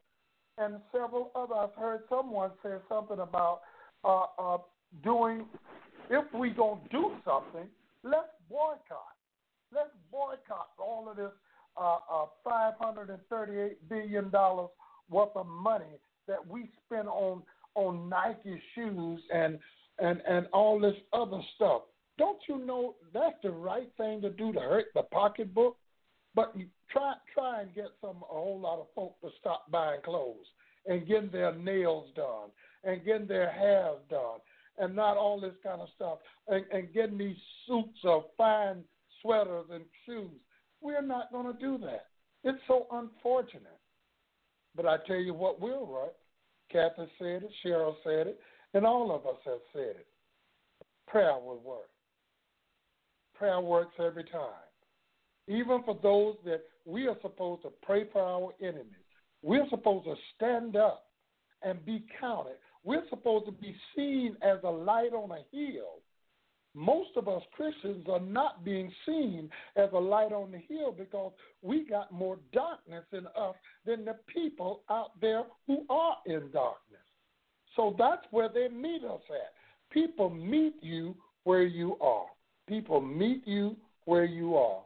And 0.57 0.75
several 0.91 1.31
of 1.35 1.51
I've 1.51 1.73
heard 1.75 2.01
someone 2.09 2.51
say 2.63 2.71
something 2.89 3.19
about 3.19 3.61
uh, 4.03 4.25
uh, 4.39 4.57
doing, 5.03 5.45
if 6.09 6.25
we 6.33 6.49
to 6.49 6.77
do 6.91 7.11
something, 7.23 7.67
let's 8.03 8.27
boycott. 8.49 9.15
Let's 9.73 9.91
boycott 10.11 10.69
all 10.79 11.07
of 11.09 11.17
this 11.17 11.31
uh, 11.79 11.97
uh, 12.11 12.25
$538 12.45 13.75
billion 13.89 14.31
worth 15.09 15.29
of 15.35 15.45
money 15.45 15.85
that 16.27 16.45
we 16.47 16.69
spend 16.85 17.07
on 17.07 17.43
on 17.75 18.09
Nike 18.09 18.59
shoes 18.73 19.21
and 19.33 19.59
and 19.99 20.21
and 20.27 20.47
all 20.51 20.79
this 20.79 20.95
other 21.13 21.39
stuff. 21.55 21.83
Don't 22.17 22.39
you 22.49 22.57
know 22.65 22.95
that's 23.13 23.35
the 23.43 23.51
right 23.51 23.89
thing 23.97 24.21
to 24.21 24.29
do 24.31 24.51
to 24.53 24.59
hurt 24.59 24.85
the 24.95 25.03
pocketbook? 25.03 25.77
But 26.33 26.55
try 26.91 27.13
try 27.33 27.61
and 27.61 27.75
get 27.75 27.87
some 28.01 28.17
a 28.17 28.33
whole 28.33 28.59
lot 28.59 28.79
of 28.79 28.87
folk 28.95 29.19
to 29.21 29.29
stop 29.39 29.69
buying 29.71 30.01
clothes 30.03 30.45
and 30.85 31.07
getting 31.07 31.31
their 31.31 31.53
nails 31.53 32.09
done 32.15 32.49
and 32.83 33.03
getting 33.05 33.27
their 33.27 33.51
hair 33.51 33.91
done 34.09 34.39
and 34.77 34.95
not 34.95 35.17
all 35.17 35.39
this 35.39 35.55
kind 35.63 35.81
of 35.81 35.89
stuff 35.95 36.19
and, 36.47 36.63
and 36.71 36.93
getting 36.93 37.17
these 37.17 37.37
suits 37.67 37.99
of 38.05 38.23
fine 38.37 38.83
sweaters 39.21 39.65
and 39.71 39.83
shoes. 40.05 40.39
We're 40.81 41.01
not 41.01 41.31
going 41.31 41.51
to 41.51 41.59
do 41.59 41.77
that. 41.85 42.07
It's 42.43 42.59
so 42.67 42.87
unfortunate. 42.91 43.79
But 44.75 44.85
I 44.85 44.97
tell 45.07 45.17
you 45.17 45.33
what 45.33 45.59
will 45.59 45.85
work. 45.87 46.13
Kathy 46.71 47.09
said 47.17 47.43
it, 47.43 47.49
Cheryl 47.65 47.95
said 48.03 48.27
it, 48.27 48.39
and 48.73 48.85
all 48.85 49.15
of 49.15 49.25
us 49.25 49.41
have 49.45 49.59
said 49.73 49.95
it. 49.95 50.07
Prayer 51.07 51.33
will 51.33 51.61
work. 51.63 51.89
Prayer 53.33 53.59
works 53.59 53.95
every 53.99 54.25
time. 54.25 54.51
Even 55.47 55.81
for 55.83 55.97
those 56.03 56.35
that 56.45 56.61
we 56.87 57.07
are 57.07 57.17
supposed 57.21 57.61
to 57.63 57.71
pray 57.83 58.05
for 58.11 58.21
our 58.21 58.53
enemies. 58.61 59.05
We're 59.43 59.69
supposed 59.69 60.05
to 60.05 60.15
stand 60.35 60.75
up 60.75 61.05
and 61.61 61.85
be 61.85 62.05
counted. 62.19 62.55
We're 62.83 63.07
supposed 63.09 63.45
to 63.45 63.51
be 63.51 63.75
seen 63.95 64.37
as 64.41 64.57
a 64.63 64.69
light 64.69 65.13
on 65.13 65.31
a 65.31 65.43
hill 65.55 66.01
most 66.77 67.09
of 67.15 67.27
us 67.27 67.41
Christians 67.53 68.05
are 68.07 68.19
not 68.19 68.63
being 68.63 68.91
seen 69.03 69.49
as 69.75 69.89
a 69.93 69.97
light 69.97 70.31
on 70.31 70.51
the 70.51 70.59
hill 70.59 70.91
because 70.91 71.31
we 71.63 71.83
got 71.83 72.11
more 72.11 72.37
darkness 72.53 73.03
in 73.11 73.25
us 73.27 73.55
than 73.83 74.05
the 74.05 74.15
people 74.31 74.83
out 74.89 75.19
there 75.19 75.43
who 75.65 75.85
are 75.89 76.17
in 76.27 76.51
darkness. 76.51 77.01
So 77.75 77.95
that's 77.97 78.21
where 78.29 78.47
they 78.47 78.67
meet 78.67 79.03
us 79.03 79.21
at. 79.29 79.53
People 79.91 80.29
meet 80.29 80.75
you 80.81 81.15
where 81.45 81.63
you 81.63 81.97
are. 81.99 82.27
People 82.67 83.01
meet 83.01 83.41
you 83.47 83.75
where 84.05 84.25
you 84.25 84.55
are. 84.55 84.81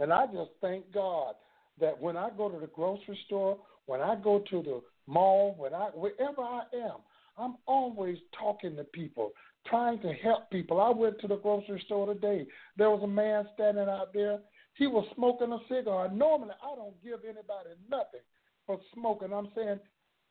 And 0.00 0.12
I 0.12 0.26
just 0.26 0.50
thank 0.60 0.92
God 0.92 1.34
that 1.80 2.00
when 2.00 2.16
I 2.16 2.30
go 2.36 2.48
to 2.48 2.58
the 2.58 2.66
grocery 2.68 3.18
store, 3.26 3.58
when 3.86 4.00
I 4.00 4.16
go 4.16 4.44
to 4.50 4.62
the 4.62 4.80
mall, 5.06 5.54
when 5.58 5.74
I 5.74 5.86
wherever 5.94 6.42
I 6.42 6.62
am, 6.74 6.96
I'm 7.38 7.56
always 7.66 8.18
talking 8.38 8.76
to 8.76 8.84
people, 8.84 9.30
trying 9.66 10.00
to 10.00 10.12
help 10.12 10.50
people. 10.50 10.80
I 10.80 10.90
went 10.90 11.20
to 11.20 11.28
the 11.28 11.36
grocery 11.36 11.82
store 11.86 12.12
today. 12.12 12.46
There 12.76 12.90
was 12.90 13.02
a 13.02 13.08
man 13.08 13.46
standing 13.54 13.88
out 13.88 14.12
there. 14.12 14.40
He 14.74 14.86
was 14.86 15.06
smoking 15.14 15.52
a 15.52 15.58
cigar. 15.68 16.10
Normally, 16.12 16.54
I 16.62 16.76
don't 16.76 17.02
give 17.02 17.20
anybody 17.24 17.70
nothing 17.90 18.20
for 18.66 18.78
smoking. 18.94 19.32
I'm 19.32 19.48
saying, 19.54 19.80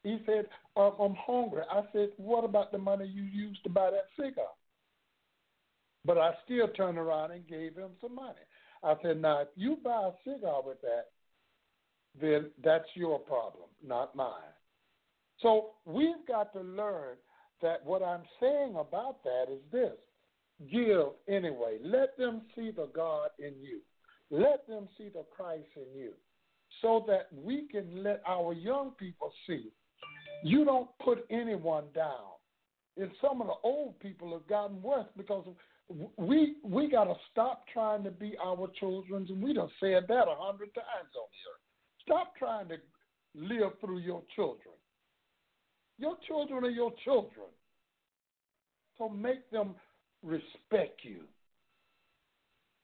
he 0.03 0.19
said, 0.25 0.45
uh, 0.77 0.91
I'm 0.91 1.15
hungry. 1.15 1.63
I 1.69 1.81
said, 1.91 2.09
what 2.17 2.45
about 2.45 2.71
the 2.71 2.77
money 2.77 3.05
you 3.05 3.23
used 3.23 3.63
to 3.63 3.69
buy 3.69 3.91
that 3.91 4.07
cigar? 4.15 4.45
But 6.05 6.17
I 6.17 6.31
still 6.45 6.69
turned 6.69 6.97
around 6.97 7.31
and 7.31 7.47
gave 7.47 7.75
him 7.75 7.91
some 7.99 8.15
money. 8.15 8.35
I 8.83 8.95
said, 9.01 9.21
now, 9.21 9.41
if 9.41 9.47
you 9.55 9.77
buy 9.83 10.09
a 10.09 10.29
cigar 10.29 10.61
with 10.65 10.81
that, 10.81 11.07
then 12.19 12.51
that's 12.63 12.87
your 12.95 13.19
problem, 13.19 13.69
not 13.85 14.15
mine. 14.15 14.31
So 15.41 15.71
we've 15.85 16.25
got 16.27 16.53
to 16.53 16.61
learn 16.61 17.17
that 17.61 17.85
what 17.85 18.01
I'm 18.01 18.23
saying 18.39 18.75
about 18.79 19.23
that 19.23 19.45
is 19.51 19.61
this 19.71 19.93
give 20.71 21.07
anyway. 21.27 21.77
Let 21.83 22.17
them 22.17 22.41
see 22.55 22.71
the 22.71 22.89
God 22.95 23.29
in 23.39 23.53
you, 23.61 23.81
let 24.31 24.67
them 24.67 24.87
see 24.97 25.09
the 25.09 25.25
Christ 25.35 25.67
in 25.75 25.99
you, 25.99 26.13
so 26.81 27.03
that 27.07 27.27
we 27.31 27.67
can 27.71 28.03
let 28.03 28.21
our 28.27 28.53
young 28.53 28.91
people 28.91 29.31
see 29.45 29.71
you 30.43 30.65
don't 30.65 30.89
put 31.03 31.25
anyone 31.29 31.85
down. 31.95 32.36
And 32.99 33.11
some 33.21 33.41
of 33.41 33.47
the 33.47 33.53
old 33.63 33.99
people 33.99 34.33
have 34.33 34.47
gotten 34.47 34.81
worse 34.81 35.07
because 35.15 35.45
we 36.17 36.55
we 36.63 36.89
got 36.89 37.05
to 37.05 37.15
stop 37.31 37.63
trying 37.71 38.03
to 38.03 38.11
be 38.11 38.35
our 38.43 38.67
children's, 38.79 39.29
and 39.29 39.41
we 39.41 39.53
done 39.53 39.69
said 39.79 40.05
that 40.07 40.27
a 40.27 40.35
hundred 40.35 40.73
times 40.73 41.13
on 41.15 41.27
here. 41.31 41.57
Stop 42.03 42.35
trying 42.37 42.67
to 42.69 42.77
live 43.35 43.73
through 43.79 43.99
your 43.99 44.21
children. 44.35 44.75
Your 45.99 46.17
children 46.27 46.63
are 46.63 46.69
your 46.69 46.91
children. 47.03 47.47
So 48.97 49.09
make 49.09 49.49
them 49.51 49.75
respect 50.23 51.01
you. 51.03 51.21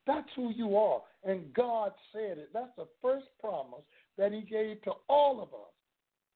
That's 0.05 0.27
who 0.35 0.51
you 0.51 0.77
are. 0.77 1.01
And 1.23 1.53
God 1.53 1.91
said 2.11 2.37
it. 2.37 2.49
That's 2.53 2.75
the 2.77 2.87
first 3.01 3.27
promise 3.39 3.83
that 4.17 4.31
He 4.31 4.41
gave 4.41 4.81
to 4.83 4.91
all 5.09 5.41
of 5.41 5.49
us. 5.49 5.73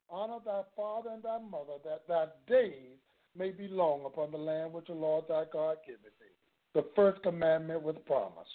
Honor 0.10 0.40
thy 0.46 0.62
father 0.76 1.10
and 1.14 1.24
thy 1.24 1.40
mother, 1.40 1.80
that 1.84 2.08
thy 2.08 2.28
days 2.48 2.98
may 3.38 3.52
be 3.52 3.68
long 3.68 4.06
upon 4.06 4.32
the 4.32 4.38
land 4.38 4.74
which 4.74 4.88
the 4.88 4.94
Lord 4.94 5.26
thy 5.28 5.44
God 5.52 5.78
giveth 5.86 6.02
thee. 6.20 6.36
The 6.74 6.86
first 6.96 7.22
commandment 7.24 7.82
with 7.82 8.04
promise. 8.06 8.48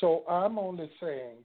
So 0.00 0.24
I'm 0.28 0.58
only 0.58 0.90
saying, 1.00 1.38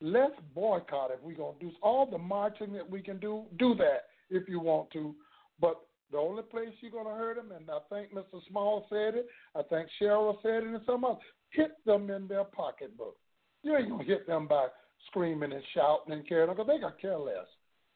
let's 0.00 0.34
boycott 0.54 1.10
if 1.12 1.22
we're 1.22 1.34
going 1.34 1.58
to 1.58 1.66
do 1.66 1.72
all 1.82 2.06
the 2.06 2.18
marching 2.18 2.72
that 2.74 2.88
we 2.88 3.00
can 3.00 3.18
do. 3.18 3.44
Do 3.58 3.74
that 3.76 4.04
if 4.30 4.48
you 4.48 4.60
want 4.60 4.90
to. 4.92 5.14
But 5.60 5.80
the 6.10 6.18
only 6.18 6.42
place 6.42 6.68
you're 6.80 6.92
going 6.92 7.06
to 7.06 7.12
hurt 7.12 7.36
them, 7.36 7.52
and 7.52 7.68
I 7.70 7.78
think 7.90 8.14
Mr. 8.14 8.40
Small 8.48 8.86
said 8.88 9.14
it, 9.14 9.26
I 9.54 9.62
think 9.62 9.88
Cheryl 10.00 10.36
said 10.42 10.62
it, 10.62 10.68
and 10.68 10.80
some 10.86 11.04
others, 11.04 11.18
hit 11.50 11.72
them 11.84 12.10
in 12.10 12.28
their 12.28 12.44
pocketbook. 12.44 13.16
You 13.62 13.76
ain't 13.76 13.88
going 13.88 14.06
to 14.06 14.10
hit 14.10 14.26
them 14.26 14.46
by 14.46 14.68
screaming 15.08 15.52
and 15.52 15.62
shouting 15.74 16.12
and 16.12 16.26
caring 16.28 16.50
because 16.50 16.66
they 16.66 16.78
got 16.78 17.00
care 17.00 17.18
less. 17.18 17.46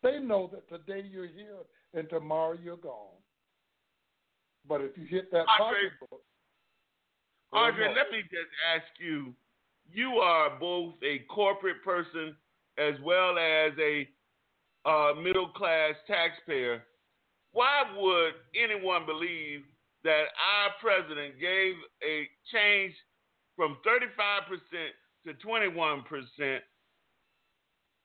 They 0.02 0.18
know 0.18 0.50
that 0.52 0.68
today 0.68 1.06
you're 1.08 1.28
here 1.28 1.58
and 1.94 2.08
tomorrow 2.08 2.56
you're 2.62 2.76
gone. 2.76 3.14
But 4.68 4.80
if 4.80 4.96
you 4.96 5.06
hit 5.06 5.30
that 5.32 5.44
Andre, 5.60 5.90
pocketbook, 5.98 6.22
Andre, 7.52 7.88
let 7.88 8.10
me 8.10 8.22
just 8.22 8.52
ask 8.74 8.86
you: 8.98 9.34
You 9.92 10.18
are 10.18 10.58
both 10.58 10.94
a 11.02 11.20
corporate 11.30 11.82
person 11.84 12.36
as 12.78 12.94
well 13.04 13.38
as 13.38 13.72
a 13.78 14.08
uh, 14.84 15.14
middle 15.20 15.48
class 15.48 15.94
taxpayer. 16.06 16.82
Why 17.52 17.82
would 17.96 18.32
anyone 18.54 19.04
believe 19.04 19.62
that 20.04 20.24
our 20.40 20.70
president 20.80 21.38
gave 21.40 21.74
a 22.02 22.28
change 22.52 22.94
from 23.56 23.76
35% 23.86 24.58
to 25.26 25.34
21%, 25.46 26.58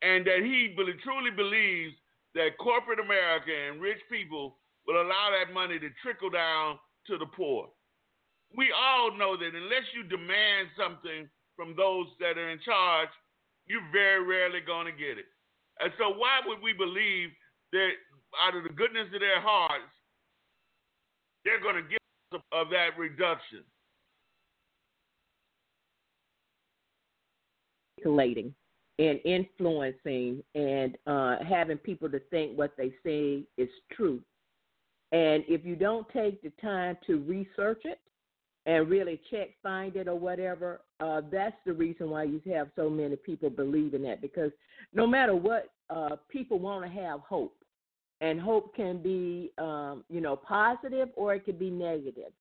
and 0.01 0.25
that 0.25 0.39
he 0.43 0.75
truly 1.03 1.31
believes 1.31 1.95
that 2.35 2.57
corporate 2.59 2.99
America 2.99 3.51
and 3.51 3.81
rich 3.81 3.97
people 4.11 4.57
will 4.87 5.01
allow 5.01 5.29
that 5.35 5.53
money 5.53 5.77
to 5.79 5.89
trickle 6.01 6.29
down 6.29 6.79
to 7.07 7.17
the 7.17 7.25
poor? 7.25 7.67
We 8.55 8.71
all 8.71 9.11
know 9.17 9.35
that 9.35 9.51
unless 9.53 9.83
you 9.93 10.03
demand 10.03 10.71
something 10.79 11.29
from 11.55 11.75
those 11.75 12.07
that 12.19 12.37
are 12.37 12.49
in 12.49 12.59
charge, 12.63 13.09
you're 13.67 13.91
very 13.91 14.23
rarely 14.23 14.61
going 14.65 14.85
to 14.85 14.93
get 14.93 15.19
it. 15.19 15.27
And 15.79 15.91
so, 15.99 16.09
why 16.09 16.39
would 16.45 16.61
we 16.61 16.73
believe 16.73 17.29
that 17.73 17.91
out 18.41 18.55
of 18.55 18.63
the 18.63 18.69
goodness 18.69 19.07
of 19.13 19.19
their 19.19 19.41
hearts, 19.41 19.91
they're 21.43 21.61
going 21.61 21.75
to 21.75 21.89
give 21.89 21.99
us 22.33 22.41
of 22.53 22.69
that 22.69 22.97
reduction? 22.97 23.63
Manipulating 27.97 28.53
and 28.99 29.19
influencing 29.25 30.43
and 30.55 30.97
uh, 31.05 31.35
having 31.47 31.77
people 31.77 32.09
to 32.09 32.19
think 32.31 32.57
what 32.57 32.71
they 32.77 32.91
say 33.05 33.43
is 33.57 33.69
true. 33.91 34.21
And 35.11 35.43
if 35.47 35.65
you 35.65 35.75
don't 35.75 36.07
take 36.09 36.41
the 36.41 36.51
time 36.61 36.97
to 37.07 37.19
research 37.19 37.81
it 37.85 37.99
and 38.65 38.89
really 38.89 39.21
check, 39.31 39.49
find 39.63 39.95
it, 39.95 40.07
or 40.07 40.15
whatever, 40.15 40.81
uh, 40.99 41.21
that's 41.31 41.55
the 41.65 41.73
reason 41.73 42.09
why 42.09 42.23
you 42.23 42.41
have 42.53 42.69
so 42.75 42.89
many 42.89 43.15
people 43.15 43.49
believing 43.49 44.03
that. 44.03 44.21
Because 44.21 44.51
no 44.93 45.07
matter 45.07 45.35
what, 45.35 45.69
uh, 45.89 46.17
people 46.29 46.59
want 46.59 46.83
to 46.83 47.01
have 47.01 47.21
hope, 47.21 47.55
and 48.21 48.41
hope 48.41 48.75
can 48.75 49.01
be, 49.01 49.51
um, 49.57 50.03
you 50.09 50.21
know, 50.21 50.35
positive 50.35 51.09
or 51.15 51.35
it 51.35 51.45
can 51.45 51.57
be 51.57 51.69
negative. 51.69 52.31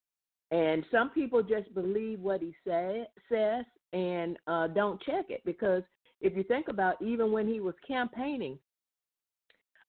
And 0.50 0.84
some 0.90 1.10
people 1.10 1.42
just 1.42 1.72
believe 1.74 2.20
what 2.20 2.40
he 2.40 2.54
say, 2.66 3.06
says 3.28 3.64
and 3.92 4.38
uh, 4.46 4.68
don't 4.68 5.00
check 5.02 5.26
it 5.28 5.42
because 5.44 5.82
if 6.20 6.36
you 6.36 6.44
think 6.44 6.68
about 6.68 7.00
even 7.02 7.32
when 7.32 7.46
he 7.46 7.60
was 7.60 7.74
campaigning, 7.86 8.58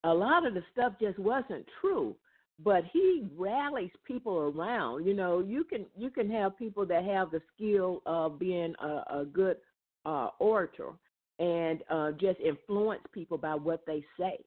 a 0.03 0.13
lot 0.13 0.45
of 0.45 0.53
the 0.53 0.63
stuff 0.71 0.93
just 0.99 1.17
wasn't 1.19 1.65
true 1.81 2.15
but 2.63 2.83
he 2.91 3.27
rallies 3.37 3.91
people 4.05 4.37
around. 4.37 5.05
You 5.05 5.13
know, 5.13 5.39
you 5.39 5.63
can 5.63 5.85
you 5.95 6.09
can 6.09 6.29
have 6.31 6.57
people 6.57 6.85
that 6.87 7.03
have 7.05 7.31
the 7.31 7.41
skill 7.55 8.01
of 8.05 8.39
being 8.39 8.73
a, 8.81 9.19
a 9.19 9.25
good 9.31 9.57
uh, 10.05 10.29
orator 10.39 10.91
and 11.39 11.83
uh, 11.89 12.11
just 12.13 12.39
influence 12.39 13.01
people 13.13 13.37
by 13.37 13.53
what 13.53 13.85
they 13.85 14.03
say. 14.19 14.37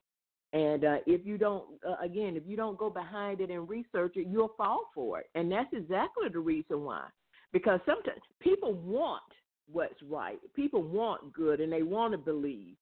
And 0.52 0.84
uh, 0.84 0.96
if 1.06 1.24
you 1.24 1.38
don't, 1.38 1.64
uh, 1.88 2.04
again, 2.04 2.36
if 2.36 2.42
you 2.44 2.56
don't 2.56 2.76
go 2.76 2.90
behind 2.90 3.40
it 3.40 3.50
and 3.50 3.68
research 3.68 4.14
it, 4.16 4.26
you'll 4.28 4.54
fall 4.56 4.90
for 4.92 5.20
it. 5.20 5.26
And 5.36 5.50
that's 5.50 5.72
exactly 5.72 6.28
the 6.32 6.40
reason 6.40 6.82
why. 6.82 7.04
Because 7.52 7.78
sometimes 7.86 8.20
people 8.40 8.74
want 8.74 9.22
what's 9.70 10.02
right. 10.08 10.38
People 10.56 10.82
want 10.82 11.32
good 11.32 11.60
and 11.60 11.72
they 11.72 11.84
want 11.84 12.12
to 12.12 12.18
believe. 12.18 12.74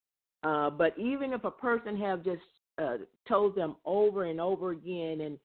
Uh, 0.42 0.70
but 0.70 0.98
even 0.98 1.34
if 1.34 1.44
a 1.44 1.50
person 1.50 1.98
have 1.98 2.24
just 2.24 2.40
uh, 2.78 2.98
told 3.26 3.54
them 3.54 3.76
over 3.84 4.24
and 4.24 4.40
over 4.40 4.70
again 4.70 5.20
and 5.22 5.38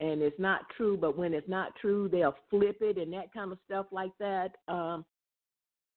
and 0.00 0.22
it's 0.22 0.38
not 0.38 0.62
true 0.76 0.96
but 0.96 1.16
when 1.16 1.34
it's 1.34 1.48
not 1.48 1.74
true 1.76 2.08
they'll 2.08 2.36
flip 2.48 2.78
it 2.80 2.96
and 2.96 3.12
that 3.12 3.32
kind 3.32 3.52
of 3.52 3.58
stuff 3.66 3.86
like 3.92 4.12
that. 4.18 4.56
Um 4.68 5.04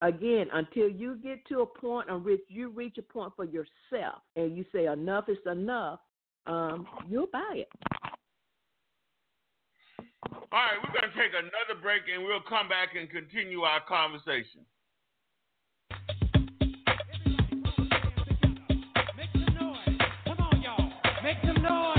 again 0.02 0.48
until 0.54 0.90
you 0.90 1.16
get 1.24 1.46
to 1.48 1.62
a 1.62 1.66
point 1.66 2.10
on 2.10 2.24
which 2.24 2.42
you 2.50 2.70
reach 2.70 2.98
a 2.98 3.02
point 3.02 3.32
for 3.36 3.46
yourself 3.46 4.22
and 4.36 4.58
you 4.58 4.66
say 4.74 4.86
enough 4.86 5.30
is 5.30 5.38
enough 5.50 6.00
um 6.46 6.86
you'll 7.10 7.28
buy 7.32 7.54
it. 7.54 7.70
All 10.26 10.60
right 10.60 10.78
we're 10.84 11.00
going 11.00 11.12
to 11.12 11.18
take 11.18 11.32
another 11.34 11.82
break 11.82 12.04
and 12.14 12.24
we'll 12.24 12.42
come 12.42 12.68
back 12.68 12.90
and 13.00 13.10
continue 13.10 13.62
our 13.62 13.82
conversation 13.88 14.66
Make 21.24 21.38
some 21.46 21.64
noise. 21.64 21.93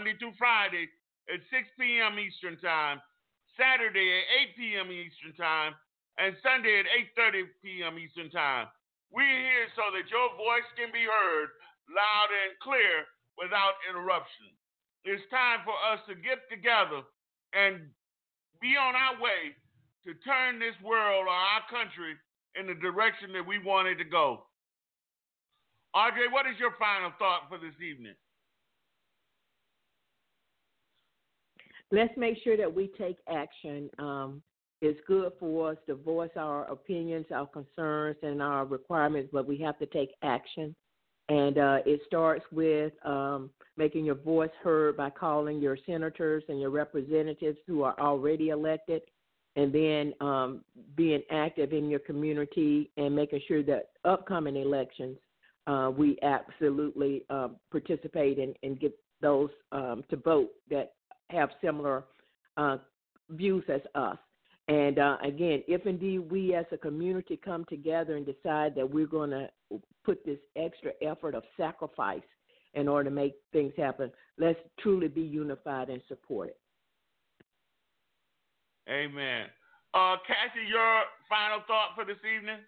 Monday 0.00 0.16
through 0.16 0.32
Friday 0.40 0.88
at 1.28 1.44
6 1.52 1.76
p.m. 1.76 2.16
Eastern 2.16 2.56
Time, 2.64 3.04
Saturday 3.52 4.00
at 4.00 4.56
8 4.56 4.56
p.m. 4.56 4.88
Eastern 4.88 5.36
Time, 5.36 5.76
and 6.16 6.32
Sunday 6.40 6.80
at 6.80 6.88
8.30 7.20 7.44
p.m. 7.60 8.00
Eastern 8.00 8.32
Time. 8.32 8.72
We're 9.12 9.28
here 9.28 9.68
so 9.76 9.92
that 9.92 10.08
your 10.08 10.32
voice 10.40 10.64
can 10.80 10.88
be 10.88 11.04
heard 11.04 11.52
loud 11.92 12.32
and 12.32 12.56
clear 12.64 13.04
without 13.36 13.76
interruption. 13.92 14.48
It's 15.04 15.20
time 15.28 15.68
for 15.68 15.76
us 15.92 16.00
to 16.08 16.16
get 16.16 16.48
together 16.48 17.04
and 17.52 17.92
be 18.56 18.80
on 18.80 18.96
our 18.96 19.20
way 19.20 19.52
to 20.08 20.16
turn 20.24 20.56
this 20.56 20.80
world 20.80 21.28
or 21.28 21.36
our 21.36 21.60
country 21.68 22.16
in 22.56 22.72
the 22.72 22.78
direction 22.80 23.36
that 23.36 23.44
we 23.44 23.60
wanted 23.60 24.00
to 24.00 24.08
go. 24.08 24.48
Andre, 25.92 26.32
what 26.32 26.48
is 26.48 26.56
your 26.56 26.72
final 26.80 27.12
thought 27.20 27.52
for 27.52 27.60
this 27.60 27.76
evening? 27.84 28.16
Let's 31.92 32.16
make 32.16 32.38
sure 32.42 32.56
that 32.56 32.72
we 32.72 32.88
take 32.98 33.16
action. 33.28 33.90
Um, 33.98 34.42
it's 34.80 35.00
good 35.06 35.32
for 35.38 35.72
us 35.72 35.76
to 35.86 35.94
voice 35.94 36.30
our 36.36 36.64
opinions, 36.70 37.26
our 37.34 37.46
concerns, 37.46 38.16
and 38.22 38.40
our 38.40 38.64
requirements, 38.64 39.28
but 39.32 39.46
we 39.46 39.58
have 39.58 39.78
to 39.80 39.86
take 39.86 40.10
action. 40.22 40.74
And 41.28 41.58
uh, 41.58 41.78
it 41.86 42.00
starts 42.06 42.44
with 42.50 42.92
um, 43.04 43.50
making 43.76 44.04
your 44.04 44.14
voice 44.14 44.50
heard 44.62 44.96
by 44.96 45.10
calling 45.10 45.60
your 45.60 45.76
senators 45.86 46.42
and 46.48 46.60
your 46.60 46.70
representatives 46.70 47.58
who 47.66 47.82
are 47.82 47.98
already 48.00 48.48
elected 48.48 49.02
and 49.56 49.72
then 49.72 50.14
um, 50.20 50.64
being 50.96 51.22
active 51.30 51.72
in 51.72 51.88
your 51.88 52.00
community 52.00 52.90
and 52.96 53.14
making 53.14 53.40
sure 53.46 53.62
that 53.64 53.90
upcoming 54.04 54.56
elections 54.56 55.18
uh, 55.66 55.90
we 55.96 56.18
absolutely 56.22 57.24
uh, 57.30 57.48
participate 57.70 58.38
and, 58.38 58.56
and 58.62 58.80
get 58.80 58.92
those 59.20 59.50
um, 59.72 60.02
to 60.08 60.16
vote 60.16 60.50
that 60.68 60.94
have 61.30 61.50
similar 61.62 62.04
uh, 62.56 62.78
views 63.30 63.64
as 63.68 63.80
us. 63.94 64.18
And 64.68 64.98
uh, 64.98 65.16
again, 65.24 65.62
if 65.66 65.86
indeed 65.86 66.30
we 66.30 66.54
as 66.54 66.66
a 66.70 66.76
community 66.76 67.36
come 67.42 67.64
together 67.68 68.16
and 68.16 68.24
decide 68.24 68.74
that 68.76 68.88
we're 68.88 69.06
going 69.06 69.30
to 69.30 69.48
put 70.04 70.24
this 70.24 70.38
extra 70.56 70.92
effort 71.02 71.34
of 71.34 71.42
sacrifice 71.56 72.22
in 72.74 72.86
order 72.86 73.10
to 73.10 73.14
make 73.14 73.34
things 73.52 73.72
happen, 73.76 74.12
let's 74.38 74.58
truly 74.78 75.08
be 75.08 75.22
unified 75.22 75.88
and 75.88 76.00
support 76.06 76.50
it. 76.50 76.58
Amen. 78.88 79.46
Uh, 79.92 80.16
Cassie, 80.26 80.68
your 80.68 81.02
final 81.28 81.58
thought 81.66 81.90
for 81.96 82.04
this 82.04 82.16
evening? 82.24 82.58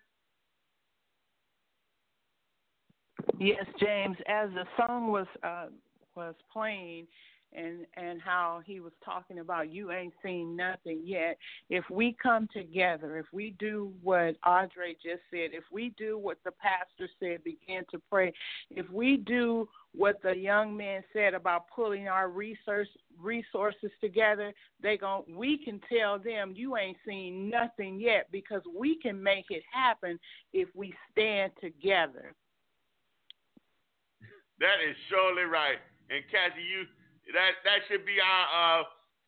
Yes, 3.38 3.64
James. 3.78 4.16
As 4.28 4.50
the 4.54 4.64
song 4.76 5.12
was 5.12 5.26
uh, 5.44 5.66
was 6.16 6.34
playing, 6.52 7.06
and 7.56 7.86
and 7.96 8.20
how 8.20 8.60
he 8.64 8.80
was 8.80 8.92
talking 9.04 9.38
about 9.38 9.70
you 9.70 9.92
ain't 9.92 10.14
seen 10.22 10.56
nothing 10.56 11.02
yet. 11.04 11.36
If 11.70 11.84
we 11.90 12.16
come 12.22 12.48
together, 12.52 13.18
if 13.18 13.26
we 13.32 13.54
do 13.58 13.92
what 14.02 14.36
Audrey 14.46 14.96
just 15.02 15.22
said, 15.30 15.50
if 15.52 15.64
we 15.70 15.94
do 15.96 16.18
what 16.18 16.38
the 16.44 16.52
pastor 16.52 17.10
said, 17.20 17.44
begin 17.44 17.84
to 17.90 18.00
pray. 18.10 18.32
If 18.70 18.88
we 18.90 19.16
do 19.16 19.68
what 19.94 20.22
the 20.22 20.36
young 20.36 20.76
man 20.76 21.02
said 21.12 21.34
about 21.34 21.66
pulling 21.74 22.08
our 22.08 22.28
research 22.28 22.88
resources 23.20 23.90
together, 24.00 24.52
they 24.82 24.96
gon' 24.96 25.24
we 25.28 25.58
can 25.58 25.80
tell 25.92 26.18
them 26.18 26.52
you 26.56 26.76
ain't 26.76 26.96
seen 27.06 27.50
nothing 27.50 28.00
yet 28.00 28.28
because 28.32 28.62
we 28.74 28.96
can 28.96 29.22
make 29.22 29.46
it 29.50 29.62
happen 29.72 30.18
if 30.52 30.68
we 30.74 30.94
stand 31.10 31.52
together. 31.60 32.34
That 34.60 34.78
is 34.88 34.96
surely 35.10 35.42
right. 35.42 35.78
And 36.08 36.22
Cassie, 36.30 36.62
you 36.62 36.86
that 37.30 37.62
that 37.62 37.86
should 37.86 38.04
be 38.04 38.18
our 38.18 38.46
uh, 38.50 38.82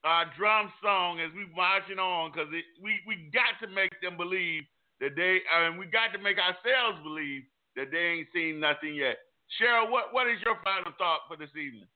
our 0.05 0.25
drum 0.37 0.73
song 0.83 1.21
as 1.21 1.33
we 1.33 1.47
marching 1.55 1.99
on 1.99 2.33
because 2.33 2.49
we 2.83 3.01
we 3.07 3.31
got 3.33 3.55
to 3.63 3.73
make 3.73 3.95
them 4.03 4.17
believe 4.17 4.65
that 5.01 5.15
they 5.17 5.41
and 5.55 5.79
we 5.79 5.87
got 5.87 6.13
to 6.13 6.19
make 6.19 6.39
ourselves 6.39 6.99
believe 7.03 7.43
that 7.77 7.91
they 7.91 8.19
ain't 8.19 8.29
seen 8.35 8.61
nothing 8.61 8.95
yet. 8.95 9.17
Cheryl, 9.61 9.91
what 9.91 10.13
what 10.13 10.27
is 10.27 10.39
your 10.45 10.59
final 10.63 10.93
thought 10.99 11.27
for 11.29 11.37
this 11.37 11.55
evening? 11.57 11.87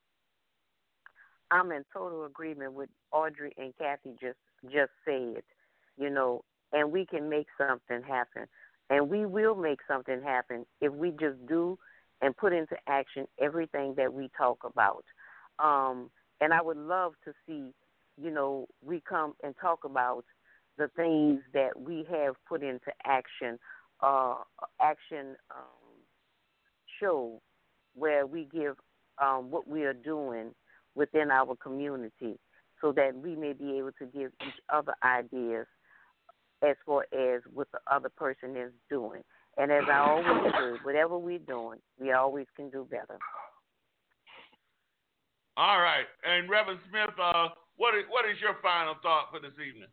I'm 1.51 1.73
in 1.73 1.85
total 1.93 2.25
agreement 2.25 2.75
with 2.75 2.91
Audrey 3.13 3.53
and 3.57 3.73
Kathy 3.79 4.15
just 4.21 4.39
just 4.71 4.93
said, 5.05 5.43
you 5.97 6.11
know, 6.11 6.43
and 6.73 6.93
we 6.93 7.07
can 7.07 7.29
make 7.29 7.47
something 7.57 8.03
happen. 8.03 8.47
And 8.91 9.11
we 9.11 9.27
will 9.27 9.55
make 9.55 9.81
something 9.87 10.23
happen 10.23 10.65
if 10.81 10.93
we 10.93 11.11
just 11.11 11.45
do 11.47 11.79
and 12.23 12.37
put 12.37 12.53
into 12.53 12.77
action 12.89 13.27
everything 13.41 13.95
that 13.97 14.13
we 14.13 14.31
talk 14.37 14.59
about. 14.65 15.05
Um, 15.59 16.11
and 16.41 16.53
I 16.53 16.63
would 16.63 16.77
love 16.77 17.13
to 17.25 17.33
see, 17.47 17.73
you 18.21 18.31
know, 18.31 18.67
we 18.85 19.03
come 19.09 19.35
and 19.43 19.55
talk 19.61 19.85
about 19.85 20.25
the 20.77 20.89
things 20.97 21.41
that 21.53 21.79
we 21.79 22.07
have 22.11 22.35
put 22.49 22.63
into 22.63 22.93
action, 23.05 23.59
uh, 24.01 24.37
action 24.81 25.37
um, 25.51 25.89
show 27.01 27.41
where 27.95 28.27
we 28.27 28.49
give 28.53 28.77
um, 29.21 29.51
what 29.51 29.67
we 29.69 29.85
are 29.85 29.93
doing 29.93 30.51
within 30.95 31.31
our 31.31 31.57
community 31.57 32.39
so 32.81 32.93
that 32.93 33.17
we 33.17 33.35
may 33.35 33.53
be 33.53 33.79
able 33.79 33.91
to 33.99 34.07
give 34.07 34.31
each 34.47 34.61
other 34.73 34.95
ideas 35.05 35.67
as 36.63 36.77
far 36.87 37.07
as 37.13 37.43
what 37.53 37.69
the 37.73 37.79
other 37.93 38.09
person 38.09 38.57
is 38.57 38.73
doing. 38.89 39.23
And 39.57 39.73
as 39.73 39.85
I 39.91 39.99
always 39.99 40.53
say, 40.53 40.79
whatever 40.85 41.19
we're 41.19 41.39
doing, 41.39 41.79
we 41.99 42.13
always 42.13 42.47
can 42.57 42.71
do 42.71 42.87
better. 42.89 43.19
All 45.59 45.81
right, 45.81 46.07
and 46.23 46.49
Reverend 46.49 46.79
Smith, 46.89 47.19
uh, 47.21 47.49
what 47.77 47.97
is 47.97 48.05
what 48.11 48.25
is 48.31 48.41
your 48.41 48.55
final 48.63 48.95
thought 49.03 49.27
for 49.33 49.41
this 49.41 49.59
evening? 49.59 49.89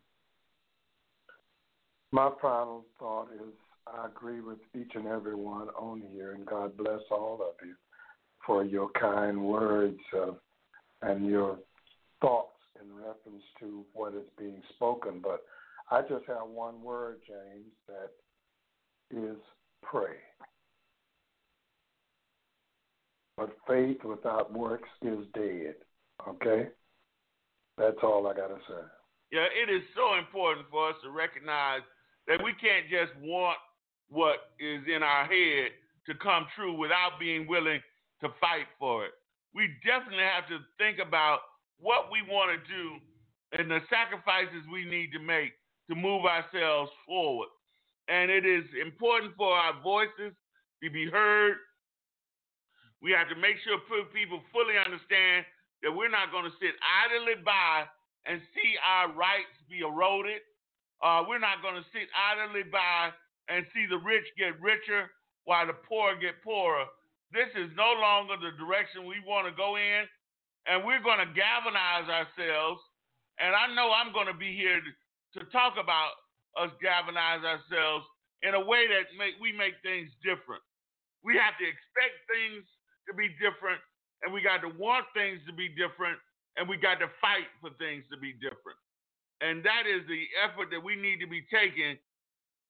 My 2.12 2.30
final 2.40 2.84
thought 3.00 3.30
is 3.34 3.52
I 3.88 4.06
agree 4.06 4.40
with 4.40 4.58
each 4.78 4.92
and 4.94 5.08
every 5.08 5.34
one 5.34 5.66
on 5.70 6.04
here, 6.12 6.34
and 6.34 6.46
God 6.46 6.76
bless 6.76 7.00
all 7.10 7.40
of 7.42 7.66
you 7.66 7.74
for 8.46 8.64
your 8.64 8.90
kind 8.90 9.42
words 9.42 9.98
uh, 10.16 10.30
and 11.02 11.26
your 11.26 11.58
thoughts 12.20 12.60
in 12.80 12.94
reference 12.94 13.42
to 13.58 13.84
what 13.92 14.14
is 14.14 14.28
being 14.38 14.62
spoken. 14.76 15.20
But 15.20 15.42
I 15.90 16.02
just 16.02 16.26
have 16.28 16.46
one 16.46 16.80
word, 16.80 17.16
James, 17.26 17.72
that 17.88 18.12
is 19.10 19.36
pray. 19.82 20.14
But 23.36 23.50
faith 23.68 24.02
without 24.04 24.52
works 24.52 24.88
is 25.02 25.26
dead. 25.34 25.74
Okay? 26.26 26.68
That's 27.76 27.98
all 28.02 28.26
I 28.26 28.34
got 28.34 28.48
to 28.48 28.58
say. 28.68 28.82
Yeah, 29.32 29.46
it 29.52 29.70
is 29.70 29.82
so 29.94 30.18
important 30.18 30.66
for 30.70 30.90
us 30.90 30.96
to 31.02 31.10
recognize 31.10 31.82
that 32.26 32.42
we 32.42 32.54
can't 32.54 32.88
just 32.88 33.12
want 33.20 33.58
what 34.08 34.54
is 34.58 34.82
in 34.86 35.02
our 35.02 35.24
head 35.24 35.72
to 36.06 36.14
come 36.22 36.46
true 36.54 36.78
without 36.78 37.18
being 37.20 37.46
willing 37.46 37.80
to 38.22 38.28
fight 38.40 38.70
for 38.78 39.04
it. 39.04 39.12
We 39.54 39.68
definitely 39.84 40.24
have 40.24 40.48
to 40.48 40.58
think 40.78 40.98
about 40.98 41.40
what 41.78 42.08
we 42.10 42.22
want 42.22 42.56
to 42.56 42.60
do 42.72 42.96
and 43.58 43.70
the 43.70 43.80
sacrifices 43.90 44.64
we 44.72 44.84
need 44.84 45.10
to 45.12 45.18
make 45.18 45.52
to 45.90 45.94
move 45.94 46.24
ourselves 46.24 46.90
forward. 47.06 47.48
And 48.08 48.30
it 48.30 48.46
is 48.46 48.64
important 48.80 49.34
for 49.36 49.52
our 49.52 49.80
voices 49.82 50.32
to 50.82 50.90
be 50.90 51.10
heard 51.10 51.56
we 53.02 53.12
have 53.12 53.28
to 53.28 53.36
make 53.36 53.60
sure 53.64 53.78
people 54.12 54.40
fully 54.52 54.76
understand 54.80 55.44
that 55.82 55.92
we're 55.92 56.12
not 56.12 56.32
going 56.32 56.48
to 56.48 56.56
sit 56.58 56.72
idly 56.80 57.36
by 57.44 57.84
and 58.24 58.40
see 58.56 58.74
our 58.82 59.12
rights 59.12 59.52
be 59.68 59.84
eroded. 59.84 60.42
Uh, 61.04 61.22
we're 61.28 61.42
not 61.42 61.60
going 61.60 61.76
to 61.76 61.86
sit 61.92 62.08
idly 62.16 62.64
by 62.64 63.12
and 63.48 63.62
see 63.70 63.86
the 63.86 64.00
rich 64.00 64.26
get 64.34 64.58
richer 64.58 65.12
while 65.44 65.66
the 65.68 65.76
poor 65.86 66.16
get 66.18 66.42
poorer. 66.42 66.88
This 67.30 67.50
is 67.54 67.70
no 67.76 67.94
longer 67.98 68.34
the 68.40 68.56
direction 68.58 69.06
we 69.06 69.22
want 69.22 69.46
to 69.46 69.54
go 69.54 69.76
in, 69.76 70.08
and 70.66 70.82
we're 70.82 71.02
going 71.02 71.22
to 71.22 71.30
galvanize 71.36 72.08
ourselves. 72.10 72.82
And 73.38 73.52
I 73.52 73.70
know 73.76 73.92
I'm 73.92 74.10
going 74.16 74.30
to 74.30 74.38
be 74.38 74.56
here 74.56 74.80
to, 74.80 74.90
to 75.38 75.42
talk 75.52 75.76
about 75.76 76.16
us 76.56 76.72
galvanize 76.80 77.44
ourselves 77.44 78.08
in 78.40 78.56
a 78.56 78.62
way 78.62 78.88
that 78.88 79.12
make, 79.14 79.36
we 79.38 79.52
make 79.52 79.76
things 79.84 80.08
different. 80.24 80.64
We 81.20 81.36
have 81.36 81.54
to 81.60 81.66
expect 81.66 82.16
things 82.30 82.64
to 83.08 83.14
be 83.14 83.28
different, 83.38 83.80
and 84.22 84.32
we 84.32 84.42
got 84.42 84.60
to 84.62 84.70
want 84.78 85.06
things 85.14 85.40
to 85.46 85.52
be 85.52 85.68
different, 85.68 86.18
and 86.56 86.68
we 86.68 86.76
got 86.76 86.98
to 87.00 87.08
fight 87.20 87.48
for 87.60 87.70
things 87.78 88.04
to 88.10 88.16
be 88.18 88.32
different. 88.32 88.78
And 89.40 89.62
that 89.64 89.84
is 89.84 90.02
the 90.08 90.24
effort 90.40 90.72
that 90.72 90.82
we 90.82 90.96
need 90.96 91.20
to 91.20 91.28
be 91.28 91.44
taking 91.52 91.98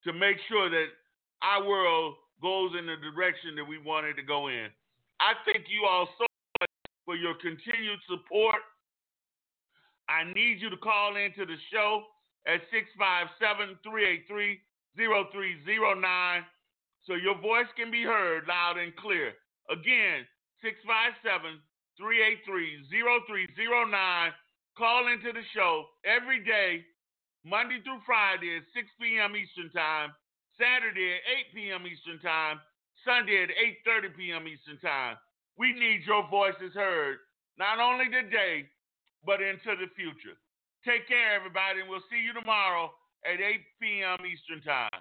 to 0.05 0.13
make 0.13 0.37
sure 0.49 0.69
that 0.69 0.91
our 1.43 1.63
world 1.67 2.15
goes 2.43 2.73
in 2.79 2.87
the 2.87 2.97
direction 2.99 3.55
that 3.57 3.65
we 3.65 3.79
want 3.79 4.07
it 4.07 4.15
to 4.15 4.23
go 4.23 4.49
in. 4.49 4.69
I 5.21 5.33
thank 5.47 5.67
you 5.71 5.87
all 5.89 6.09
so 6.19 6.27
much 6.61 6.71
for 7.05 7.17
your 7.17 7.35
continued 7.35 8.01
support. 8.09 8.61
I 10.09 10.25
need 10.35 10.61
you 10.61 10.71
to 10.71 10.77
call 10.77 11.17
into 11.17 11.47
the 11.47 11.57
show 11.73 12.03
at 12.47 12.61
657 12.71 13.79
383 13.83 14.61
0309. 14.97 16.45
so 17.05 17.15
your 17.15 17.39
voice 17.41 17.69
can 17.77 17.91
be 17.91 18.03
heard 18.03 18.47
loud 18.49 18.79
and 18.79 18.95
clear. 18.97 19.35
Again, 19.70 20.26
657 20.62 21.59
383 21.98 22.86
0309. 22.90 24.32
Call 24.76 25.09
into 25.09 25.32
the 25.32 25.43
show 25.56 25.88
every 26.05 26.44
day, 26.44 26.84
Monday 27.44 27.80
through 27.80 28.05
Friday 28.05 28.60
at 28.60 28.68
6 28.76 28.86
p.m. 29.01 29.32
Eastern 29.34 29.72
Time, 29.72 30.12
Saturday 30.60 31.16
at 31.16 31.24
8 31.51 31.56
p.m. 31.56 31.82
Eastern 31.88 32.20
Time, 32.20 32.60
Sunday 33.05 33.43
at 33.44 33.51
8:30 33.88 34.16
p.m. 34.16 34.44
Eastern 34.48 34.78
Time. 34.84 35.16
We 35.56 35.72
need 35.72 36.05
your 36.05 36.28
voices 36.28 36.74
heard, 36.74 37.18
not 37.56 37.80
only 37.80 38.12
today, 38.12 38.68
but 39.24 39.40
into 39.40 39.72
the 39.78 39.88
future. 39.97 40.36
Take 40.84 41.09
care, 41.09 41.34
everybody, 41.34 41.80
and 41.80 41.88
we'll 41.88 42.05
see 42.12 42.20
you 42.20 42.36
tomorrow 42.36 42.93
at 43.24 43.40
8 43.40 43.60
p.m. 43.80 44.20
Eastern 44.28 44.60
Time. 44.60 45.01